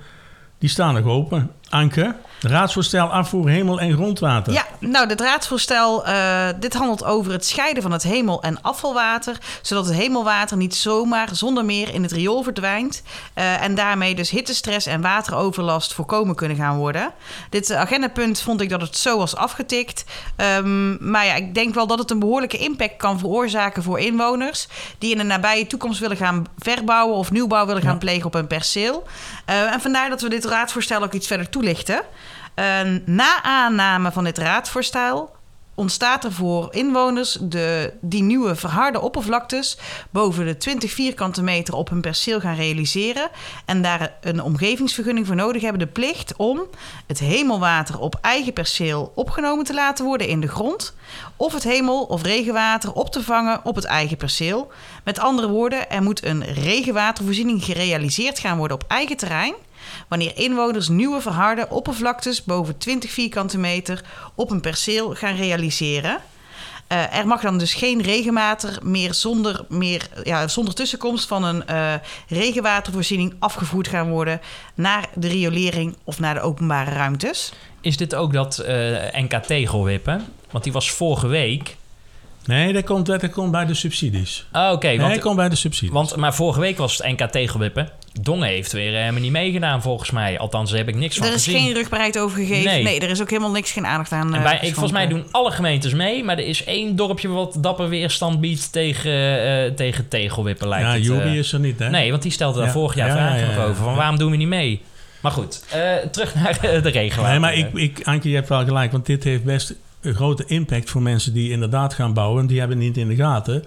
die 0.58 0.70
staan 0.70 0.94
nog 0.94 1.06
open. 1.06 1.52
Anke, 1.70 2.16
raadsvoorstel 2.46 3.08
afvoer 3.08 3.50
hemel- 3.50 3.80
en 3.80 3.94
grondwater. 3.94 4.54
Ja, 4.54 4.66
nou, 4.80 5.08
dit 5.08 5.22
raadsvoorstel, 5.22 6.06
eh, 6.06 6.48
dit 6.60 6.74
handelt 6.74 7.04
over 7.04 7.32
het 7.32 7.46
scheiden 7.46 7.84
van 7.84 7.92
het 7.92 8.04
hemel- 8.04 8.42
en 8.42 8.62
afvalwater, 8.62 9.38
zodat 9.62 9.86
het 9.86 9.96
hemelwater 9.96 10.58
niet 10.58 10.76
zomaar 10.76 11.30
zonder 11.32 11.66
meer 11.66 11.94
in 11.94 12.04
het 12.04 12.12
riool 12.12 12.44
verdwijnt 12.44 13.04
eh, 13.34 13.62
en 13.64 13.76
daarmee 13.76 14.16
dus 14.16 14.30
hittestress 14.30 14.88
en 14.88 15.02
wateroverlast 15.02 15.94
voorkomen 15.94 16.36
kunnen 16.36 16.58
gaan 16.58 16.78
worden. 16.78 17.14
Dit 17.50 17.72
agendapunt 17.74 18.42
vond 18.42 18.62
ik 18.62 18.70
dat 18.70 18.82
het 18.82 18.98
zo 18.98 19.18
was 19.18 19.36
afgetikt, 19.36 20.04
Ehm, 20.36 21.10
maar 21.12 21.26
ja, 21.26 21.34
ik 21.36 21.54
denk 21.54 21.74
wel 21.74 21.88
dat 21.88 22.00
het 22.00 22.12
een 22.12 22.20
behoorlijke 22.20 22.58
impact 22.58 22.98
kan 22.98 23.20
veroorzaken 23.20 23.84
voor 23.84 24.00
inwoners 24.00 24.68
die 24.98 25.12
in 25.12 25.18
de 25.18 25.24
nabije 25.24 25.68
toekomst 25.68 26.00
willen 26.00 26.18
gaan 26.18 26.46
verbouwen 26.58 27.16
of 27.18 27.32
nieuwbouw 27.32 27.66
willen 27.66 27.82
gaan 27.82 27.92
Ja. 27.92 27.98
plegen 27.98 28.26
op 28.26 28.34
hun 28.34 28.48
perceel. 28.48 29.04
Eh, 29.46 29.74
en 29.74 29.82
vandaar 29.82 30.10
dat 30.10 30.22
we 30.22 30.30
dit 30.30 30.46
raadsvoorstel 30.46 31.04
ook 31.04 31.14
iets 31.14 31.28
verder 31.28 31.50
toelichten. 31.50 32.02
Na 33.06 33.44
aanname 33.44 34.12
van 34.12 34.24
dit 34.24 34.38
raadsvoorstel 34.38 35.36
ontstaat 35.76 36.24
er 36.24 36.32
voor 36.32 36.68
inwoners 36.74 37.38
de, 37.42 37.94
die 38.02 38.24
nieuwe 38.24 38.56
verharde 38.56 39.02
oppervlaktes 39.02 39.78
boven 40.10 40.46
de 40.46 40.58
20 40.58 40.92
vierkante 40.92 41.44
meter 41.44 41.74
op 41.74 41.90
hun 41.90 42.02
perceel 42.02 42.40
gaan 42.40 42.56
realiseren 42.56 43.30
en 43.66 43.82
daar 43.82 44.14
een 44.22 44.42
omgevingsvergunning 44.42 45.28
voor 45.28 45.36
nodig 45.36 45.62
hebben, 45.62 45.80
de 45.80 45.88
plicht 45.88 46.36
om 46.36 46.62
het 47.08 47.20
hemelwater 47.20 48.00
op 48.00 48.18
eigen 48.22 48.54
perceel 48.54 49.12
opgenomen 49.16 49.66
te 49.66 49.74
laten 49.74 50.06
worden 50.06 50.28
in 50.28 50.42
de 50.42 50.48
grond 50.48 50.96
of 51.36 51.54
het 51.54 51.64
hemel- 51.64 52.04
of 52.04 52.22
regenwater 52.22 52.94
op 52.94 53.12
te 53.12 53.24
vangen 53.24 53.60
op 53.64 53.76
het 53.76 53.86
eigen 53.86 54.18
perceel. 54.18 54.72
Met 55.04 55.20
andere 55.20 55.50
woorden, 55.50 55.90
er 55.90 56.04
moet 56.04 56.26
een 56.26 56.44
regenwatervoorziening 56.44 57.64
gerealiseerd 57.64 58.40
gaan 58.40 58.58
worden 58.58 58.78
op 58.78 58.86
eigen 58.88 59.18
terrein 59.18 59.54
wanneer 60.08 60.32
inwoners 60.38 60.88
nieuwe 60.88 61.22
verharde 61.22 61.68
oppervlaktes 61.70 62.44
boven 62.44 62.78
20 62.78 63.12
vierkante 63.12 63.58
meter 63.58 64.04
op 64.36 64.52
een 64.52 64.62
perceel 64.62 65.16
gaan 65.16 65.36
realiseren. 65.36 66.22
Eh, 66.88 67.18
er 67.18 67.28
mag 67.28 67.42
dan 67.42 67.58
dus 67.58 67.74
geen 67.74 68.02
regenwater 68.02 68.78
meer 68.84 69.14
zonder, 69.14 69.66
meer, 69.70 70.08
ja, 70.24 70.48
zonder 70.48 70.74
tussenkomst 70.74 71.28
van 71.28 71.44
een 71.44 71.68
eh, 71.68 71.94
regenwatervoorziening 72.28 73.34
afgevoerd 73.40 73.88
gaan 73.88 74.10
worden 74.10 74.42
naar 74.76 75.10
de 75.14 75.28
riolering 75.28 75.96
of 76.04 76.20
naar 76.20 76.34
de 76.34 76.42
openbare 76.42 76.92
ruimtes. 76.92 77.54
Is 77.82 77.98
dit 77.98 78.16
ook 78.16 78.34
dat 78.34 78.58
eh, 78.58 78.76
NK 79.12 79.34
tegelwippen? 79.34 80.26
Want 80.52 80.64
die 80.64 80.74
was 80.74 80.92
vorige 80.92 81.28
week. 81.28 81.76
Nee, 82.46 82.74
dat 82.74 82.84
komt, 82.84 83.06
dat 83.06 83.30
komt 83.30 83.52
bij 83.52 83.66
de 83.66 83.74
subsidies. 83.74 84.48
Oh, 84.52 84.70
Oké, 84.72 84.88
nee, 84.88 85.00
want, 85.00 85.14
dat 85.14 85.24
komt 85.24 85.36
bij 85.36 85.50
de 85.50 85.56
subsidies. 85.56 85.94
want 85.94 86.16
maar 86.16 86.36
vorige 86.36 86.60
week 86.60 86.78
was 86.78 86.98
het 86.98 87.20
NK 87.20 87.32
tegelwippen. 87.32 87.92
Dongen 88.22 88.48
heeft 88.48 88.72
weer 88.72 88.94
eh, 88.94 89.00
helemaal 89.00 89.22
niet 89.22 89.32
meegedaan 89.32 89.82
volgens 89.82 90.12
mij. 90.12 90.40
Althans, 90.40 90.70
daar 90.70 90.80
heb 90.80 90.88
ik 90.88 90.96
niks 90.96 91.18
van 91.18 91.28
Er 91.28 91.34
is 91.34 91.44
gezien. 91.44 91.62
geen 91.62 91.74
rugbaarheid 91.74 92.20
over 92.20 92.38
gegeven. 92.38 92.72
Nee. 92.72 92.84
Nee. 92.84 93.00
er 93.00 93.10
is 93.10 93.22
ook 93.22 93.30
helemaal 93.30 93.52
niks, 93.52 93.72
geen 93.72 93.86
aandacht 93.86 94.12
aan. 94.12 94.34
En 94.34 94.40
eh, 94.40 94.44
bij, 94.44 94.60
ik, 94.62 94.74
volgens 94.74 94.92
mij 94.92 95.08
doen 95.08 95.24
alle 95.32 95.52
gemeentes 95.52 95.94
mee, 95.94 96.24
maar 96.24 96.38
er 96.38 96.48
is 96.48 96.64
één 96.64 96.96
dorpje 96.96 97.28
wat 97.28 97.58
dapper 97.60 97.90
weerstand 97.90 98.40
biedt 98.40 98.72
tegen, 98.72 99.42
eh, 99.66 99.72
tegen 99.72 100.08
tegelwippen, 100.08 100.68
lijkt 100.68 100.88
ja, 100.88 100.94
het. 100.94 101.06
Jury 101.06 101.22
eh. 101.22 101.36
is 101.36 101.54
er 101.54 101.60
niet, 101.60 101.80
hè? 101.80 101.90
Nee, 101.90 102.10
want 102.12 102.22
die 102.22 102.32
stelde 102.32 102.58
daar 102.58 102.68
Ja. 102.68 102.74
vorig 102.74 102.96
jaar 102.96 103.08
Ja, 103.08 103.14
vragen 103.16 103.40
ja, 103.40 103.46
nog 103.46 103.56
ja, 103.56 103.64
over. 103.64 103.76
Van 103.84 103.92
ja. 103.92 103.98
waarom 103.98 104.18
doen 104.18 104.32
we 104.32 104.38
niet 104.38 104.48
mee? 104.48 104.82
Maar 105.22 105.32
goed, 105.34 105.64
eh, 105.72 105.96
terug 106.12 106.36
naar 106.36 106.60
eh, 106.62 106.84
de 106.84 106.90
regenwater. 106.90 107.32
Nee, 107.32 107.40
maar 107.40 107.54
ik, 107.56 107.74
ik, 107.74 108.02
Anke, 108.08 108.30
je 108.30 108.36
hebt 108.36 108.50
wel 108.50 108.66
gelijk, 108.66 108.92
want 108.92 109.06
dit 109.06 109.24
heeft 109.24 109.44
best 109.44 109.74
een 110.02 110.14
grote 110.16 110.44
impact 110.48 110.90
voor 110.90 111.02
mensen 111.02 111.34
die 111.34 111.52
inderdaad 111.52 111.94
gaan 111.94 112.14
bouwen. 112.14 112.48
Die 112.48 112.60
hebben 112.60 112.78
niet 112.78 112.98
in 112.98 113.08
de 113.08 113.16
gaten 113.16 113.64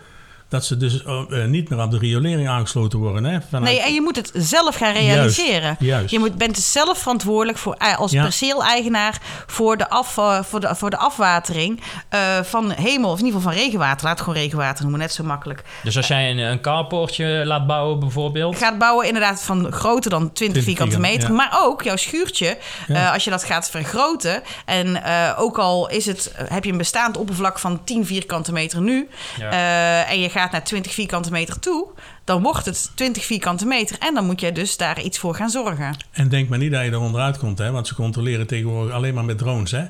dat 0.49 0.65
ze 0.65 0.77
dus 0.77 1.03
eh, 1.05 1.23
eh, 1.43 1.49
niet 1.49 1.69
meer 1.69 1.81
aan 1.81 1.91
de 1.91 1.99
riolering 1.99 2.49
aangesloten 2.49 2.99
worden. 2.99 3.25
Hè, 3.25 3.39
vanuit- 3.51 3.65
Nee, 3.73 3.83
en 3.83 3.95
je 3.95 4.01
moet 4.01 4.17
het 4.17 4.31
zelf 4.35 4.75
gaan 4.77 4.93
realiseren. 4.93 5.77
Juist. 5.79 6.11
Je 6.11 6.19
moet, 6.19 6.35
bent 6.35 6.55
dus 6.55 6.73
zelf 6.73 6.99
verantwoordelijk 6.99 7.59
voor, 7.59 7.75
eh, 7.75 7.99
als 7.99 8.13
Ja. 8.13 8.23
perceeleigenaar 8.23 9.19
voor 9.47 9.77
de, 9.77 9.89
af, 9.91 10.19
eh, 10.19 10.43
voor 10.43 10.61
de, 10.61 10.75
voor 10.75 10.91
de 10.91 10.97
afwatering 10.97 11.81
eh, 12.09 12.21
van 12.43 12.71
hemel, 12.71 13.11
of 13.11 13.19
in 13.19 13.25
ieder 13.25 13.41
geval 13.41 13.55
van 13.55 13.63
regenwater. 13.63 14.05
Laat 14.07 14.15
het 14.19 14.27
gewoon 14.27 14.41
regenwater 14.43 14.83
noemen, 14.83 15.01
net 15.01 15.13
zo 15.13 15.25
makkelijk. 15.25 15.63
Dus 15.83 15.97
als 15.97 16.07
jij 16.07 16.31
een, 16.31 16.39
een 16.39 16.61
carportje 16.61 17.43
laat 17.47 17.67
bouwen 17.67 17.99
bijvoorbeeld... 18.01 18.57
Gaat 18.57 18.79
bouwen 18.79 19.07
inderdaad 19.07 19.43
van 19.43 19.73
groter 19.73 20.11
dan 20.11 20.33
20 20.33 20.63
vierkante 20.65 20.91
vierkant, 20.93 21.13
meter. 21.15 21.29
ja. 21.29 21.35
Maar 21.35 21.59
ook 21.63 21.83
jouw 21.83 21.97
schuurtje, 21.97 22.59
Ja. 22.87 22.95
eh, 23.07 23.13
als 23.13 23.25
je 23.25 23.31
dat 23.31 23.45
gaat 23.45 23.71
vergroten. 23.71 24.43
En 24.65 25.03
eh, 25.05 25.33
ook 25.39 25.59
al 25.59 25.89
is 25.89 26.07
het, 26.07 26.33
heb 26.49 26.65
je 26.65 26.71
een 26.71 26.79
bestaand 26.79 27.17
oppervlak 27.17 27.59
van 27.59 27.81
10 27.85 28.07
vierkante 28.07 28.53
meter 28.53 28.81
nu. 28.81 29.09
Ja. 29.39 29.51
eh, 29.51 30.11
en 30.11 30.21
je 30.21 30.29
gaat 30.29 30.37
naar 30.47 30.65
20 30.65 30.93
vierkante 30.93 31.31
meter 31.31 31.59
toe. 31.59 31.87
Dan 32.25 32.43
wordt 32.43 32.65
het 32.65 32.91
20 32.95 33.25
vierkante 33.25 33.67
meter. 33.67 33.97
En 33.99 34.15
dan 34.15 34.27
moet 34.27 34.41
je 34.41 34.53
dus 34.53 34.77
daar 34.77 35.01
iets 35.01 35.19
voor 35.19 35.35
gaan 35.35 35.51
zorgen. 35.51 35.97
En 36.13 36.29
denk 36.29 36.49
maar 36.49 36.59
niet 36.59 36.73
dat 36.73 36.85
je 36.85 36.91
er 36.91 37.01
onderuit 37.01 37.39
komt, 37.39 37.59
hè, 37.59 37.71
want 37.71 37.87
ze 37.87 37.95
controleren 37.95 38.47
tegenwoordig 38.47 38.95
alleen 38.95 39.15
maar 39.15 39.25
met 39.25 39.39
drones. 39.39 39.71
Hè? 39.71 39.83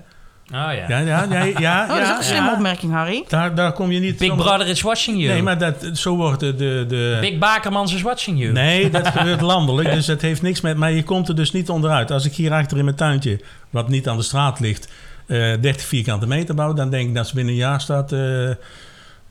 Oh 0.53 0.55
ja. 0.55 0.72
Ja, 0.72 0.99
ja, 0.99 1.26
ja, 1.30 1.44
ja, 1.59 1.82
Oh, 1.82 1.88
dat 1.88 2.01
is 2.01 2.11
ook 2.11 2.18
een 2.18 2.24
slimme 2.24 2.49
ja. 2.49 2.55
opmerking, 2.55 2.92
Harry. 2.92 3.24
Daar, 3.28 3.55
daar 3.55 3.72
kom 3.72 3.90
je 3.90 4.01
niet 4.01 4.18
Big 4.18 4.28
zomaar- 4.28 4.44
Brother 4.46 4.66
is 4.66 4.80
watching 4.82 5.18
you. 5.18 5.32
Nee, 5.32 5.42
maar 5.42 5.59
dat, 5.59 5.74
zo 5.92 6.16
wordt 6.16 6.40
de... 6.40 6.55
de, 6.55 6.84
de 6.88 7.18
Big 7.20 7.38
Bakermans 7.38 7.94
is 7.94 8.03
watching 8.03 8.38
you. 8.38 8.53
Nee, 8.53 8.90
dat 8.90 9.09
gebeurt 9.16 9.40
landelijk, 9.40 9.92
dus 9.92 10.07
het 10.07 10.22
heeft 10.22 10.42
niks 10.42 10.61
met... 10.61 10.76
Maar 10.76 10.92
je 10.92 11.03
komt 11.03 11.28
er 11.28 11.36
dus 11.36 11.53
niet 11.53 11.68
onderuit. 11.70 12.11
Als 12.11 12.24
ik 12.24 12.32
hier 12.34 12.53
achter 12.53 12.78
in 12.78 12.84
mijn 12.84 12.96
tuintje, 12.96 13.40
wat 13.70 13.88
niet 13.88 14.09
aan 14.09 14.16
de 14.16 14.22
straat 14.22 14.61
ligt, 14.61 14.88
eh 15.26 15.36
30 15.61 15.80
vierkante 15.82 16.26
meter 16.26 16.55
bouw... 16.55 16.72
dan 16.72 16.90
denk 16.90 17.09
ik 17.09 17.14
dat 17.14 17.26
ze 17.28 17.34
binnen 17.34 17.53
een 17.53 17.59
jaar 17.61 17.80
staat, 17.80 18.12
eh, 18.12 18.51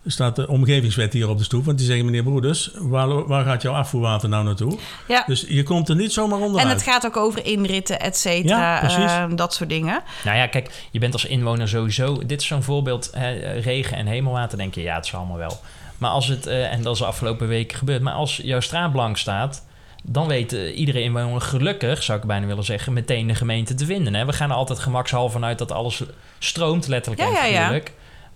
staat 0.08 0.36
de 0.36 0.48
omgevingswet 0.48 1.14
hier 1.14 1.30
op 1.30 1.38
de 1.38 1.44
stoep. 1.44 1.66
Want 1.66 1.78
die 1.78 1.88
zeggen, 1.88 2.06
meneer 2.06 2.24
Broeders, 2.24 2.72
waar, 2.76 3.28
waar 3.28 3.46
gaat 3.46 3.62
jouw 3.62 3.74
afvoerwater 3.74 4.30
nou 4.30 4.44
naartoe? 4.44 4.78
Ja. 5.08 5.24
Dus 5.28 5.46
je 5.48 5.64
komt 5.64 5.90
er 5.90 5.96
niet 5.96 6.14
zomaar 6.14 6.40
En 6.40 6.46
onderuit. 6.46 6.70
het 6.70 6.84
gaat 6.84 7.06
ook 7.06 7.18
over 7.18 7.46
inritten, 7.46 8.00
et 8.00 8.18
cetera. 8.18 8.80
precies. 8.80 8.98
eh, 8.98 9.26
dat 9.36 9.54
soort 9.54 9.70
dingen. 9.70 10.02
Nou 10.24 10.38
ja, 10.38 10.48
kijk, 10.48 10.88
je 10.92 11.00
bent 11.00 11.14
als 11.14 11.26
inwoner 11.26 11.68
sowieso... 11.68 12.26
Dit 12.26 12.42
is 12.42 12.48
zo'n 12.48 12.64
voorbeeld, 12.64 13.10
hè, 13.14 13.60
regen 13.60 13.98
en 13.98 14.06
hemelwater, 14.06 14.58
denk 14.58 14.76
je, 14.76 14.82
ja, 14.82 14.96
het 14.96 15.06
is 15.06 15.14
allemaal 15.14 15.38
wel. 15.38 15.60
Maar 15.98 16.12
als 16.12 16.28
het, 16.28 16.46
eh, 16.48 16.74
en 16.74 16.82
dat 16.82 16.94
is 16.94 17.00
de 17.00 17.06
afgelopen 17.06 17.48
weken 17.48 17.78
gebeurd... 17.78 18.02
maar 18.02 18.14
als 18.14 18.40
jouw 18.44 18.60
straat 18.60 18.92
blank 18.92 19.18
staat... 19.18 19.66
dan 20.04 20.28
weet 20.28 20.54
eh, 20.54 20.78
iedere 20.80 21.02
inwoner 21.02 21.42
gelukkig, 21.42 22.04
zou 22.04 22.20
ik 22.20 22.26
bijna 22.26 22.46
willen 22.46 22.64
zeggen... 22.64 22.94
meteen 22.94 23.28
de 23.28 23.36
gemeente 23.36 23.74
te 23.74 23.86
vinden. 23.86 24.14
Hè? 24.14 24.26
We 24.26 24.34
gaan 24.34 24.50
er 24.50 24.56
altijd 24.56 24.80
gemakshalve 24.80 25.32
vanuit 25.32 25.58
dat 25.58 25.72
alles 25.72 26.04
stroomt, 26.40 26.88
letterlijk 26.88 27.22
Ja, 27.22 27.46
en 27.46 27.52
ja, 27.52 27.72
ja. 27.72 27.82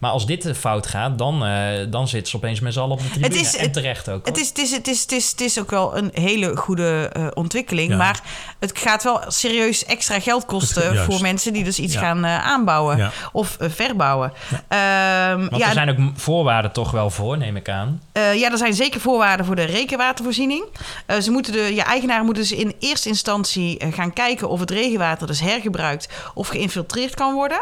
Maar 0.01 0.11
als 0.11 0.25
dit 0.25 0.45
eh, 0.45 0.53
fout 0.53 0.87
gaat, 0.87 1.17
dan, 1.17 1.45
eh, 1.45 1.51
dan 1.89 2.07
zitten 2.07 2.29
ze 2.31 2.37
opeens 2.37 2.59
met 2.59 2.73
z'n 2.73 2.79
allen 2.79 2.91
op 2.91 3.01
de 3.01 3.09
tribune. 3.09 3.39
is- 3.41 3.55
en 3.55 3.71
terecht 3.71 4.09
ook. 4.09 4.25
Het 4.25 4.37
is, 4.37 4.47
het, 4.47 4.57
is, 4.57 4.71
het, 4.71 4.87
is, 4.87 5.01
het, 5.01 5.11
is, 5.11 5.29
het 5.31 5.41
is 5.41 5.59
ook 5.59 5.69
wel 5.69 5.97
een 5.97 6.09
hele 6.13 6.55
goede 6.57 7.09
eh, 7.13 7.27
ontwikkeling. 7.33 7.89
Ja. 7.89 7.97
Maar 7.97 8.21
het 8.59 8.77
gaat 8.77 9.03
wel 9.03 9.21
serieus 9.27 9.85
extra 9.85 10.19
geld 10.19 10.45
kosten 10.45 10.87
Het- 10.97 10.99
voor 11.13 11.21
mensen 11.21 11.53
die 11.53 11.63
dus 11.63 11.79
iets 11.79 11.93
Ja. 11.93 11.99
gaan 11.99 12.25
eh, 12.25 12.45
aanbouwen 12.45 12.97
Ja. 12.97 13.11
of 13.31 13.57
verbouwen. 13.59 14.33
Ehm, 14.67 15.39
Want 15.39 15.57
ja, 15.57 15.67
er 15.67 15.73
zijn 15.73 15.89
ook 15.89 15.97
voorwaarden 16.15 16.71
toch 16.71 16.91
wel 16.91 17.09
voor, 17.09 17.37
neem 17.37 17.55
ik 17.55 17.69
aan. 17.69 18.01
eh, 18.11 18.35
ja, 18.39 18.51
er 18.51 18.57
zijn 18.57 18.73
zeker 18.73 18.99
voorwaarden 19.01 19.45
voor 19.45 19.55
de 19.55 19.63
regenwatervoorziening. 19.63 20.65
Eh, 21.05 21.19
ze 21.19 21.31
moeten 21.31 21.53
de, 21.53 21.75
je 21.75 21.83
eigenaren 21.83 22.25
moeten 22.25 22.43
dus 22.43 22.51
in 22.51 22.73
eerste 22.79 23.09
instantie 23.09 23.81
gaan 23.91 24.13
kijken 24.13 24.49
of 24.49 24.59
het 24.59 24.71
regenwater 24.71 25.27
dus 25.27 25.39
hergebruikt 25.39 26.09
of 26.33 26.47
geïnfiltreerd 26.47 27.15
kan 27.15 27.33
worden. 27.33 27.61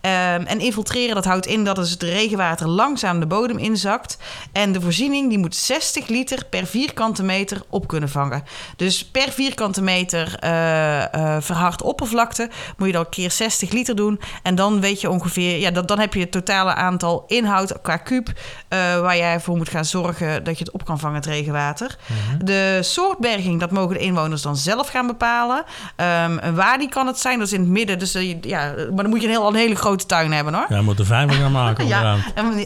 Ehm, 0.00 0.42
en 0.46 0.60
infiltreren, 0.60 1.14
dat 1.14 1.24
houdt 1.24 1.46
in 1.46 1.64
dat 1.64 1.78
dus 1.80 1.90
het 1.90 2.02
regenwater 2.02 2.68
langzaam 2.68 3.20
de 3.20 3.26
bodem 3.26 3.58
inzakt. 3.58 4.18
En 4.52 4.72
de 4.72 4.80
voorziening 4.80 5.28
die 5.28 5.38
moet 5.38 5.56
60 5.56 6.08
liter 6.08 6.44
per 6.50 6.66
vierkante 6.66 7.22
meter 7.22 7.62
op 7.68 7.88
kunnen 7.88 8.08
vangen. 8.08 8.42
Dus 8.76 9.04
per 9.04 9.30
vierkante 9.32 9.82
meter 9.82 10.36
eh, 10.38 11.14
eh, 11.14 11.42
verhard 11.42 11.82
oppervlakte 11.82 12.50
moet 12.76 12.86
je 12.86 12.92
dan 12.92 13.08
keer 13.08 13.30
60 13.30 13.70
liter 13.70 13.96
doen. 13.96 14.20
En 14.42 14.54
dan 14.54 14.80
weet 14.80 15.00
je 15.00 15.10
ongeveer, 15.10 15.58
ja, 15.58 15.70
dat, 15.70 15.88
dan 15.88 15.98
heb 15.98 16.14
je 16.14 16.20
het 16.20 16.32
totale 16.32 16.74
aantal 16.74 17.24
inhoud 17.26 17.80
qua 17.82 17.96
kuub 17.96 18.28
eh, 18.68 18.78
waar 19.00 19.16
jij 19.16 19.40
voor 19.40 19.56
moet 19.56 19.68
gaan 19.68 19.84
zorgen 19.84 20.44
dat 20.44 20.58
je 20.58 20.64
het 20.64 20.72
op 20.72 20.84
kan 20.84 20.98
vangen, 20.98 21.16
het 21.16 21.26
regenwater. 21.26 21.96
De 22.38 22.78
soortberging, 22.82 23.60
dat 23.60 23.70
mogen 23.70 23.94
de 23.94 24.02
inwoners 24.02 24.42
dan 24.42 24.56
zelf 24.56 24.88
gaan 24.88 25.06
bepalen. 25.06 25.64
Ehm, 25.96 26.54
waar 26.54 26.78
die 26.78 26.88
kan 26.88 27.06
het 27.06 27.18
zijn, 27.18 27.38
dat 27.38 27.46
is 27.46 27.52
in 27.52 27.60
het 27.60 27.68
midden. 27.68 27.98
Dus 27.98 28.12
ja, 28.40 28.74
maar 28.76 29.02
dan 29.02 29.08
moet 29.08 29.20
je 29.20 29.26
een, 29.26 29.32
heel, 29.32 29.48
een 29.48 29.54
hele 29.54 29.74
grote 29.74 30.06
tuin 30.06 30.32
hebben 30.32 30.54
hoor. 30.54 30.66
Ja, 30.68 30.76
we 30.76 30.82
moeten 30.82 31.06
vijver 31.06 31.36
gaan 31.36 31.52
maken 31.52 31.69
Ja, 31.78 32.16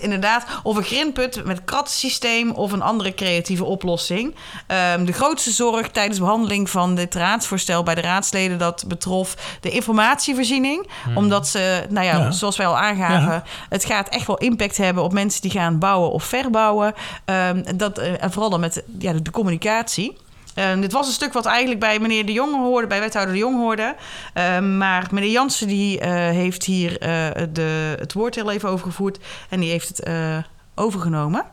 inderdaad. 0.01 0.47
Of 0.63 0.77
een 0.77 0.83
grindput 0.83 1.45
met 1.45 1.65
kratsysteem 1.65 2.51
of 2.51 2.73
een 2.73 2.83
andere 2.83 3.15
creatieve 3.15 3.65
oplossing. 3.65 4.35
Ehm, 4.67 5.05
de 5.05 5.13
grootste 5.13 5.51
zorg 5.51 5.89
tijdens 5.91 6.19
behandeling 6.19 6.71
van 6.71 6.95
dit 6.95 7.15
raadsvoorstel 7.15 7.83
bij 7.83 7.95
de 7.95 8.01
raadsleden... 8.01 8.59
dat 8.59 8.85
betrof 8.87 9.35
de 9.61 9.71
informatievoorziening. 9.71 10.89
Omdat 11.15 11.49
ze, 11.49 11.87
nou 11.89 12.07
ja, 12.07 12.17
Ja. 12.17 12.31
zoals 12.31 12.57
wij 12.57 12.67
al 12.67 12.79
aangaven... 12.79 13.33
Ja. 13.33 13.43
het 13.69 13.85
gaat 13.85 14.09
echt 14.09 14.27
wel 14.27 14.39
impact 14.39 14.77
hebben 14.77 15.03
op 15.03 15.13
mensen 15.13 15.43
die 15.43 15.51
gaan 15.51 15.79
bouwen 15.79 16.11
of 16.11 16.25
verbouwen. 16.25 16.95
Ehm, 17.25 17.63
dat, 17.77 17.99
eh, 17.99 18.23
en 18.23 18.33
vooral 18.33 18.51
dan 18.51 18.61
met 18.61 18.83
ja, 18.99 19.13
de, 19.13 19.23
de 19.23 19.31
communicatie. 19.31 20.17
En 20.55 20.81
dit 20.81 20.93
was 20.93 21.07
een 21.07 21.13
stuk 21.13 21.33
wat 21.33 21.47
eigenlijk 21.47 21.81
bij 21.81 21.99
meneer 21.99 22.27
De 22.27 22.33
Jong 22.33 22.55
hoorde, 22.55 22.87
bij 22.87 23.01
wethouder 23.01 23.35
De 23.35 23.41
Jong 23.41 23.57
hoorde. 23.57 23.95
Ehm, 24.33 24.77
maar 24.77 25.07
meneer 25.11 25.31
Jansen 25.31 25.69
die, 25.69 26.01
eh, 26.01 26.11
heeft 26.11 26.65
hier 26.65 26.99
eh, 26.99 27.09
de, 27.53 27.97
het 27.99 28.13
woord 28.13 28.35
heel 28.35 28.51
even 28.51 28.69
overgevoerd 28.69 29.19
en 29.49 29.61
die 29.61 29.71
heeft 29.71 29.89
het 29.89 30.01
eh, 30.01 30.39
overgenomen. 30.75 31.45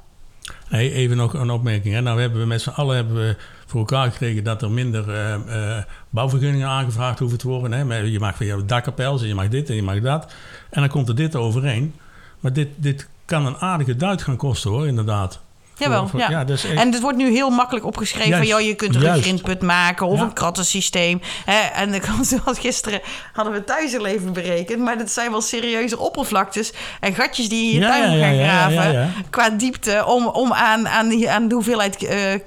Hey, 0.67 0.91
even 0.91 1.17
nog 1.17 1.33
een 1.33 1.49
opmerking. 1.49 2.01
Nou 2.01 2.21
hebben 2.21 2.39
we 2.39 2.45
met 2.45 2.61
z'n 2.61 2.69
allen 2.69 2.95
hebben 2.95 3.15
we 3.15 3.35
voor 3.65 3.79
elkaar 3.79 4.11
gekregen 4.11 4.43
dat 4.43 4.61
er 4.61 4.71
minder 4.71 5.09
eh, 5.09 5.77
eh, 5.77 5.83
bouwvergunningen 6.09 6.67
aangevraagd 6.67 7.19
hoeven 7.19 7.37
te 7.37 7.47
worden. 7.47 7.89
Hè. 7.89 7.97
Je 7.97 8.19
mag 8.19 8.35
van 8.35 8.45
jouw 8.45 8.65
dakkapel, 8.65 9.25
je 9.25 9.35
mag 9.35 9.47
dit 9.47 9.69
en 9.69 9.75
je 9.75 9.83
mag 9.83 9.99
dat. 9.99 10.33
En 10.69 10.81
dan 10.81 10.89
komt 10.89 11.07
er 11.07 11.15
dit 11.15 11.35
overheen. 11.35 11.95
Maar 12.39 12.53
dit, 12.53 12.67
dit 12.75 13.07
kan 13.25 13.45
een 13.45 13.57
aardige 13.57 13.95
duit 13.95 14.21
gaan 14.21 14.37
kosten 14.37 14.71
hoor, 14.71 14.87
inderdaad. 14.87 15.41
Jawel, 15.77 16.09
ja. 16.17 16.45
is 16.47 16.65
echt- 16.65 16.79
En 16.79 16.91
het 16.91 17.01
wordt 17.01 17.17
nu 17.17 17.31
heel 17.31 17.49
makkelijk 17.49 17.85
opgeschreven. 17.85 18.29
Juist, 18.29 18.49
Van, 18.49 18.57
joh, 18.59 18.67
je 18.69 18.75
kunt 18.75 18.95
er 18.95 19.05
een 19.05 19.21
grindput 19.21 19.61
maken 19.61 20.07
of 20.07 20.17
Ja. 20.17 20.23
een 20.23 20.33
krattensysteem. 20.33 21.21
Hè, 21.45 21.59
en 21.59 22.01
zoals 22.25 22.59
gisteren 22.59 23.01
hadden 23.33 23.53
we 23.53 23.63
thuis 23.63 23.97
al 23.97 24.05
even 24.05 24.33
berekend. 24.33 24.79
Maar 24.79 24.97
dat 24.97 25.11
zijn 25.11 25.31
wel 25.31 25.41
serieuze 25.41 25.99
oppervlaktes 25.99 26.71
en 26.99 27.13
gatjes 27.13 27.49
die 27.49 27.65
je 27.65 27.69
in 27.69 27.75
je 27.75 27.79
Ja, 27.79 27.87
tuin 27.89 28.01
ja, 28.03 28.09
moet 28.09 28.19
ja, 28.19 28.25
gaan 28.25 28.35
ja, 28.35 28.43
ja, 28.43 28.69
graven. 28.69 28.91
ja. 28.93 29.09
Qua 29.29 29.49
diepte 29.49 30.03
om, 30.05 30.27
om 30.27 30.53
aan, 30.53 30.87
aan, 30.87 31.09
die, 31.09 31.29
aan 31.29 31.47
de 31.47 31.53
hoeveelheid 31.55 31.97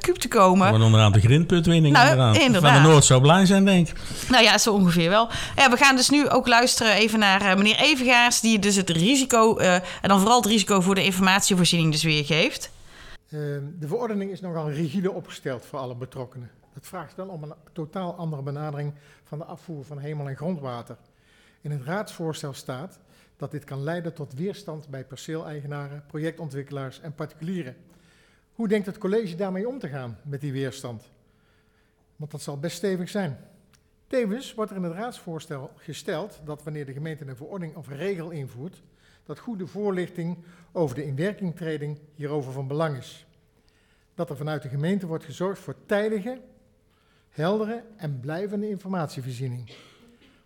kuub 0.00 0.16
te 0.16 0.28
komen. 0.28 0.66
Gewoon 0.66 0.82
onderaan 0.82 1.12
de 1.12 1.20
grindputwinning. 1.20 1.94
Nou, 1.96 2.38
inderdaad. 2.38 2.72
Van 2.72 2.82
de 2.82 2.88
Noord 2.88 3.04
zou 3.04 3.20
blij 3.20 3.46
zijn, 3.46 3.64
denk 3.64 3.88
ik. 3.88 3.94
Nou 4.28 4.42
ja, 4.44 4.58
zo 4.58 4.72
ongeveer 4.72 5.08
wel. 5.10 5.28
Ja, 5.56 5.70
we 5.70 5.76
gaan 5.76 5.96
dus 5.96 6.08
nu 6.10 6.28
ook 6.28 6.48
luisteren 6.48 6.92
even 6.92 7.18
naar 7.18 7.40
eh, 7.42 7.56
meneer 7.56 7.76
Evengaars... 7.76 8.40
die 8.40 8.58
dus 8.58 8.76
het 8.76 8.90
risico, 8.90 9.56
eh, 9.56 9.74
en 9.74 9.82
dan 10.08 10.18
vooral 10.20 10.36
het 10.40 10.46
risico 10.46 10.80
voor 10.80 10.94
de 10.94 11.04
informatievoorziening 11.04 11.92
dus 11.92 12.02
weergeeft. 12.02 12.70
Eh, 13.34 13.40
de 13.78 13.88
verordening 13.88 14.30
is 14.30 14.40
nogal 14.40 14.70
rigide 14.70 15.12
opgesteld 15.12 15.64
voor 15.64 15.78
alle 15.78 15.96
betrokkenen. 15.96 16.50
Dat 16.74 16.86
vraagt 16.86 17.14
wel 17.14 17.28
om 17.28 17.42
een 17.42 17.54
totaal 17.72 18.14
andere 18.14 18.42
benadering 18.42 18.94
van 19.22 19.38
de 19.38 19.44
afvoer 19.44 19.84
van 19.84 19.98
hemel- 19.98 20.28
en 20.28 20.36
grondwater. 20.36 20.96
In 21.60 21.70
het 21.70 21.82
raadsvoorstel 21.82 22.52
staat 22.52 22.98
dat 23.36 23.50
dit 23.50 23.64
kan 23.64 23.82
leiden 23.82 24.14
tot 24.14 24.34
weerstand 24.34 24.88
bij 24.88 25.04
perceeleigenaren, 25.04 26.04
projectontwikkelaars 26.06 27.00
en 27.00 27.14
particulieren. 27.14 27.76
Hoe 28.52 28.68
denkt 28.68 28.86
het 28.86 28.98
college 28.98 29.36
daarmee 29.36 29.68
om 29.68 29.78
te 29.78 29.88
gaan 29.88 30.18
met 30.22 30.40
die 30.40 30.52
weerstand? 30.52 31.10
Want 32.16 32.30
dat 32.30 32.42
zal 32.42 32.58
best 32.58 32.76
stevig 32.76 33.08
zijn. 33.08 33.38
Tevens 34.06 34.54
wordt 34.54 34.70
er 34.70 34.76
in 34.76 34.82
het 34.82 34.92
raadsvoorstel 34.94 35.70
gesteld 35.76 36.40
dat 36.44 36.62
wanneer 36.62 36.86
de 36.86 36.92
gemeente 36.92 37.26
een 37.26 37.36
verordening 37.36 37.76
of 37.76 37.88
regel 37.88 38.30
invoert, 38.30 38.82
dat 39.24 39.38
goede 39.38 39.66
voorlichting 39.66 40.36
over 40.72 40.94
de 40.96 41.04
inwerkingtreding 41.04 41.98
hierover 42.14 42.52
van 42.52 42.66
belang 42.66 42.96
is. 42.96 43.26
Dat 44.14 44.30
er 44.30 44.36
vanuit 44.36 44.62
de 44.62 44.68
gemeente 44.68 45.06
wordt 45.06 45.24
gezorgd 45.24 45.60
voor 45.60 45.76
tijdige, 45.86 46.40
heldere 47.30 47.84
en 47.96 48.20
blijvende 48.20 48.68
informatievoorziening. 48.68 49.72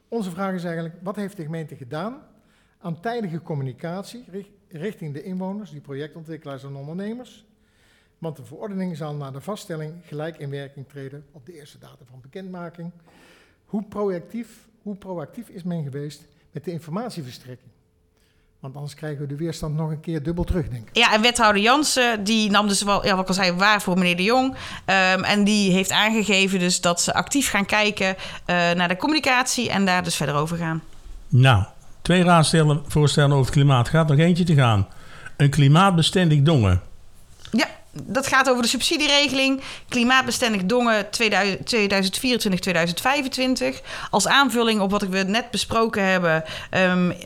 Onze 0.09 0.31
vraag 0.31 0.55
is 0.55 0.65
eigenlijk, 0.65 0.95
wat 1.03 1.17
heeft 1.17 1.37
de 1.37 1.43
gemeente 1.43 1.77
gedaan 1.77 2.23
aan 2.79 3.01
tijdige 3.01 3.43
communicatie 3.43 4.25
richt- 4.31 4.51
richting 4.69 5.15
de 5.15 5.23
inwoners, 5.23 5.71
die 5.71 5.81
projectontwikkelaars 5.81 6.65
en 6.65 6.75
ondernemers. 6.75 7.47
Want 8.19 8.37
de 8.37 8.45
verordening 8.45 8.97
zal 8.97 9.15
na 9.15 9.31
de 9.31 9.41
vaststelling 9.41 9.95
gelijk 10.03 10.39
in 10.39 10.51
werking 10.51 10.89
treden 10.89 11.27
op 11.33 11.47
de 11.47 11.53
eerste 11.53 11.79
datum 11.79 12.07
van 12.07 12.21
bekendmaking. 12.21 12.93
Hoe 13.65 13.85
proactief, 13.85 14.69
hoe 14.83 14.97
proactief 14.97 15.49
is 15.49 15.63
men 15.63 15.83
geweest 15.83 16.29
met 16.51 16.65
de 16.65 16.71
informatieverstrekking? 16.71 17.71
Want 18.61 18.75
anders 18.75 18.95
krijgen 18.95 19.21
we 19.21 19.27
de 19.27 19.37
weerstand 19.37 19.77
nog 19.77 19.91
een 19.91 20.01
keer 20.01 20.23
dubbel 20.23 20.45
terug, 20.45 20.69
denk 20.69 20.89
ik. 20.89 20.97
Ja, 20.97 21.13
en 21.13 21.21
wethouder 21.21 21.63
Jansen, 21.63 22.25
die 22.25 22.51
nam 22.51 22.69
dus 22.69 22.83
wel, 22.83 23.05
ja, 23.05 23.13
wat 23.13 23.23
ik 23.23 23.29
al 23.29 23.35
zei, 23.35 23.53
waar 23.53 23.83
voor 23.83 23.99
meneer 23.99 24.17
De 24.17 24.23
Jong. 24.23 24.57
Ehm, 24.85 25.23
en 25.23 25.45
die 25.45 25.73
heeft 25.73 25.93
aangegeven 25.93 26.59
dus 26.59 26.81
dat 26.81 27.01
ze 27.01 27.15
actief 27.15 27.51
gaan 27.51 27.67
kijken 27.67 28.17
eh, 28.45 28.57
naar 28.71 28.89
de 28.89 28.97
communicatie 28.97 29.71
en 29.71 29.85
daar 29.85 30.03
dus 30.03 30.17
verder 30.17 30.35
over 30.35 30.57
gaan. 30.57 30.83
Nou, 31.29 31.65
twee 32.03 32.23
raadstellen 32.23 32.83
voorstellen 32.87 33.31
over 33.31 33.45
het 33.45 33.55
klimaat. 33.55 33.89
Gaat 33.89 34.09
nog 34.09 34.19
eentje 34.19 34.45
te 34.45 34.55
gaan. 34.55 34.89
Een 35.37 35.51
klimaatbestendig 35.51 36.43
dongen. 36.43 36.83
Ja, 37.51 37.67
dat 38.07 38.27
gaat 38.27 38.51
over 38.51 38.63
de 38.63 38.69
subsidieregeling 38.69 39.61
klimaatbestendig 39.89 40.65
Dongen 40.65 41.07
2024-2025. 41.07 41.09
Als 44.11 44.27
aanvulling 44.27 44.81
op 44.81 44.91
wat 44.91 45.03
we 45.03 45.23
net 45.23 45.51
besproken 45.51 46.05
hebben, 46.05 46.45
ehm, 46.71 47.11
eh, 47.11 47.17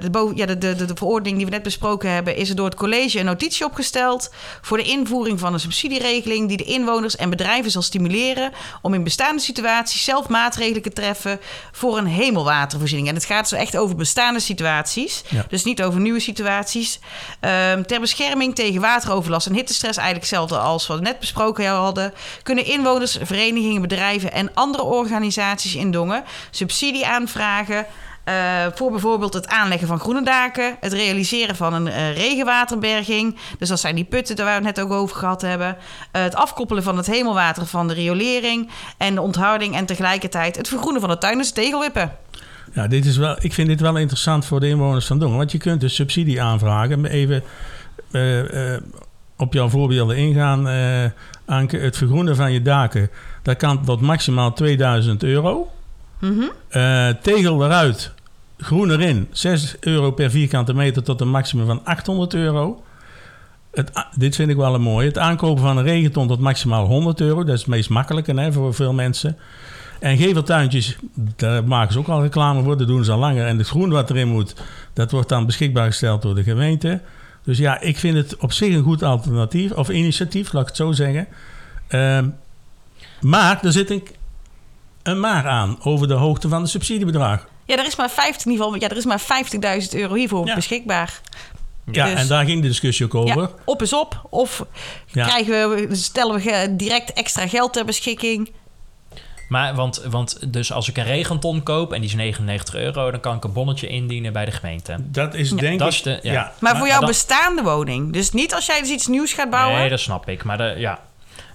de, 0.00 0.32
ja, 0.34 0.46
de, 0.46 0.58
de, 0.58 0.74
de, 0.74 0.84
de 0.84 0.94
verordening 0.96 1.36
die 1.36 1.46
we 1.46 1.52
net 1.52 1.62
besproken 1.62 2.10
hebben, 2.10 2.36
is 2.36 2.48
er 2.48 2.56
door 2.56 2.64
het 2.64 2.74
college 2.74 3.18
een 3.18 3.24
notitie 3.24 3.66
opgesteld 3.66 4.30
voor 4.60 4.76
de 4.76 4.82
invoering 4.82 5.40
van 5.40 5.52
een 5.52 5.60
subsidieregeling 5.60 6.48
die 6.48 6.56
de 6.56 6.64
inwoners 6.64 7.16
en 7.16 7.30
bedrijven 7.30 7.70
zal 7.70 7.82
stimuleren 7.82 8.52
om 8.82 8.94
in 8.94 9.04
bestaande 9.04 9.42
situaties 9.42 10.04
zelf 10.04 10.28
maatregelen 10.28 10.82
te 10.82 10.92
treffen 10.92 11.40
voor 11.72 11.98
een 11.98 12.06
hemelwatervoorziening. 12.06 13.08
En 13.08 13.14
het 13.14 13.24
gaat 13.24 13.48
zo 13.48 13.56
echt 13.56 13.76
over 13.76 13.96
bestaande 13.96 14.40
situaties, 14.40 15.22
Ja. 15.28 15.46
dus 15.48 15.64
niet 15.64 15.82
over 15.82 16.00
nieuwe 16.00 16.20
situaties. 16.20 16.98
Ehm, 17.40 17.82
ter 17.82 18.00
bescherming 18.00 18.54
tegen 18.54 18.80
wateroverlast 18.80 19.46
en 19.46 19.54
hittestress, 19.54 19.98
hetzelfde 20.20 20.58
als 20.58 20.86
wat 20.86 20.98
we 20.98 21.04
net 21.04 21.18
besproken 21.18 21.66
hadden, 21.66 22.12
kunnen 22.42 22.64
inwoners, 22.66 23.18
verenigingen, 23.22 23.82
bedrijven 23.82 24.32
en 24.32 24.50
andere 24.54 24.82
organisaties 24.82 25.74
in 25.74 25.90
Dongen 25.90 26.24
subsidie 26.50 27.06
aanvragen. 27.06 27.86
eh, 28.24 28.34
voor 28.74 28.90
bijvoorbeeld 28.90 29.34
het 29.34 29.48
aanleggen 29.48 29.88
van 29.88 29.98
groene 29.98 30.22
daken, 30.22 30.76
het 30.80 30.92
realiseren 30.92 31.56
van 31.56 31.74
een 31.74 31.88
eh, 31.88 32.16
regenwaterberging. 32.16 33.36
Dus 33.58 33.68
dat 33.68 33.80
zijn 33.80 33.94
die 33.94 34.04
putten 34.04 34.36
waar 34.36 34.60
we 34.60 34.66
het 34.66 34.76
net 34.76 34.84
ook 34.84 34.92
over 34.92 35.16
gehad 35.16 35.42
hebben. 35.42 35.76
eh, 36.10 36.22
het 36.22 36.34
afkoppelen 36.34 36.82
van 36.82 36.96
het 36.96 37.06
hemelwater 37.06 37.66
van 37.66 37.88
de 37.88 37.94
riolering 37.94 38.70
en 38.96 39.14
de 39.14 39.20
onthouding 39.20 39.76
en 39.76 39.86
tegelijkertijd 39.86 40.56
het 40.56 40.68
vergroenen 40.68 41.00
van 41.00 41.10
de 41.10 41.18
tuin 41.18 41.38
de 41.38 41.52
tegelwippen. 41.52 42.12
Ja, 42.72 42.86
dit 42.86 43.06
is 43.06 43.16
wel, 43.16 43.36
ik 43.40 43.52
vind 43.52 43.68
dit 43.68 43.80
wel 43.80 43.96
interessant 43.96 44.46
voor 44.46 44.60
de 44.60 44.68
inwoners 44.68 45.06
van 45.06 45.18
Dongen. 45.18 45.36
Want 45.36 45.52
je 45.52 45.58
kunt 45.58 45.80
dus 45.80 45.94
subsidie 45.94 46.42
aanvragen. 46.42 47.04
Even 47.06 47.42
op 49.36 49.52
jouw 49.52 49.68
voorbeelden 49.68 50.16
ingaan, 50.16 50.68
eh, 50.68 51.10
Anke. 51.44 51.76
Het 51.76 51.96
vergroenen 51.96 52.36
van 52.36 52.52
je 52.52 52.62
daken, 52.62 53.10
dat 53.42 53.56
kan 53.56 53.84
tot 53.84 54.00
maximaal 54.00 54.52
2000 54.52 55.22
euro. 55.22 55.70
Mhm. 56.18 56.42
Eh, 56.68 57.08
tegel 57.22 57.64
eruit, 57.64 58.12
groen 58.58 58.90
erin, 58.90 59.28
6 59.32 59.76
euro 59.80 60.10
per 60.10 60.30
vierkante 60.30 60.74
meter 60.74 61.02
tot 61.02 61.20
een 61.20 61.30
maximum 61.30 61.66
van 61.66 61.84
800 61.84 62.34
euro. 62.34 62.82
Het, 63.70 63.90
dit 64.16 64.34
vind 64.34 64.50
ik 64.50 64.56
wel 64.56 64.74
een 64.74 64.80
mooie. 64.80 65.06
Het 65.06 65.18
aankopen 65.18 65.62
van 65.62 65.76
een 65.76 65.84
regenton 65.84 66.28
tot 66.28 66.40
maximaal 66.40 66.86
100 66.86 67.20
euro. 67.20 67.44
Dat 67.44 67.54
is 67.54 67.60
het 67.60 67.70
meest 67.70 67.90
makkelijke 67.90 68.40
hè, 68.40 68.52
voor 68.52 68.74
veel 68.74 68.92
mensen. 68.92 69.36
En 70.00 70.16
geveltuintjes, 70.16 70.96
daar 71.36 71.64
maken 71.64 71.92
ze 71.92 71.98
ook 71.98 72.08
al 72.08 72.22
reclame 72.22 72.62
voor. 72.62 72.78
Dat 72.78 72.86
doen 72.86 73.04
ze 73.04 73.12
al 73.12 73.18
langer. 73.18 73.46
En 73.46 73.58
het 73.58 73.68
groen 73.68 73.90
wat 73.90 74.10
erin 74.10 74.28
moet, 74.28 74.54
dat 74.92 75.10
wordt 75.10 75.28
dan 75.28 75.46
beschikbaar 75.46 75.86
gesteld 75.86 76.22
door 76.22 76.34
de 76.34 76.42
gemeente. 76.42 77.00
Dus 77.44 77.58
ja, 77.58 77.80
ik 77.80 77.98
vind 77.98 78.16
het 78.16 78.36
op 78.36 78.52
zich 78.52 78.74
een 78.74 78.82
goed 78.82 79.02
alternatief. 79.02 79.70
Of 79.72 79.88
initiatief, 79.88 80.52
laat 80.52 80.62
ik 80.62 80.68
het 80.68 80.76
zo 80.76 80.92
zeggen. 80.92 81.26
Ehm, 81.88 82.28
maar 83.20 83.64
er 83.64 83.72
zit 83.72 83.90
een, 83.90 84.06
een 85.02 85.20
maar 85.20 85.46
aan 85.48 85.76
over 85.82 86.08
de 86.08 86.14
hoogte 86.14 86.48
van 86.48 86.60
het 86.60 86.70
subsidiebedrag. 86.70 87.46
Ja, 87.64 87.76
er 87.78 87.86
is 87.86 87.96
maar 87.96 88.10
50, 88.10 88.44
in 88.44 88.50
ieder 88.50 88.64
geval, 88.66 88.80
ja, 88.80 88.88
er 88.88 88.96
is 88.96 89.04
maar 89.04 89.20
50.000 89.82 89.94
euro 89.94 90.14
hiervoor 90.14 90.46
Ja. 90.46 90.54
beschikbaar. 90.54 91.20
Ja, 91.90 92.04
Dus- 92.06 92.20
en 92.20 92.26
daar 92.28 92.44
ging 92.44 92.62
de 92.62 92.68
discussie 92.68 93.06
ook 93.06 93.14
over. 93.14 93.40
Ja, 93.40 93.50
op 93.64 93.82
is 93.82 93.92
op. 93.92 94.26
Of 94.30 94.64
Ja. 95.06 95.26
krijgen 95.26 95.70
we, 95.70 95.94
stellen 95.94 96.34
we 96.40 96.74
direct 96.76 97.12
extra 97.12 97.48
geld 97.48 97.72
ter 97.72 97.84
beschikking. 97.84 98.50
Maar 99.48 99.74
want, 99.74 100.02
want 100.10 100.52
dus 100.52 100.72
als 100.72 100.88
ik 100.88 100.96
een 100.96 101.04
regenton 101.04 101.62
koop 101.62 101.92
en 101.92 102.00
die 102.00 102.08
is 102.08 102.14
99 102.16 102.74
euro, 102.74 103.10
dan 103.10 103.20
kan 103.20 103.36
ik 103.36 103.44
een 103.44 103.52
bonnetje 103.52 103.86
indienen 103.86 104.32
bij 104.32 104.44
de 104.44 104.50
gemeente. 104.50 104.96
Dat 104.98 105.34
is 105.34 105.50
denk 105.50 105.78
dat 105.78 105.88
ik... 105.88 105.94
is 105.94 106.02
de- 106.02 106.18
ja. 106.22 106.52
Maar, 106.60 106.76
voor 106.76 106.86
jouw 106.86 106.98
dan- 106.98 107.08
bestaande 107.08 107.62
woning. 107.62 108.12
Dus 108.12 108.30
niet 108.32 108.54
als 108.54 108.66
jij 108.66 108.80
dus 108.80 108.90
iets 108.90 109.06
nieuws 109.06 109.32
gaat 109.32 109.50
bouwen. 109.50 109.78
Nee, 109.78 109.88
dat 109.88 110.00
snap 110.00 110.28
ik. 110.28 110.44
Maar, 110.44 110.56
de, 110.58 110.74
ja. 110.76 110.98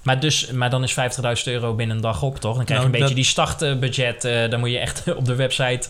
maar, 0.04 0.20
dus, 0.20 0.52
maar 0.52 0.70
dan 0.70 0.84
is 0.84 0.92
50.000 0.94 1.44
euro 1.44 1.74
binnen 1.74 1.96
een 1.96 2.02
dag 2.02 2.22
op, 2.22 2.40
toch? 2.40 2.56
Dan 2.56 2.66
krijg 2.66 2.82
je 2.82 2.86
Nou, 2.86 2.86
een 2.86 2.92
beetje 2.92 3.06
dat- 3.06 3.16
die 3.16 3.26
startbudget. 3.26 4.26
eh 4.26 4.50
dan 4.50 4.60
moet 4.60 4.72
je 4.72 4.80
echt 4.80 5.04
op 5.16 5.26
de 5.26 5.36
website 5.36 5.88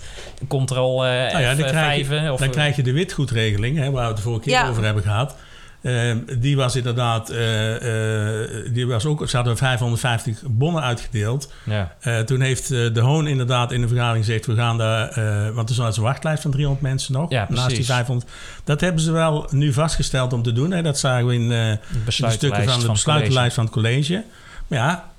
ctrl 0.47 0.75
eh 1.05 1.31
Nou 1.31 1.39
ja, 1.39 1.55
dan, 1.55 1.67
krijg 1.67 1.97
je, 2.09 2.21
F5. 2.27 2.29
Of, 2.31 2.39
dan 2.39 2.49
krijg 2.49 2.75
je 2.75 2.83
de 2.83 2.91
witgoedregeling, 2.93 3.77
hè, 3.77 3.91
waar 3.91 4.01
we 4.01 4.07
het 4.07 4.17
de 4.17 4.23
vorige 4.23 4.41
keer 4.43 4.51
Ja. 4.53 4.69
over 4.69 4.83
hebben 4.83 5.03
gehad. 5.03 5.35
Ehm, 5.81 6.17
die 6.39 6.55
was 6.55 6.75
inderdaad, 6.75 7.29
eh, 7.29 8.41
eh, 8.43 8.49
die 8.73 8.87
was 8.87 9.05
ook, 9.05 9.29
ze 9.29 9.35
hadden 9.35 9.57
550 9.57 10.41
bonnen 10.47 10.83
uitgedeeld. 10.83 11.51
ja. 11.63 11.95
Eh, 11.99 12.19
toen 12.19 12.41
heeft 12.41 12.71
eh, 12.71 12.93
de 12.93 12.99
Hoon 12.99 13.27
inderdaad 13.27 13.71
in 13.71 13.81
de 13.81 13.87
vergadering 13.87 14.25
gezegd, 14.25 14.45
we 14.45 14.55
gaan 14.55 14.77
daar, 14.77 15.07
eh, 15.09 15.49
want 15.55 15.69
er 15.69 15.75
was 15.75 15.97
een 15.97 16.03
wachtlijst 16.03 16.41
van 16.41 16.51
300 16.51 16.83
mensen 16.87 17.13
nog, 17.13 17.29
Ja, 17.31 17.39
naast 17.39 17.55
die 17.55 17.65
precies. 17.65 17.85
500. 17.87 18.31
Dat 18.63 18.81
hebben 18.81 19.01
ze 19.01 19.11
wel 19.11 19.47
nu 19.51 19.73
vastgesteld 19.73 20.33
om 20.33 20.43
te 20.43 20.51
doen. 20.51 20.71
Hè. 20.71 20.81
Dat 20.81 20.99
zagen 20.99 21.27
we 21.27 21.33
in, 21.33 21.41
eh, 21.41 21.47
De 21.49 21.77
de 22.05 22.11
stukken 22.11 22.63
van 22.69 22.79
de 22.79 22.87
besluitenlijst 22.91 23.55
van 23.55 23.63
het 23.63 23.73
college. 23.73 24.23
Maar 24.67 24.79
ja, 24.79 25.09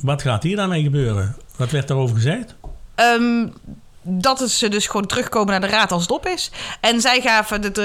wat 0.00 0.22
gaat 0.22 0.42
hier 0.42 0.56
dan 0.56 0.68
mee 0.68 0.82
gebeuren? 0.82 1.36
Wat 1.56 1.70
werd 1.70 1.88
daarover 1.88 2.16
gezegd? 2.16 2.54
Ehm, 2.94 3.46
dat 4.02 4.50
ze 4.50 4.68
dus 4.68 4.86
gewoon 4.86 5.06
terugkomen 5.06 5.50
naar 5.50 5.60
de 5.60 5.76
raad 5.76 5.92
als 5.92 6.02
het 6.02 6.10
op 6.10 6.26
is. 6.26 6.50
En 6.80 7.00
zij 7.00 7.20
gaven, 7.20 7.62
het, 7.62 7.76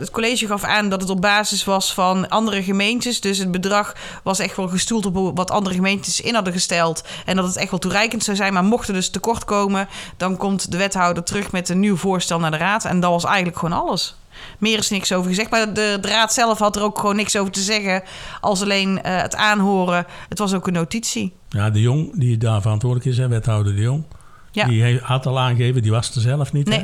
het 0.00 0.10
college 0.10 0.46
gaf 0.46 0.64
aan 0.64 0.88
dat 0.88 1.00
het 1.00 1.10
op 1.10 1.20
basis 1.20 1.64
was 1.64 1.94
van 1.94 2.28
andere 2.28 2.62
gemeentes. 2.62 3.20
Dus 3.20 3.38
het 3.38 3.50
bedrag 3.50 3.94
was 4.22 4.38
echt 4.38 4.56
wel 4.56 4.68
gestoeld 4.68 5.06
op 5.06 5.36
wat 5.36 5.50
andere 5.50 5.74
gemeentes 5.74 6.20
in 6.20 6.34
hadden 6.34 6.52
gesteld. 6.52 7.04
En 7.24 7.36
dat 7.36 7.44
het 7.44 7.56
echt 7.56 7.70
wel 7.70 7.78
toereikend 7.78 8.24
zou 8.24 8.36
zijn. 8.36 8.52
Maar 8.52 8.64
mocht 8.64 8.88
er 8.88 8.94
dus 8.94 9.10
tekort 9.10 9.44
komen, 9.44 9.88
dan 10.16 10.36
komt 10.36 10.70
de 10.70 10.76
wethouder 10.76 11.22
terug 11.22 11.52
met 11.52 11.68
een 11.68 11.80
nieuw 11.80 11.96
voorstel 11.96 12.38
naar 12.38 12.50
de 12.50 12.56
raad. 12.56 12.84
En 12.84 13.00
dat 13.00 13.10
was 13.10 13.24
eigenlijk 13.24 13.58
gewoon 13.58 13.80
alles. 13.80 14.16
Meer 14.58 14.78
is 14.78 14.90
niks 14.90 15.12
over 15.12 15.28
gezegd. 15.28 15.50
Maar 15.50 15.74
de, 15.74 15.98
de 16.00 16.08
raad 16.08 16.32
zelf 16.32 16.58
had 16.58 16.76
er 16.76 16.82
ook 16.82 16.98
gewoon 16.98 17.16
niks 17.16 17.36
over 17.36 17.52
te 17.52 17.60
zeggen. 17.60 18.02
Als 18.40 18.62
alleen 18.62 19.02
eh, 19.02 19.22
het 19.22 19.36
aanhoren. 19.36 20.06
Het 20.28 20.38
was 20.38 20.54
ook 20.54 20.66
een 20.66 20.72
notitie. 20.72 21.32
Ja, 21.48 21.70
de 21.70 21.80
Jong, 21.80 22.10
die 22.14 22.36
daar 22.36 22.60
verantwoordelijk 22.60 23.10
is, 23.10 23.18
hè, 23.18 23.28
wethouder 23.28 23.74
de 23.74 23.82
Jong. 23.82 24.04
Ja. 24.52 24.64
Die 24.66 24.98
had 25.02 25.26
al 25.26 25.38
aangegeven, 25.38 25.82
die 25.82 25.90
was 25.90 26.14
er 26.14 26.20
zelf 26.20 26.52
niet. 26.52 26.68
Nee. 26.68 26.78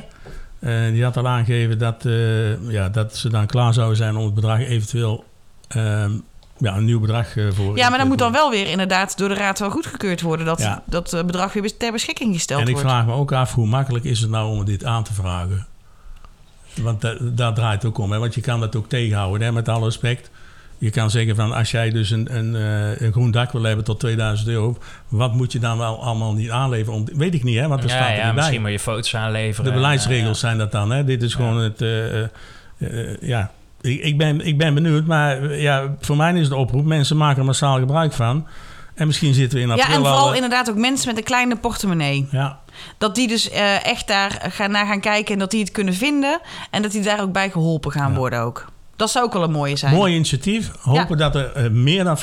Hè? 0.58 0.86
Eh, 0.86 0.92
die 0.92 1.04
had 1.04 1.16
al 1.16 1.28
aangegeven 1.28 1.78
dat, 1.78 2.04
eh, 2.04 2.70
ja, 2.70 2.88
dat 2.88 3.16
ze 3.16 3.28
dan 3.28 3.46
klaar 3.46 3.74
zouden 3.74 3.96
zijn 3.96 4.16
om 4.16 4.24
het 4.24 4.34
bedrag 4.34 4.58
eventueel 4.60 5.24
ehm, 5.68 6.12
ja, 6.58 6.76
een 6.76 6.84
nieuw 6.84 7.00
bedrag 7.00 7.36
eh, 7.36 7.46
voor. 7.52 7.76
Ja, 7.76 7.88
maar 7.88 7.98
dan 7.98 8.08
moet 8.08 8.18
dan 8.18 8.32
wel 8.32 8.50
weer 8.50 8.66
inderdaad 8.70 9.18
door 9.18 9.28
de 9.28 9.34
raad 9.34 9.58
wel 9.58 9.70
goedgekeurd 9.70 10.20
worden. 10.20 10.46
Dat 10.46 10.60
Ja. 10.60 10.82
dat 10.86 11.10
bedrag 11.26 11.52
weer 11.52 11.76
ter 11.76 11.92
beschikking 11.92 12.34
gesteld 12.34 12.60
En 12.60 12.66
ik 12.66 12.72
wordt. 12.72 12.88
vraag 12.88 13.06
me 13.06 13.12
ook 13.12 13.32
af 13.32 13.54
hoe 13.54 13.66
makkelijk 13.66 14.04
is 14.04 14.20
het 14.20 14.30
nou 14.30 14.48
om 14.58 14.64
dit 14.64 14.84
aan 14.84 15.04
te 15.04 15.14
vragen? 15.14 15.66
Want 16.82 17.00
da- 17.00 17.16
daar 17.20 17.54
draait 17.54 17.82
het 17.82 17.90
ook 17.90 17.98
om. 17.98 18.12
Hè? 18.12 18.18
Want 18.18 18.34
je 18.34 18.40
kan 18.40 18.60
dat 18.60 18.76
ook 18.76 18.88
tegenhouden, 18.88 19.46
hè? 19.46 19.52
met 19.52 19.68
alle 19.68 19.84
respect. 19.84 20.30
Je 20.84 20.90
kan 20.90 21.10
zeggen 21.10 21.36
van 21.36 21.52
als 21.52 21.70
jij 21.70 21.90
dus 21.90 22.10
een, 22.10 22.36
een, 22.36 22.56
eh, 22.56 23.00
een 23.06 23.12
groen 23.12 23.30
dak 23.30 23.52
wil 23.52 23.62
hebben 23.62 23.84
tot 23.84 24.00
2000 24.00 24.48
euro, 24.48 24.76
wat 25.08 25.34
moet 25.34 25.52
je 25.52 25.58
dan 25.58 25.78
wel 25.78 26.02
allemaal 26.02 26.32
niet 26.32 26.50
aanleveren? 26.50 26.94
Om, 26.98 27.06
weet 27.12 27.34
ik 27.34 27.42
niet, 27.42 27.58
hè? 27.58 27.68
want 27.68 27.82
er 27.82 27.88
ja, 27.88 27.94
staat 27.94 28.08
er 28.08 28.16
ja, 28.16 28.24
niet 28.26 28.34
misschien 28.34 28.62
bij. 28.62 28.70
moet 28.70 28.80
je 28.80 28.84
foto's 28.90 29.16
aanleveren. 29.16 29.70
De 29.70 29.76
beleidsregels 29.76 30.38
zijn 30.40 30.58
dat 30.58 30.72
dan. 30.72 30.90
Hè? 30.90 31.04
Dit 31.04 31.22
is 31.22 31.34
gewoon 31.34 31.56
het. 31.56 31.82
eh, 31.82 32.22
eh, 32.22 32.28
ja, 33.20 33.50
ik, 33.80 34.00
ik, 34.00 34.18
ben, 34.18 34.40
ik 34.46 34.58
ben 34.58 34.74
benieuwd, 34.74 35.06
maar 35.06 35.54
ja, 35.54 35.94
voor 36.00 36.16
mij 36.16 36.32
is 36.34 36.48
de 36.48 36.56
oproep: 36.56 36.84
mensen 36.84 37.16
maken 37.16 37.38
er 37.38 37.44
massaal 37.44 37.78
gebruik 37.78 38.12
van. 38.12 38.46
En 38.94 39.06
misschien 39.06 39.34
zitten 39.34 39.58
we 39.58 39.64
in 39.64 39.70
april 39.70 39.86
Ja, 39.88 39.94
en 39.94 40.00
vooral 40.00 40.18
al, 40.26 40.34
inderdaad 40.34 40.70
ook 40.70 40.76
mensen 40.76 41.08
met 41.08 41.16
een 41.16 41.24
kleine 41.24 41.56
portemonnee. 41.56 42.28
Ja, 42.30 42.58
Dat 42.98 43.14
die 43.14 43.28
dus 43.28 43.50
eh, 43.50 43.86
echt 43.86 44.06
daar 44.08 44.46
gaan, 44.50 44.70
naar 44.70 44.86
gaan 44.86 45.00
kijken 45.00 45.32
en 45.32 45.38
dat 45.38 45.50
die 45.50 45.60
het 45.60 45.70
kunnen 45.72 45.94
vinden. 45.94 46.40
En 46.70 46.82
dat 46.82 46.90
die 46.92 47.02
daar 47.02 47.20
ook 47.20 47.32
bij 47.32 47.50
geholpen 47.50 47.92
gaan 47.92 48.10
Ja. 48.12 48.16
worden 48.18 48.40
ook. 48.40 48.72
Dat 48.96 49.10
zou 49.10 49.24
ook 49.24 49.32
wel 49.32 49.42
een 49.42 49.50
mooie 49.50 49.76
zijn. 49.76 49.94
mooi 49.94 50.14
initiatief. 50.14 50.70
Hopen 50.80 51.16
dat 51.18 51.34
er 51.34 51.52
eh, 51.52 51.70
meer 51.70 52.04
dan 52.04 52.16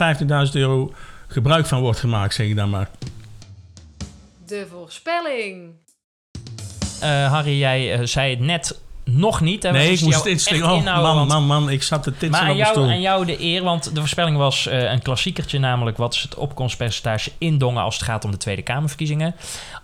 15.000 0.47 0.51
euro 0.53 0.93
gebruik 1.28 1.65
van 1.65 1.82
wordt 1.82 1.99
gemaakt, 1.99 2.34
zeg 2.34 2.47
ik 2.47 2.55
dan 2.55 2.69
maar. 2.69 2.89
De 4.47 4.67
voorspelling. 4.72 5.69
eh, 7.01 7.32
Harry, 7.32 7.57
jij 7.59 7.93
eh, 7.93 8.05
zei 8.05 8.30
het 8.30 8.39
net 8.39 8.80
nog 9.03 9.41
niet. 9.41 9.63
Hè? 9.63 9.72
Nee, 9.72 9.91
ik 9.91 10.01
moest 10.01 10.24
tegen. 10.24 10.69
Oh, 10.72 10.78
inhouden, 10.78 11.15
man, 11.15 11.28
man, 11.28 11.43
man, 11.63 11.69
ik 11.69 11.84
zat 11.84 12.03
te 12.03 12.09
Maar 12.09 12.19
titsen 12.19 12.41
aan 12.41 12.49
op 12.49 12.55
de 12.55 12.61
jou, 12.61 12.72
stoel. 12.74 12.89
aan 12.89 13.01
jou 13.01 13.26
de 13.26 13.41
eer, 13.41 13.63
want 13.63 13.84
de 13.95 13.99
voorspelling 13.99 14.38
was 14.38 14.67
eh, 14.67 14.91
een 14.91 15.01
klassiekertje, 15.01 15.59
namelijk 15.59 15.97
wat 15.97 16.13
is 16.13 16.22
het 16.22 16.36
opkomstpercentage 16.36 17.32
in 17.38 17.57
Dongen 17.57 17.84
als 17.84 17.95
het 17.95 18.03
gaat 18.03 18.26
om 18.26 18.32
de 18.32 18.38
Tweede 18.38 18.61
Kamerverkiezingen. 18.61 19.36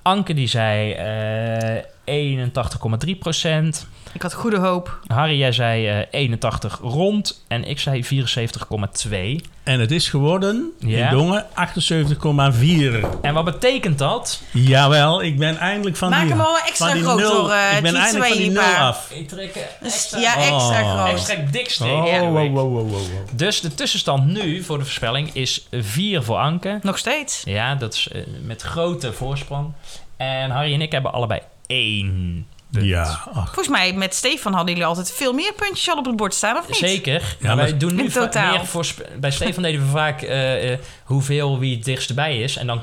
Anke 0.02 0.34
die 0.34 0.48
zei, 0.48 0.92
eh, 0.92 1.84
81,3 2.12 3.18
procent. 3.20 3.88
Ik 4.14 4.22
had 4.22 4.34
goede 4.34 4.58
hoop. 4.58 5.00
Harry, 5.08 5.38
jij 5.40 5.52
zei 5.52 5.88
eh, 5.88 6.06
81 6.12 6.80
rond 6.82 7.44
en 7.48 7.64
ik 7.64 7.80
zei 7.80 8.06
74,2. 8.06 9.46
En 9.64 9.80
het 9.80 9.92
is 9.92 10.10
geworden, 10.10 10.72
Ja. 10.80 11.10
in 11.10 11.18
Dongen, 11.18 11.46
78,4. 11.54 13.06
En 13.22 13.34
wat 13.34 13.46
betekent 13.46 13.98
dat? 13.98 14.42
Jawel, 14.52 15.22
ik 15.24 15.38
ben 15.38 15.58
eindelijk 15.58 15.96
van 15.96 16.10
Maak 16.10 16.22
die... 16.22 16.30
hem 16.30 16.40
al 16.40 16.46
wel 16.54 16.58
extra 16.66 16.86
van 16.88 16.96
die 16.96 17.04
groot 17.04 17.18
nul- 17.20 17.32
door 17.32 17.52
eh 17.52 17.76
Ik 17.78 17.82
ben 17.84 17.96
eindelijk 17.96 18.28
van 18.30 18.38
die 18.38 18.52
nul 18.52 18.62
af. 18.64 19.12
Ik 19.12 19.28
trek 19.28 19.54
Dus- 19.82 20.14
ja, 20.20 20.36
extra 20.38 20.82
Oh. 20.84 20.96
groot. 20.96 21.10
extra 21.14 21.36
dik. 21.52 21.78
Oh, 21.82 22.08
Ja, 22.08 22.20
wow, 22.20 22.34
wow, 22.34 22.54
wow, 22.54 22.74
wow, 22.74 22.90
wow. 22.90 23.00
Dus 23.34 23.62
de 23.62 23.74
tussenstand 23.74 24.26
nu 24.26 24.64
voor 24.64 24.78
de 24.78 24.84
voorspelling 24.84 25.30
is 25.34 25.68
4 25.72 26.24
voor 26.24 26.38
Anke. 26.38 26.80
Nog 26.82 26.98
steeds. 26.98 27.42
Ja, 27.46 27.76
dat 27.76 27.94
is 27.94 28.08
eh, 28.12 28.22
met 28.42 28.62
grote 28.62 29.14
voorsprong. 29.14 29.72
En 30.18 30.50
Harry 30.50 30.74
en 30.74 30.82
ik 30.82 30.92
hebben 30.92 31.14
allebei 31.14 31.40
één 31.68 32.46
punt. 32.72 32.86
Ja, 32.86 33.04
ach. 33.34 33.46
Volgens 33.46 33.68
mij 33.68 33.94
met 33.94 34.14
Stefan 34.16 34.54
hadden 34.54 34.72
jullie 34.72 34.88
altijd 34.88 35.12
veel 35.12 35.34
meer 35.34 35.54
puntjes 35.54 35.90
al 35.90 35.98
op 35.98 36.06
het 36.06 36.16
bord 36.16 36.34
staan, 36.34 36.58
of 36.58 36.68
niet? 36.68 36.78
Zeker. 36.78 37.22
Ja, 37.22 37.28
maar 37.48 37.56
maar- 37.56 37.66
wij 37.66 37.78
doen 37.78 37.96
nu 37.96 38.04
In 38.04 38.12
va- 38.12 38.20
totaal. 38.22 38.52
meer 38.58 38.66
voorspe- 38.66 39.08
Bij 39.20 39.32
Stefan 39.32 39.64
deden 39.64 39.82
we 39.82 39.88
vaak 39.88 40.22
eh, 40.22 40.72
eh, 40.74 40.80
hoeveel 41.04 41.60
wie 41.60 41.76
het 41.76 41.86
dichtst 41.86 42.16
bij 42.16 42.42
is. 42.42 42.58
En 42.58 42.68
dan 42.68 42.82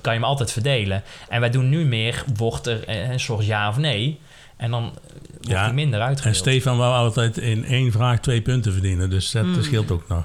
kan 0.00 0.12
je 0.12 0.18
hem 0.18 0.28
altijd 0.28 0.52
verdelen. 0.52 1.02
En 1.28 1.40
wij 1.40 1.50
doen 1.50 1.68
nu 1.68 1.84
meer, 1.84 2.24
wordt 2.36 2.66
er 2.66 2.84
eh, 2.84 3.10
een 3.10 3.20
soort 3.20 3.46
ja 3.46 3.68
of 3.68 3.76
nee. 3.76 4.20
En 4.56 4.70
dan 4.70 4.82
wordt 4.82 5.48
Ja, 5.48 5.64
hij 5.64 5.72
minder 5.72 6.00
En 6.00 6.06
uitgedeeld. 6.06 6.36
Stefan 6.36 6.76
wou 6.76 6.94
altijd 6.94 7.38
in 7.38 7.64
één 7.64 7.92
vraag 7.92 8.20
twee 8.20 8.40
punten 8.42 8.72
verdienen. 8.72 9.10
Dus 9.10 9.30
dat 9.30 9.44
Hmm. 9.44 9.62
scheelt 9.62 9.90
ook 9.90 10.08
nog. 10.08 10.24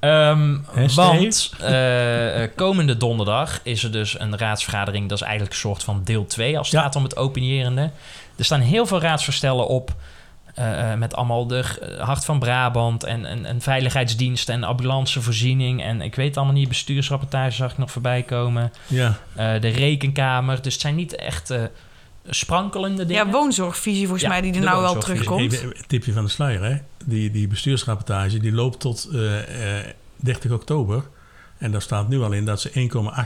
Ehm, 0.00 0.56
want 0.94 1.52
eh, 1.60 2.42
eh, 2.42 2.50
komende 2.56 2.96
donderdag 2.96 3.60
is 3.62 3.84
er 3.84 3.92
dus 3.92 4.20
een 4.20 4.38
raadsvergadering. 4.38 5.08
Dat 5.08 5.18
is 5.18 5.24
eigenlijk 5.24 5.52
een 5.54 5.60
soort 5.60 5.82
van 5.84 6.00
deel 6.04 6.26
2 6.26 6.58
als 6.58 6.66
het 6.66 6.76
Ja. 6.76 6.82
gaat 6.82 6.96
om 6.96 7.02
het 7.02 7.16
opinierende. 7.16 7.90
Er 8.36 8.44
staan 8.44 8.60
heel 8.60 8.86
veel 8.86 9.00
raadsverstellen 9.00 9.66
op. 9.66 9.94
eh, 10.54 10.92
eh, 10.92 10.98
met 10.98 11.14
allemaal 11.14 11.46
de 11.46 11.64
Hart 12.00 12.24
van 12.24 12.38
Brabant 12.38 13.04
en, 13.04 13.24
en, 13.26 13.44
en 13.46 13.60
veiligheidsdienst 13.60 14.48
en 14.48 14.64
ambulancevoorziening. 14.64 15.82
En 15.82 16.00
ik 16.00 16.14
weet 16.14 16.36
allemaal 16.36 16.54
niet, 16.54 16.68
bestuursrapportage 16.68 17.50
zag 17.52 17.70
ik 17.72 17.78
nog 17.78 17.90
voorbij 17.90 18.22
komen. 18.22 18.72
Ja, 18.86 19.18
Eh, 19.34 19.60
de 19.60 19.68
rekenkamer. 19.68 20.62
Dus 20.62 20.72
het 20.72 20.82
zijn 20.82 20.94
niet 20.94 21.14
echt 21.16 21.50
eh, 21.50 21.62
sprankelende 22.28 23.06
dingen. 23.06 23.24
Ja, 23.26 23.30
woonzorgvisie 23.32 24.02
volgens 24.02 24.22
Ja, 24.22 24.28
mij 24.28 24.40
die 24.40 24.54
er 24.54 24.60
nou 24.60 24.82
wel 24.82 24.98
terugkomt. 24.98 25.64
tipje 25.86 26.12
van 26.12 26.24
de 26.24 26.30
sluier. 26.30 26.62
Hè? 26.64 26.76
Die, 27.04 27.30
die 27.30 27.48
bestuursrapportage 27.48 28.38
die 28.38 28.52
loopt 28.52 28.80
tot 28.80 29.08
eh, 29.12 29.78
eh, 29.78 29.84
30 30.16 30.50
oktober. 30.50 31.02
En 31.58 31.70
daar 31.72 31.82
staat 31.82 32.08
nu 32.08 32.22
al 32.22 32.32
in 32.32 32.44
dat 32.44 32.60
ze 32.60 32.70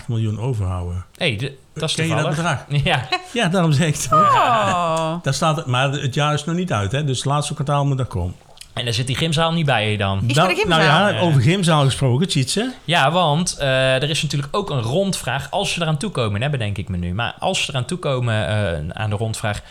1,8 0.01 0.07
miljoen 0.09 0.41
overhouden. 0.41 1.05
hey, 1.17 1.37
de- 1.37 1.57
dat 1.75 1.89
is 1.89 1.95
Ken 1.95 2.09
je 2.09 2.15
dat 2.15 2.29
bedrag? 2.29 2.65
Ja, 2.85 3.09
Ja, 3.33 3.49
daarom 3.49 3.73
zeg 3.73 3.89
ik 3.89 3.95
het. 3.95 4.09
Oh. 4.13 5.15
Daar 5.23 5.35
staat 5.35 5.57
het, 5.57 5.67
maar 5.67 5.91
het 5.91 6.15
jaar 6.15 6.35
is 6.35 6.45
nog 6.45 6.55
niet 6.57 6.73
uit, 6.73 6.93
hè? 6.93 7.05
dus 7.05 7.17
het 7.17 7.27
laatste 7.27 7.55
kwartaal 7.55 7.85
moet 7.87 7.99
er 7.99 8.05
komen. 8.07 8.35
en 8.73 8.85
daar 8.85 8.95
zit 8.95 9.07
die 9.07 9.17
gymzaal 9.17 9.53
niet 9.53 9.67
bij 9.67 9.97
dan. 9.97 10.23
Is 10.27 10.35
nou, 10.35 10.65
nou 10.69 10.83
ja, 10.83 11.19
over 11.21 11.41
gymzaal 11.41 11.85
gesproken, 11.85 12.29
Tjitse. 12.29 12.73
Ja, 12.85 13.11
want 13.13 13.57
eh, 13.59 13.95
er 13.95 14.11
is 14.11 14.23
natuurlijk 14.23 14.57
ook 14.57 14.71
een 14.71 14.83
rondvraag. 14.83 15.51
Als 15.51 15.75
we 15.75 15.83
eraan 15.83 15.97
toekomen, 15.99 16.43
hè, 16.43 16.51
bedenk 16.51 16.79
ik 16.79 16.89
me 16.89 16.97
nu. 16.97 17.15
Maar 17.15 17.35
als 17.39 17.67
we 17.67 17.73
eraan 17.73 17.85
toekomen 17.85 18.35
uh, 18.35 18.91
aan 18.93 19.11
de 19.11 19.17
rondvraag. 19.17 19.63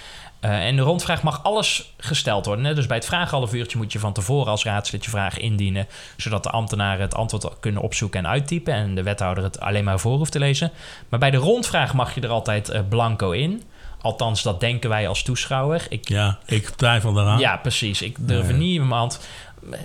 Uh, 0.45 0.65
en 0.65 0.75
de 0.75 0.81
rondvraag 0.81 1.23
mag 1.23 1.43
alles 1.43 1.93
gesteld 1.97 2.45
worden. 2.45 2.65
Hè? 2.65 2.73
Dus 2.73 2.85
bij 2.85 2.97
het 2.97 3.05
vraaghalf 3.05 3.53
uurtje 3.53 3.77
moet 3.77 3.91
je 3.91 3.99
van 3.99 4.13
tevoren 4.13 4.51
als 4.51 4.63
raadslid 4.63 5.03
je 5.03 5.09
vraag 5.09 5.37
indienen. 5.37 5.87
Zodat 6.17 6.43
de 6.43 6.49
ambtenaren 6.49 7.01
het 7.01 7.15
antwoord 7.15 7.59
kunnen 7.59 7.81
opzoeken 7.81 8.19
en 8.19 8.27
uittypen. 8.27 8.73
En 8.73 8.95
de 8.95 9.03
wethouder 9.03 9.43
het 9.43 9.59
alleen 9.59 9.83
maar 9.83 9.99
voor 9.99 10.17
hoeft 10.17 10.31
te 10.31 10.39
lezen. 10.39 10.71
Maar 11.09 11.19
bij 11.19 11.31
de 11.31 11.37
rondvraag 11.37 11.93
mag 11.93 12.15
je 12.15 12.21
er 12.21 12.29
altijd 12.29 12.69
uh, 12.69 12.79
blanco 12.89 13.31
in. 13.31 13.63
Althans, 14.01 14.41
dat 14.41 14.59
denken 14.59 14.89
wij 14.89 15.07
als 15.07 15.23
toeschouwer. 15.23 15.85
Ik, 15.89 16.09
ja, 16.09 16.39
ik 16.45 16.69
twijfel 16.69 17.13
daaraan. 17.13 17.39
Ja, 17.39 17.57
precies. 17.57 18.01
Ik 18.01 18.15
durf 18.19 18.47
nee. 18.47 18.57
niet 18.57 18.73
iemand. 18.73 19.19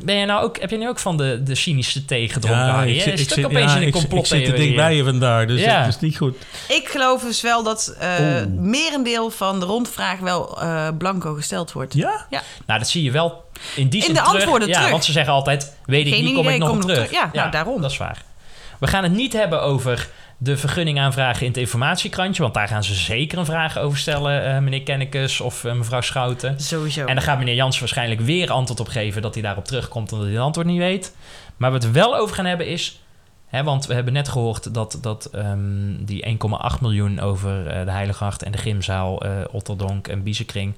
Ben 0.02 0.16
je 0.16 0.26
nou 0.26 0.42
ook, 0.44 0.60
heb 0.60 0.70
je 0.70 0.76
nu 0.76 0.88
ook 0.88 0.98
van 0.98 1.16
de, 1.16 1.42
de 1.42 1.54
cynische 1.54 2.04
thee 2.04 2.28
gedronken, 2.28 2.66
ja, 2.66 2.72
Harry? 2.72 2.98
Ik, 2.98 3.04
Is 3.04 3.26
ik, 3.26 3.44
opeens 3.46 3.70
ja, 3.70 3.76
in 3.76 3.82
een 3.82 3.88
ik, 3.88 3.92
complot 3.94 4.20
ik 4.20 4.26
zit 4.26 4.48
er 4.48 4.56
dichtbij 4.56 4.96
je 4.96 5.04
vandaag, 5.04 5.46
dus 5.46 5.60
Ja. 5.60 5.78
dat 5.84 5.88
is 5.94 6.00
niet 6.00 6.16
goed. 6.16 6.36
Ik 6.68 6.88
geloof 6.88 7.22
dus 7.22 7.40
wel 7.40 7.62
dat 7.62 7.96
uh, 8.02 8.08
merendeel 8.56 9.30
van 9.30 9.60
de 9.60 9.66
rondvraag 9.66 10.18
wel 10.18 10.62
uh, 10.62 10.88
blanco 10.98 11.34
gesteld 11.34 11.72
wordt. 11.72 11.94
Ja? 11.94 12.26
ja? 12.30 12.42
Nou, 12.66 12.78
dat 12.78 12.88
zie 12.88 13.02
je 13.02 13.10
wel 13.10 13.44
in 13.74 13.88
die 13.88 14.00
in 14.00 14.06
zin 14.06 14.14
de 14.14 14.20
terug. 14.20 14.34
antwoorden 14.34 14.68
ja, 14.68 14.74
terug. 14.74 14.90
want 14.90 15.04
ze 15.04 15.12
zeggen 15.12 15.32
altijd, 15.32 15.74
weet 15.84 16.06
ik 16.06 16.12
Geen 16.12 16.24
niet, 16.24 16.34
kom 16.34 16.42
idee, 16.42 16.54
ik 16.54 16.60
nog 16.60 16.68
kom 16.70 16.80
terug. 16.80 17.10
Ja, 17.10 17.30
nou, 17.32 17.50
daarom. 17.50 17.82
Dat 17.82 17.90
is 17.90 17.96
waar. 17.96 18.22
We 18.78 18.86
gaan 18.86 19.02
het 19.02 19.12
niet 19.12 19.32
hebben 19.32 19.62
over 19.62 20.08
de 20.40 20.56
vergunning 20.56 21.00
aanvragen 21.00 21.40
in 21.42 21.48
het 21.48 21.56
informatiekrantje. 21.56 22.42
Want 22.42 22.54
daar 22.54 22.68
gaan 22.68 22.84
ze 22.84 22.94
zeker 22.94 23.38
een 23.38 23.44
vraag 23.44 23.78
over 23.78 23.98
stellen, 23.98 24.54
uh, 24.54 24.58
meneer 24.58 24.82
Kennekes 24.82 25.40
of 25.40 25.64
uh, 25.64 25.72
mevrouw 25.72 26.00
Schouten. 26.00 26.60
Sowieso. 26.60 27.06
En 27.06 27.14
dan 27.14 27.24
gaat 27.24 27.38
meneer 27.38 27.54
Jans 27.54 27.78
waarschijnlijk 27.78 28.20
weer 28.20 28.50
antwoord 28.50 28.80
op 28.80 28.88
geven 28.88 29.22
dat 29.22 29.34
hij 29.34 29.42
daarop 29.42 29.64
terugkomt 29.64 30.12
omdat 30.12 30.26
hij 30.26 30.36
het 30.36 30.44
antwoord 30.44 30.66
niet 30.66 30.78
weet. 30.78 31.14
Maar 31.56 31.70
waar 31.70 31.80
we 31.80 31.86
het 31.86 31.94
wel 31.94 32.16
over 32.16 32.34
gaan 32.34 32.44
hebben 32.44 32.66
is. 32.66 33.00
Hè, 33.46 33.62
want 33.62 33.86
we 33.86 33.94
hebben 33.94 34.12
net 34.12 34.28
gehoord 34.28 34.74
dat, 34.74 34.98
dat 35.00 35.30
um, 35.34 36.04
die 36.04 36.38
1,8 36.74 36.80
miljoen 36.80 37.20
over 37.20 37.66
uh, 37.66 37.84
de 37.84 37.90
Heiligeacht 37.90 38.42
en 38.42 38.52
de 38.52 38.58
Gymzaal, 38.58 39.22
Otterdonk 39.50 40.08
en 40.08 40.22
Biezenkring. 40.22 40.74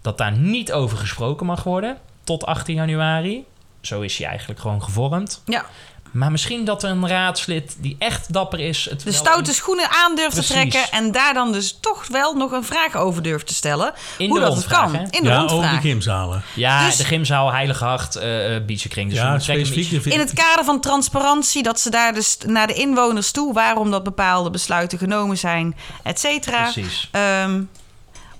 dat 0.00 0.18
daar 0.18 0.32
niet 0.32 0.72
over 0.72 0.98
gesproken 0.98 1.46
mag 1.46 1.62
worden 1.62 1.96
tot 2.24 2.46
18 2.46 2.74
januari. 2.74 3.44
Zo 3.80 4.00
is 4.00 4.18
hij 4.18 4.26
eigenlijk 4.28 4.60
gewoon 4.60 4.82
gevormd. 4.82 5.42
Ja. 5.46 5.64
Maar 6.12 6.30
misschien 6.30 6.64
dat 6.64 6.82
er 6.82 6.90
een 6.90 7.08
raadslid 7.08 7.76
die 7.78 7.96
echt 7.98 8.32
dapper 8.32 8.60
is. 8.60 8.86
Het 8.90 9.04
de 9.04 9.12
stoute 9.12 9.52
schoenen 9.54 9.90
aan 9.90 10.14
durft 10.16 10.36
te 10.36 10.44
trekken. 10.44 10.90
En 10.90 11.12
daar 11.12 11.34
dan 11.34 11.52
dus 11.52 11.76
toch 11.80 12.06
wel 12.06 12.34
nog 12.34 12.52
een 12.52 12.64
vraag 12.64 12.96
over 12.96 13.22
durft 13.22 13.46
te 13.46 13.54
stellen. 13.54 13.92
In 14.18 14.28
hoe 14.28 14.38
de 14.38 14.44
dat 14.44 14.56
het 14.56 14.66
kan. 14.66 14.94
Hè? 14.94 15.02
In 15.10 15.22
de 15.22 15.28
ja, 15.28 15.36
rondvraag. 15.38 15.64
over 15.64 15.80
de 15.82 15.88
gymzalen. 15.88 16.42
Ja, 16.54 16.86
Dus- 16.86 16.96
de 16.96 17.04
Gymzaal, 17.04 17.52
Heiligeacht, 17.52 18.16
uh, 18.16 18.56
Biezenkring. 18.66 19.10
Dus 19.10 19.18
ja, 19.18 19.38
specifiek. 19.38 19.90
iets- 19.90 20.06
In 20.06 20.18
het 20.18 20.32
kader 20.32 20.64
van 20.64 20.80
transparantie, 20.80 21.62
dat 21.62 21.80
ze 21.80 21.90
daar 21.90 22.14
dus 22.14 22.36
naar 22.46 22.66
de 22.66 22.74
inwoners 22.74 23.30
toe, 23.30 23.52
waarom 23.52 23.90
dat 23.90 24.02
bepaalde 24.04 24.50
besluiten 24.50 24.98
genomen 24.98 25.38
zijn, 25.38 25.76
et 26.02 26.20
cetera. 26.20 26.62
Precies. 26.62 27.08
Ehm, 27.12 27.62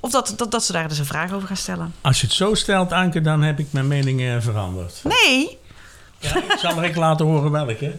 of 0.00 0.10
dat, 0.10 0.34
dat, 0.36 0.50
dat 0.50 0.64
ze 0.64 0.72
daar 0.72 0.88
dus 0.88 0.98
een 0.98 1.04
vraag 1.06 1.32
over 1.32 1.46
gaan 1.48 1.56
stellen. 1.56 1.94
Als 2.00 2.20
je 2.20 2.26
het 2.26 2.34
zo 2.36 2.54
stelt, 2.54 2.92
Anke, 2.92 3.20
dan 3.20 3.42
heb 3.42 3.58
ik 3.58 3.66
mijn 3.70 3.86
mening 3.88 4.42
veranderd. 4.42 5.00
Nee. 5.04 5.58
Ja, 6.22 6.36
ik 6.36 6.58
zal 6.58 6.74
direct 6.74 6.96
laten 6.96 7.26
horen 7.26 7.50
welke. 7.50 7.92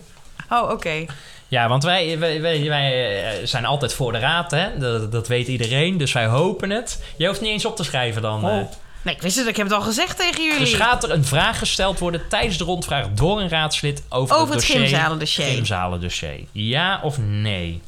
Oh, 0.50 0.70
oké. 0.70 1.06
Ja, 1.48 1.68
want 1.68 1.84
wij, 1.84 2.20
wij, 2.20 2.42
wij, 2.42 2.68
wij, 2.68 3.24
eh, 3.40 3.46
zijn 3.48 3.66
altijd 3.66 3.94
voor 3.94 4.12
de 4.12 4.20
raad, 4.20 4.52
hè? 4.52 4.78
Dat, 4.78 5.12
dat 5.12 5.28
weet 5.28 5.48
iedereen. 5.48 5.98
Dus 5.98 6.12
wij 6.14 6.26
hopen 6.26 6.70
het. 6.70 7.04
Je 7.18 7.28
hoeft 7.28 7.42
niet 7.42 7.50
eens 7.50 7.66
op 7.66 7.76
te 7.76 7.84
schrijven 7.84 8.22
dan. 8.22 8.46
Oh. 8.46 8.60
eh. 8.60 8.66
Nee, 9.02 9.16
ik 9.16 9.22
wist 9.22 9.36
het, 9.38 9.48
ik 9.48 9.58
heb 9.58 9.66
het 9.68 9.76
al 9.76 9.82
gezegd 9.82 10.18
tegen 10.18 10.44
jullie. 10.44 10.60
Dus 10.60 10.74
gaat 10.74 11.04
er 11.04 11.12
een 11.12 11.26
vraag 11.26 11.58
gesteld 11.60 12.00
worden 12.00 12.28
tijdens 12.30 12.58
de 12.58 12.64
rondvraag 12.64 13.06
door 13.14 13.42
een 13.42 13.50
raadslid 13.50 14.04
over, 14.10 14.36
Over 14.36 14.48
het 14.48 14.54
dossier, 14.54 14.80
gymzalendossier. 14.80 15.46
gymzalendossier. 15.46 16.44
Ja 16.52 17.00
of 17.04 17.18
nee? 17.18 17.82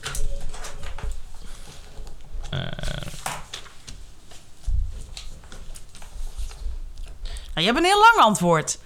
Eh, 2.50 2.60
Nou, 7.54 7.68
je 7.68 7.74
hebt 7.74 7.78
een 7.78 7.92
heel 7.92 8.00
lang 8.14 8.28
antwoord. 8.28 8.78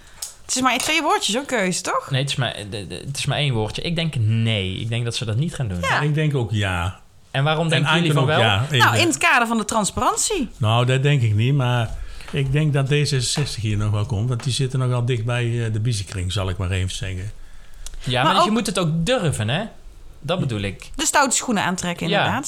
Het 0.50 0.58
is 0.58 0.64
maar 0.64 0.78
twee 0.78 1.02
woordjes, 1.02 1.36
zo'n 1.36 1.46
keuze, 1.46 1.82
toch? 1.82 2.10
nee, 2.12 2.22
het 2.22 2.30
is, 2.30 2.36
maar, 2.36 2.56
het 2.90 3.18
is 3.18 3.26
maar 3.26 3.38
één 3.38 3.54
woordje. 3.54 3.82
Ik 3.82 3.96
denk 3.96 4.16
nee. 4.16 4.76
Ik 4.76 4.90
denk 4.90 5.04
dat 5.04 5.16
ze 5.16 5.26
dat 5.26 5.36
niet 5.38 5.56
gaan 5.56 5.68
doen. 5.68 5.80
Ja. 5.82 6.02
Ik 6.02 6.14
denk 6.14 6.36
ook 6.36 6.52
ja. 6.52 7.00
En 7.32 7.44
waarom 7.44 7.64
En 7.64 7.70
denken 7.70 7.96
jullie 7.96 8.14
van 8.14 8.26
wel? 8.26 8.40
ja. 8.40 8.66
Nou, 8.72 8.98
in 8.98 9.08
het 9.08 9.18
kader 9.18 9.48
van 9.48 9.58
de 9.58 9.66
transparantie. 9.66 10.50
Nou, 10.58 10.86
dat 10.86 11.04
denk 11.04 11.22
ik 11.22 11.36
niet, 11.36 11.54
maar 11.54 11.96
ik 12.32 12.52
denk 12.52 12.74
dat 12.74 12.86
D66 12.94 13.56
hier 13.62 13.78
nog 13.78 13.92
wel 13.92 14.06
komt. 14.06 14.30
Want 14.30 14.44
die 14.44 14.54
zitten 14.54 14.80
nogal 14.80 15.06
dicht 15.06 15.26
bij 15.26 15.66
eh, 15.66 15.74
de 15.74 15.80
biezenkring, 15.80 16.32
zal 16.32 16.50
ik 16.50 16.58
maar 16.58 16.72
even 16.72 16.96
zeggen. 16.96 17.32
Ja, 18.04 18.24
Maar 18.24 18.34
maar, 18.34 18.42
je 18.44 18.48
ook- 18.50 18.56
moet 18.56 18.66
het 18.66 18.80
ook 18.80 18.90
durven, 19.06 19.50
hè? 19.50 19.64
Dat 20.22 20.40
bedoel 20.40 20.62
ik. 20.62 20.90
De 20.96 21.06
stoute 21.06 21.36
schoenen 21.36 21.64
aantrekken, 21.64 22.08
Ja. 22.10 22.42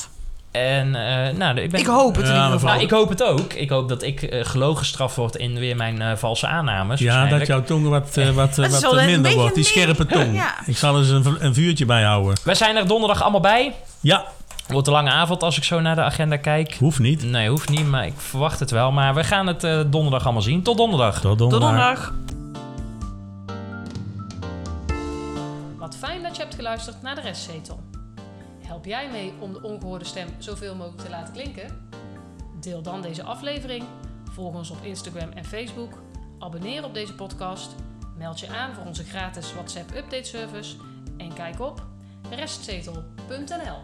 En 0.52 0.95
eh, 0.95 1.34
nou, 1.38 1.60
ik 1.60 1.72
ben... 1.72 1.80
Ik 1.80 1.86
hoop 1.86 2.16
het 2.16 2.26
in 2.26 2.32
ieder 2.32 2.41
maar 2.41 2.52
geval. 2.52 2.70
Nou, 2.70 2.82
ik 2.82 2.89
hoop 2.89 3.10
het 3.10 3.24
ook. 3.24 3.54
Ik 3.54 3.70
hoop 3.70 3.89
dat 3.89 4.04
ik 4.04 4.22
uh, 4.22 4.45
gelogen 4.45 4.78
gestraft 4.78 5.16
word 5.16 5.36
in 5.36 5.60
weer 5.60 5.76
mijn 5.76 6.02
eh, 6.02 6.16
valse 6.16 6.47
aannames. 6.47 6.99
Ja, 6.99 7.26
dat 7.26 7.47
jouw 7.47 7.64
tong 7.64 7.88
wat, 7.88 8.18
eh, 8.18 8.30
wat, 8.41 8.58
eh, 8.58 8.70
wat 8.70 9.06
minder 9.06 9.34
wordt. 9.34 9.56
Die 9.56 9.64
scherpe 9.64 10.06
tong. 10.06 10.36
Ja. 10.41 10.56
Ik 10.66 10.78
zal 10.78 10.99
eens 10.99 11.10
een, 11.10 11.38
een 11.39 11.54
vuurtje 11.54 11.86
bijhouden. 11.86 12.38
Wij 12.43 12.56
zijn 12.56 12.76
er 12.76 12.88
donderdag 12.88 13.22
allemaal 13.22 13.39
bij. 13.39 13.74
Ja, 13.99 14.26
Wordt 14.72 14.88
een 14.88 14.93
lange 14.93 15.10
avond 15.12 15.43
als 15.43 15.58
ik 15.58 15.64
zo 15.64 15.80
naar 15.80 15.95
de 15.95 16.02
agenda 16.02 16.38
kijk. 16.38 16.76
hoeft 16.80 16.99
niet. 16.99 17.24
Nee, 17.24 17.49
hoeft 17.49 17.70
niet, 17.70 17.88
maar 17.88 18.06
ik 18.06 18.14
verwacht 18.18 18.60
het 18.60 18.72
wel. 18.72 18.91
Maar 18.91 19.14
we 19.16 19.24
gaan 19.24 19.47
het 19.47 19.64
eh, 19.64 19.80
donderdag 19.88 20.24
allemaal 20.24 20.41
zien. 20.41 20.64
Tot 20.64 20.78
donderdag. 20.78 21.14
Tot 21.20 21.38
Tot 21.38 21.49
donderdag. 21.49 21.70
donderdag. 21.70 22.14
Wat 25.78 25.95
fijn 25.99 26.24
dat 26.24 26.36
je 26.36 26.41
hebt 26.41 26.56
geluisterd 26.56 27.02
naar 27.02 27.16
de 27.16 27.22
restzetel. 27.22 27.80
Help 28.72 28.86
jij 28.86 29.11
mee 29.11 29.34
om 29.39 29.53
de 29.53 29.61
ongehoorde 29.61 30.05
stem 30.05 30.28
zoveel 30.38 30.76
mogelijk 30.76 31.01
te 31.01 31.09
laten 31.09 31.34
klinken? 31.34 31.89
Deel 32.59 32.82
dan 32.82 33.01
deze 33.01 33.24
aflevering, 33.24 33.84
volg 34.24 34.55
ons 34.55 34.69
op 34.69 34.84
Instagram 34.84 35.32
en 35.32 35.45
Facebook, 35.45 36.01
abonneer 36.39 36.84
op 36.84 36.93
deze 36.93 37.15
podcast, 37.15 37.76
meld 38.17 38.39
je 38.39 38.49
aan 38.49 38.74
voor 38.74 38.86
onze 38.86 39.03
gratis 39.03 39.53
WhatsApp 39.53 39.95
update 39.95 40.24
service 40.24 40.76
en 41.17 41.34
kijk 41.34 41.59
op 41.59 41.86
restzetel.nl. 42.30 43.80